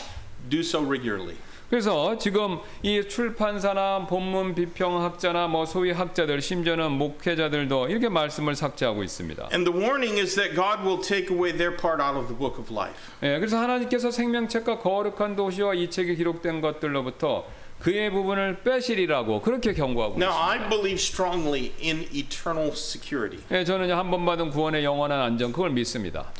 do 0.50 0.62
so 0.62 0.82
regularly. 0.82 1.36
그래서 1.70 2.18
지금 2.18 2.60
이 2.82 3.04
출판사나 3.10 4.08
본문 4.08 4.56
비평학자나 4.56 5.48
뭐 5.48 5.66
소위 5.66 5.92
학자들 5.92 6.42
심지어는 6.42 6.92
목회자들도 6.94 7.90
이렇게 7.90 8.08
말씀을 8.08 8.56
삭제하고 8.56 9.04
있습니다. 9.04 9.50
And 9.52 9.70
the 9.70 9.78
warning 9.78 10.18
is 10.18 10.36
that 10.36 10.56
God 10.56 10.82
will 10.88 11.02
take 11.02 11.30
away 11.30 11.52
their 11.52 11.76
part 11.76 12.02
out 12.02 12.16
of 12.18 12.28
the 12.28 12.38
book 12.38 12.58
of 12.58 12.72
life. 12.74 12.96
예, 13.22 13.38
그래서 13.38 13.58
하나님께서 13.60 14.12
생명책과 14.12 14.80
거룩한 14.80 15.36
도시와 15.36 15.74
이 15.74 15.90
책에 15.90 16.16
기록된 16.16 16.62
것들로부터 16.62 17.46
그의 17.80 18.12
부분을 18.12 18.62
빼시리라고 18.64 19.42
그렇게 19.42 19.74
경고하고 19.74 20.16
Now, 20.18 20.32
있습니다. 20.32 20.50
I 20.50 20.70
believe 20.70 20.96
strongly 20.96 21.74
in 21.84 22.08
eternal 22.14 22.72
security. 22.72 23.44
예, 23.52 23.66
저는 23.66 23.92
한 23.92 24.10
번 24.10 24.26
받은 24.26 24.52
구원의 24.52 24.86
영원한 24.86 25.20
안전 25.22 25.52
그걸 25.52 25.72
믿습니다. 25.72 26.32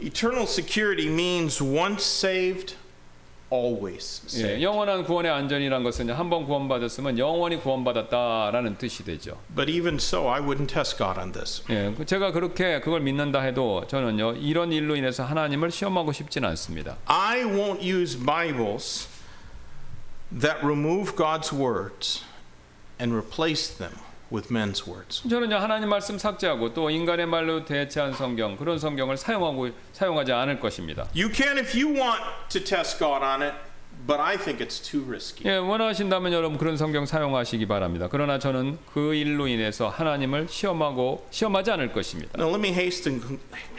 Eternal 0.00 0.44
security 0.46 1.08
means 1.12 1.60
once 1.62 2.04
saved, 2.06 2.76
always 3.52 4.22
예, 4.36 4.40
saved. 4.40 4.62
영원한 4.62 5.04
구원의 5.04 5.30
안전이란 5.30 5.82
것은 5.82 6.10
한번 6.10 6.46
구원받았으면 6.46 7.18
영원히 7.18 7.58
구원받았다라는 7.58 8.78
뜻이 8.78 9.04
되죠. 9.04 9.38
But 9.54 9.70
even 9.70 9.96
so, 9.96 10.28
I 10.28 10.40
wouldn't 10.40 10.68
test 10.68 10.96
God 10.98 11.18
on 11.18 11.32
this. 11.32 11.62
예, 11.70 11.92
그 11.96 12.04
제가 12.04 12.32
그렇게 12.32 12.80
그걸 12.80 13.00
믿는다 13.00 13.40
해도 13.40 13.86
저는요 13.86 14.34
이런 14.34 14.72
일로 14.72 14.96
인해서 14.96 15.24
하나님을 15.24 15.70
시험하고 15.70 16.12
싶지는 16.12 16.48
않습니다. 16.50 16.96
I 17.06 17.42
won't 17.44 17.82
use 17.82 18.18
Bibles 18.18 19.08
that 20.30 20.58
remove 20.62 21.14
God's 21.16 21.52
words 21.52 22.24
and 23.00 23.14
replace 23.14 23.76
them 23.76 23.92
with 24.32 24.52
men's 24.52 24.86
words. 24.88 25.28
저는요 25.28 25.56
하나님 25.56 25.88
말씀 25.88 26.18
삭제하고 26.18 26.74
또 26.74 26.90
인간의 26.90 27.26
말로 27.26 27.64
대체한 27.64 28.12
성경 28.14 28.56
그런 28.56 28.78
성경을 28.78 29.16
사용하고 29.16 29.70
사용하지 29.92 30.32
않을 30.32 30.60
것입니다. 30.60 31.06
You 31.14 31.32
can 31.32 31.58
if 31.58 31.76
you 31.78 31.94
want 31.94 32.22
to 32.50 32.62
test 32.62 32.98
God 32.98 33.24
on 33.24 33.42
it, 33.42 33.54
but 34.06 34.20
I 34.20 34.36
think 34.36 34.64
it's 34.64 34.78
too 34.82 35.04
risky. 35.06 35.50
예, 35.50 35.56
원하신다면 35.56 36.32
여러분 36.32 36.58
그런 36.58 36.76
성경 36.76 37.06
사용하시기 37.06 37.66
바랍니다. 37.66 38.08
그러나 38.10 38.38
저는 38.38 38.78
그 38.92 39.14
일로 39.14 39.48
인해서 39.48 39.88
하나님을 39.88 40.48
시험하고 40.48 41.26
시험하지 41.30 41.70
않을 41.72 41.92
것입니다. 41.92 42.32
Now, 42.36 42.54
let 42.54 42.60
me 42.60 42.76
hasten, 42.76 43.38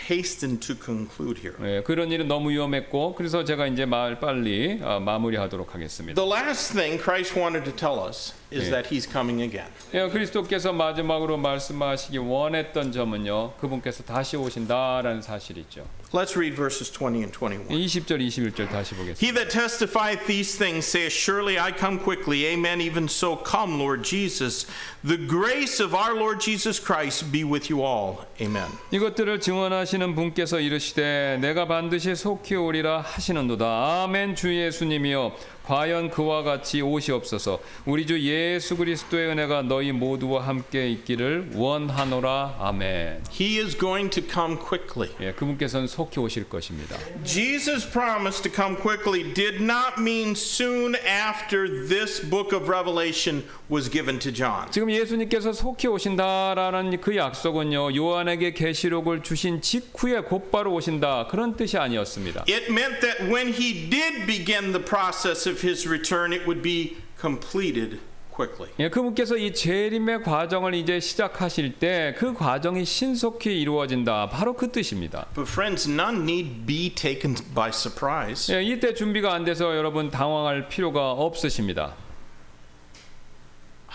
hasten 0.09 0.59
to 0.59 0.75
conclude 0.75 1.39
here. 1.39 1.55
예, 1.63 1.81
그런 1.83 2.11
일은 2.11 2.27
너무 2.27 2.49
위험했고 2.49 3.15
그래서 3.15 3.43
제가 3.43 3.67
이제 3.67 3.85
말 3.85 4.19
빨리 4.19 4.79
아, 4.83 4.99
마무리하도록 4.99 5.73
하겠습니다. 5.75 6.21
The 6.21 6.31
last 6.31 6.73
thing 6.73 7.01
Christ 7.01 7.37
wanted 7.39 7.69
to 7.69 7.75
tell 7.75 8.07
us 8.07 8.33
is 8.51 8.69
that 8.69 8.87
he's 8.87 9.05
coming 9.05 9.41
again. 9.41 9.67
예, 9.93 10.07
그리스도께서 10.09 10.71
마지막으로 10.73 11.37
말씀하시기 11.37 12.17
원했던 12.17 12.91
점은요. 12.91 13.53
그분께서 13.59 14.03
다시 14.03 14.37
오신다라는 14.37 15.21
사실이죠. 15.21 15.85
Let's 16.13 16.37
read 16.37 16.55
verses 16.55 16.89
20 16.89 17.19
and 17.19 17.33
21. 17.33 17.67
20절 17.67 18.21
21절 18.25 18.69
다시 18.69 18.95
보겠습니다. 18.95 19.19
He 19.19 19.33
that 19.33 19.49
testifieth 19.51 20.25
these 20.25 20.57
things 20.57 20.87
saith, 20.87 21.11
Surely 21.11 21.59
I 21.59 21.73
come 21.77 21.99
quickly. 21.99 22.45
Amen. 22.47 22.79
Even 22.79 23.09
so, 23.09 23.35
come, 23.43 23.77
Lord 23.77 24.03
Jesus. 24.03 24.67
The 25.03 25.17
grace 25.17 25.83
of 25.83 25.93
our 25.93 26.15
Lord 26.15 26.39
Jesus 26.39 26.79
Christ 26.79 27.29
be 27.29 27.43
with 27.43 27.69
you 27.69 27.83
all. 27.83 28.23
Amen. 28.39 28.71
이것들을 28.91 29.41
증언하시는 29.41 30.15
분께서 30.15 30.61
이르시되 30.61 31.39
내가 31.41 31.67
반드시 31.67 32.15
속히 32.15 32.55
오리라 32.55 33.01
하시는도다. 33.01 34.03
아멘 34.03 34.35
주 34.35 34.55
예수님이여 34.55 35.35
과연 35.67 36.11
그와 36.11 36.43
같이 36.43 36.81
오시옵소서. 36.81 37.59
우리 37.85 38.05
주 38.05 38.17
예수 38.21 38.77
그리스도의 38.77 39.31
은혜가 39.31 39.63
너희 39.63 39.91
모두와 39.91 40.47
함께 40.47 40.87
있기를 40.91 41.49
원하노라. 41.55 42.55
아멘. 42.57 43.25
He 43.37 43.59
is 43.59 43.77
going 43.77 44.09
to 44.09 44.23
come 44.23 44.57
quickly. 44.57 45.11
예, 45.19 45.33
그분께서는 45.33 45.87
속히 45.87 46.21
오실 46.21 46.47
것입니다. 46.47 46.95
Jesus' 47.25 47.85
promise 47.91 48.41
to 48.41 48.49
come 48.49 48.77
quickly 48.77 49.33
did 49.33 49.61
not 49.61 49.99
mean 49.99 50.31
soon 50.31 50.95
after 51.05 51.67
this 51.89 52.21
book 52.21 52.55
of 52.55 52.71
Revelation 52.71 53.43
was 53.69 53.89
given 53.91 54.19
to 54.19 54.31
John. 54.31 54.71
지금 54.71 54.89
예수님께서 54.91 55.51
속히 55.53 55.87
오신다라는 55.87 57.01
그 57.01 57.15
약속은요. 57.15 57.95
요한에게 57.95 58.53
계시록을 58.53 59.23
주신 59.23 59.61
직후에 59.61 60.21
곧바로 60.21 60.73
오신다. 60.73 61.27
그런 61.27 61.55
뜻이 61.55 61.77
아니었습니다. 61.77 62.45
It 62.47 62.71
meant 62.71 62.99
that 63.01 63.23
when 63.23 63.49
he 63.53 63.89
did 63.89 64.25
begin 64.25 64.71
the 64.71 64.83
process 64.83 65.47
of 65.49 65.65
his 65.67 65.87
return, 65.87 66.31
it 66.31 66.45
would 66.45 66.61
be 66.61 66.97
completed 67.19 67.99
quickly. 68.33 68.71
예, 68.79 68.87
그분께서 68.89 69.35
이 69.35 69.51
재림의 69.53 70.21
과정을 70.23 70.75
이제 70.75 70.99
시작하실 70.99 71.73
때 71.79 72.15
그 72.17 72.33
과정이 72.33 72.85
신속히 72.85 73.59
이루어진다. 73.59 74.29
바로 74.29 74.53
그 74.53 74.71
뜻입니다. 74.71 75.25
But 75.33 75.49
friends, 75.51 75.89
none 75.89 76.21
need 76.21 76.65
be 76.65 76.93
taken 76.93 77.35
by 77.53 77.69
surprise. 77.73 78.53
예, 78.55 78.63
이때 78.63 78.93
준비가 78.93 79.33
안 79.33 79.43
돼서 79.43 79.75
여러분 79.75 80.09
당황할 80.11 80.69
필요가 80.69 81.11
없으십니다. 81.11 81.95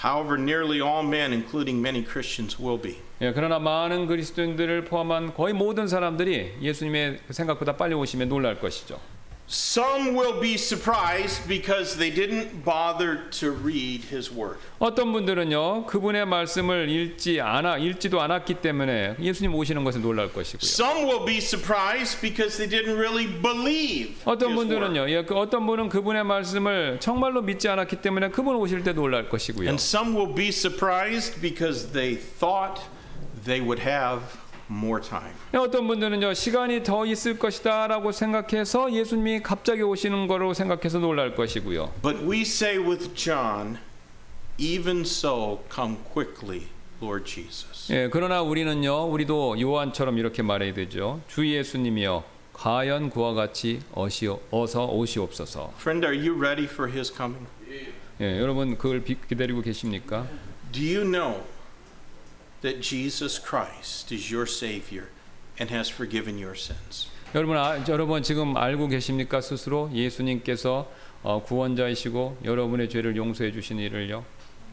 However, 0.03 0.36
nearly 0.36 0.80
all 0.80 1.05
men, 1.07 1.32
including 1.32 1.80
many 1.80 2.03
Christians, 2.05 2.59
will 2.61 2.80
be. 2.80 2.96
예, 3.20 3.32
그러나 3.32 3.61
많은 3.61 4.09
그리스도인들을 4.09 4.84
포함한 4.86 5.32
거의 5.34 5.55
모든 5.55 5.86
사람들이 5.86 6.55
예수님의 6.61 7.20
생각보다 7.30 7.76
빨리 7.76 7.94
오시면 7.94 8.28
놀랄 8.28 8.59
것이죠. 8.59 8.98
Some 9.53 10.14
will 10.14 10.40
be 10.40 10.55
surprised 10.55 11.46
because 11.46 11.98
they 11.98 12.09
didn't 12.11 12.64
bother 12.64 13.28
to 13.32 13.50
read 13.50 14.05
his 14.11 14.32
word. 14.32 14.57
어떤 14.78 15.12
분들은요 15.12 15.84
그분의 15.84 16.24
말씀을 16.24 16.88
읽지 16.88 17.38
않아 17.38 17.76
읽지도 17.76 18.22
않았기 18.22 18.55
때문에 18.55 19.16
예수님 19.20 19.55
오시는 19.55 19.84
것에 19.84 19.98
놀랄 19.98 20.32
것이고요. 20.32 20.64
Some 20.64 21.05
will 21.05 21.26
be 21.26 21.36
surprised 21.36 22.22
because 22.22 22.57
they 22.57 22.66
didn't 22.66 22.96
really 22.96 23.26
believe 23.26 24.22
어떤. 24.24 24.55
분들은요, 24.55 25.11
예, 25.11 25.22
그 25.24 25.34
어떤 25.36 25.66
분은 25.66 25.90
그분의 25.90 26.24
말씀을 26.24 26.96
정말로 27.00 27.42
믿지 27.42 27.68
않았기 27.68 27.96
때문에 27.96 28.30
그분 28.30 28.57
오실 28.57 28.82
때 28.82 28.94
놀랄 28.94 29.28
것이고요. 29.28 29.68
And 29.68 29.78
some 29.78 30.16
will 30.16 30.34
be 30.34 30.48
surprised 30.48 31.42
because 31.42 31.92
they 31.92 32.16
thought 32.16 32.80
they 33.44 33.61
would 33.61 33.82
have 33.86 34.22
more 34.72 35.02
time. 35.02 35.32
예, 35.54 35.58
어떤 35.58 35.86
분들은요 35.86 36.34
시간이 36.34 36.82
더 36.82 37.04
있을 37.06 37.38
것이다라고 37.38 38.12
생각해서 38.12 38.92
예수님이 38.92 39.40
갑자기 39.42 39.82
오시는 39.82 40.26
거로 40.26 40.54
생각해서 40.54 40.98
놀랄 40.98 41.34
것이고요. 41.34 41.92
But 42.02 42.24
we 42.24 42.40
say 42.42 42.78
with 42.78 43.14
John, 43.14 43.78
even 44.58 45.00
so, 45.02 45.60
come 45.72 45.96
quickly, 46.12 46.68
Lord 47.00 47.24
Jesus. 47.24 47.92
예, 47.92 48.08
그러나 48.10 48.42
우리는요 48.42 49.04
우리도 49.10 49.60
요한처럼 49.60 50.18
이렇게 50.18 50.42
말해야 50.42 50.72
되죠. 50.74 51.20
주 51.28 51.46
예수님이여 51.48 52.24
과연 52.52 53.10
그와 53.10 53.34
같이 53.34 53.80
어시오, 53.92 54.38
어서 54.50 54.86
오시옵소서. 54.86 55.72
Friend, 55.78 56.06
are 56.06 56.16
you 56.16 56.38
ready 56.38 56.64
for 56.66 56.90
his 56.92 57.12
coming? 57.12 57.46
예, 58.20 58.38
여러분 58.40 58.76
그걸 58.76 59.02
비- 59.02 59.16
기다리고 59.28 59.62
계십니까? 59.62 60.26
Do 60.70 60.80
you 60.82 61.02
know 61.10 61.40
that 62.61 62.82
Jesus 62.82 63.39
Christ 63.39 64.11
is 64.11 64.32
your 64.32 64.47
Savior 64.47 65.09
and 65.59 65.69
has 65.71 65.89
forgiven 65.89 66.38
your 66.38 66.55
sins? 66.55 67.07
여러분 67.36 67.57
아, 67.57 67.78
여러분 67.89 68.23
지금 68.23 68.55
알고 68.55 68.88
계십니까 68.88 69.41
스스로 69.41 69.89
예수님께서 69.93 70.89
어, 71.23 71.43
구원자이시고 71.43 72.38
여러분의 72.43 72.89
죄를 72.89 73.15
용서해 73.15 73.51
주신 73.51 73.80
일을요. 73.80 74.23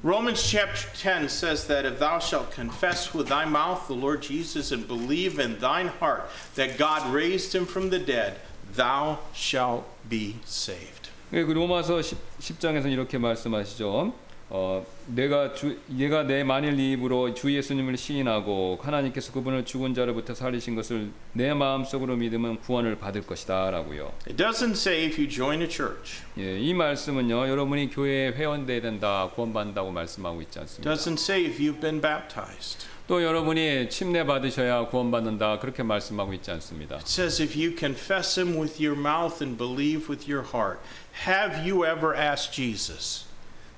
Romans 0.05 0.43
chapter 0.43 0.87
10 0.93 1.29
says 1.29 1.67
that 1.67 1.87
if 1.87 1.99
thou 1.99 2.19
shalt 2.19 2.53
confess 2.55 3.15
with 3.15 3.27
thy 3.29 3.47
mouth 3.47 3.89
the 3.89 3.97
Lord 3.97 4.21
Jesus 4.21 4.71
and 4.71 4.87
believe 4.87 5.41
in 5.41 5.59
thine 5.61 5.89
heart 5.89 6.29
that 6.57 6.77
God 6.77 7.11
raised 7.11 7.55
him 7.57 7.65
from 7.65 7.89
the 7.89 7.99
dead, 7.99 8.37
thou 8.77 9.19
shalt 9.33 9.85
be 10.09 10.37
saved. 10.45 11.09
예, 11.33 11.43
그 11.43 11.53
로마서 11.53 12.03
10, 12.03 12.19
10장에서 12.39 12.93
이렇게 12.93 13.17
말씀하시죠. 13.17 14.13
어, 14.52 14.84
내가 15.06 15.54
주 15.54 15.78
내가 15.88 16.24
내 16.24 16.44
만일 16.44 16.76
네 16.76 16.94
입으로 16.94 17.36
주 17.36 17.56
예수님을 17.56 17.98
시인하고 17.98 18.80
하나님께서 18.82 19.32
그분을 19.32 19.64
죽은 19.64 19.94
자로부터 19.94 20.34
살리신 20.34 20.76
것을 20.76 21.12
내 21.34 21.54
마음속으로 21.54 22.16
믿으면 22.16 22.60
구원을 22.60 22.98
받을 22.98 23.22
것이다라고요. 23.26 24.12
It 24.28 24.44
doesn't 24.44 24.72
say 24.72 25.06
if 25.06 25.22
you 25.22 25.30
join 25.30 25.62
a 25.62 25.70
church. 25.70 26.24
예, 26.40 26.60
이 26.60 26.74
말씀은요. 26.74 27.48
여러분이 27.48 27.92
교회에 27.92 28.32
회원돼야 28.32 28.82
된다, 28.82 29.30
구원받는다고 29.36 29.92
말씀하고 29.92 30.42
있지 30.42 30.58
않습니다. 30.60 30.94
doesn't 30.94 31.20
say 31.20 31.46
if 31.46 31.60
you've 31.60 31.80
been 31.80 32.02
baptized. 32.02 32.88
또 33.08 33.24
여러분이 33.24 33.90
침례 33.90 34.24
받으셔야 34.24 34.88
구원받는다 34.88 35.60
그렇게 35.60 35.84
말씀하고 35.84 36.34
있지 36.34 36.50
않습니다. 36.52 36.96
It 36.96 37.08
says 37.08 37.42
if 37.42 37.60
you 37.60 37.76
confess 37.78 38.40
him 38.40 38.60
with 38.60 38.84
your 38.84 39.00
mouth 39.00 39.44
and 39.44 39.58
believe 39.58 40.10
with 40.10 40.32
your 40.32 40.48
heart. 40.54 40.80
Have 41.26 41.68
you 41.68 41.86
ever 41.86 42.16
asked 42.16 42.54
Jesus 42.54 43.29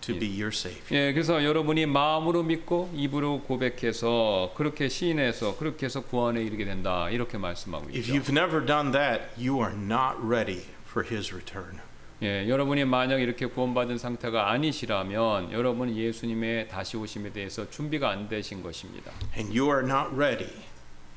to 0.01 0.17
be 0.19 0.27
your 0.29 0.49
Savior? 0.53 0.87
예, 0.91 1.13
그래서 1.13 1.43
여러분이 1.43 1.85
마음으로 1.85 2.43
믿고 2.43 2.91
입으로 2.95 3.41
고백해서 3.43 4.53
그렇게 4.55 4.89
시인해서 4.89 5.57
그렇게 5.57 5.85
해서 5.85 6.01
구원에 6.01 6.41
이르게 6.41 6.65
된다 6.65 7.09
이렇게 7.09 7.37
말씀하고 7.37 7.85
If 7.85 7.99
있죠. 7.99 8.13
you've 8.13 8.29
never 8.29 8.65
done 8.65 8.91
that, 8.91 9.25
you 9.37 9.59
are 9.63 9.73
not 9.75 10.17
ready 10.23 10.63
for 10.89 11.07
his 11.07 11.33
return. 11.33 11.79
예, 12.23 12.47
여러분이 12.47 12.85
만약 12.85 13.19
이렇게 13.19 13.47
구원받은 13.47 13.97
상태가 13.97 14.51
아니시라면 14.51 15.51
여러분은 15.51 15.95
예수님의 15.95 16.67
다시 16.67 16.95
오심에 16.97 17.31
대해서 17.31 17.67
준비가 17.69 18.11
안 18.11 18.29
되신 18.29 18.61
것입니다. 18.61 19.11
And 19.35 19.57
you 19.57 19.71
are 19.75 19.83
not 19.83 20.13
ready 20.15 20.51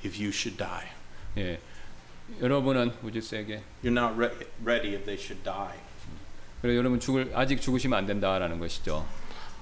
if 0.05 0.17
you 0.17 0.29
should 0.29 0.57
die. 0.57 0.87
예, 1.37 1.59
여러분은 2.41 2.93
세게 3.21 3.63
You're 3.85 3.93
not 3.93 4.15
re- 4.17 4.31
ready 4.65 4.95
if 4.95 5.05
they 5.05 5.21
should 5.21 5.43
die. 5.45 5.77
그래 6.64 6.76
여러분 6.76 7.00
죽을 7.00 7.32
아직 7.34 7.62
죽으시면 7.62 7.98
안 7.98 8.06
된다라는 8.06 8.60
것이죠. 8.60 9.06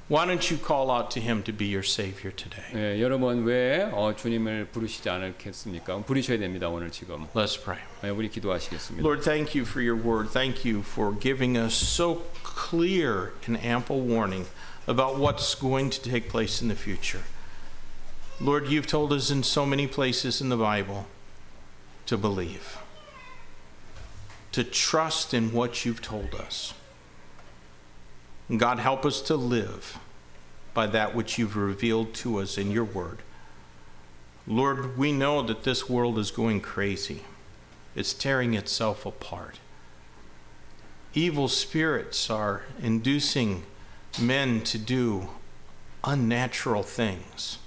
Why 0.09 0.25
don't 0.25 0.49
you 0.49 0.57
call 0.57 0.89
out 0.89 1.09
to 1.11 1.21
him 1.21 1.43
to 1.43 1.51
be 1.51 1.67
your 1.67 1.83
Savior 1.83 2.31
today? 2.31 2.63
예, 2.73 3.01
여러분 3.01 3.43
왜 3.43 3.89
어, 3.91 4.15
주님을 4.15 4.69
부르시지 4.71 5.09
않겠습니까? 5.09 5.97
부르셔야 6.03 6.39
됩니다 6.39 6.69
오늘 6.69 6.89
지금. 6.91 7.27
Let's 7.35 7.61
pray. 7.61 7.83
예, 8.05 8.09
우리 8.09 8.29
기도하시겠습니다. 8.29 9.05
Lord, 9.05 9.21
thank 9.21 9.53
you 9.53 9.67
for 9.67 9.85
your 9.85 10.01
word. 10.01 10.31
Thank 10.31 10.63
you 10.63 10.79
for 10.79 11.13
giving 11.19 11.57
us 11.57 11.73
so 11.73 12.23
clear 12.41 13.33
and 13.47 13.59
ample 13.61 13.99
warning 13.99 14.47
about 14.87 15.19
what's 15.19 15.53
going 15.53 15.89
to 15.91 16.01
take 16.01 16.29
place 16.29 16.61
in 16.61 16.69
the 16.69 16.79
future. 16.79 17.23
Lord, 18.39 18.69
you've 18.69 18.87
told 18.87 19.11
us 19.11 19.29
in 19.29 19.43
so 19.43 19.65
many 19.65 19.87
places 19.87 20.39
in 20.39 20.47
the 20.47 20.55
Bible 20.55 21.07
to 22.05 22.17
believe, 22.17 22.77
to 24.53 24.63
trust 24.63 25.33
in 25.33 25.51
what 25.51 25.83
you've 25.83 26.01
told 26.01 26.33
us. 26.33 26.73
God, 28.56 28.78
help 28.78 29.06
us 29.06 29.20
to 29.22 29.36
live 29.36 29.98
by 30.74 30.86
that 30.88 31.14
which 31.14 31.38
you've 31.38 31.56
revealed 31.56 32.14
to 32.14 32.40
us 32.40 32.58
in 32.58 32.70
your 32.70 32.84
word. 32.84 33.18
Lord, 34.46 34.98
we 34.98 35.12
know 35.12 35.42
that 35.42 35.64
this 35.64 35.88
world 35.88 36.18
is 36.18 36.30
going 36.30 36.60
crazy. 36.60 37.22
It's 37.94 38.12
tearing 38.12 38.54
itself 38.54 39.06
apart. 39.06 39.60
Evil 41.14 41.48
spirits 41.48 42.30
are 42.30 42.62
inducing 42.82 43.64
men 44.20 44.62
to 44.62 44.78
do 44.78 45.28
unnatural 46.04 46.82
things. 46.82 47.58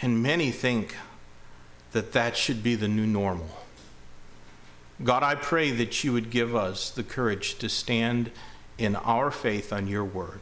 And 0.00 0.22
many 0.22 0.50
think 0.50 0.96
that 1.92 2.12
that 2.12 2.36
should 2.36 2.62
be 2.62 2.74
the 2.74 2.88
new 2.88 3.06
normal. 3.06 3.50
God, 5.02 5.22
I 5.22 5.34
pray 5.34 5.70
that 5.72 6.04
you 6.04 6.12
would 6.12 6.30
give 6.30 6.54
us 6.54 6.90
the 6.90 7.02
courage 7.02 7.58
to 7.58 7.68
stand 7.68 8.30
in 8.78 8.96
our 8.96 9.30
faith 9.30 9.72
on 9.72 9.86
your 9.86 10.04
word. 10.04 10.40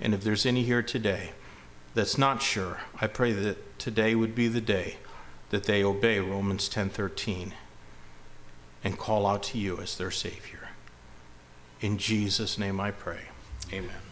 And 0.00 0.14
if 0.14 0.22
there's 0.22 0.46
any 0.46 0.62
here 0.62 0.82
today 0.82 1.30
that's 1.94 2.18
not 2.18 2.42
sure, 2.42 2.80
I 3.00 3.06
pray 3.06 3.32
that 3.32 3.78
today 3.78 4.14
would 4.14 4.34
be 4.34 4.48
the 4.48 4.60
day 4.60 4.96
that 5.50 5.64
they 5.64 5.82
obey 5.82 6.20
Romans 6.20 6.68
10:13 6.68 7.52
and 8.84 8.98
call 8.98 9.26
out 9.26 9.42
to 9.44 9.58
you 9.58 9.78
as 9.80 9.96
their 9.96 10.10
savior. 10.10 10.68
In 11.80 11.98
Jesus 11.98 12.58
name 12.58 12.80
I 12.80 12.90
pray. 12.90 13.28
Amen. 13.72 14.05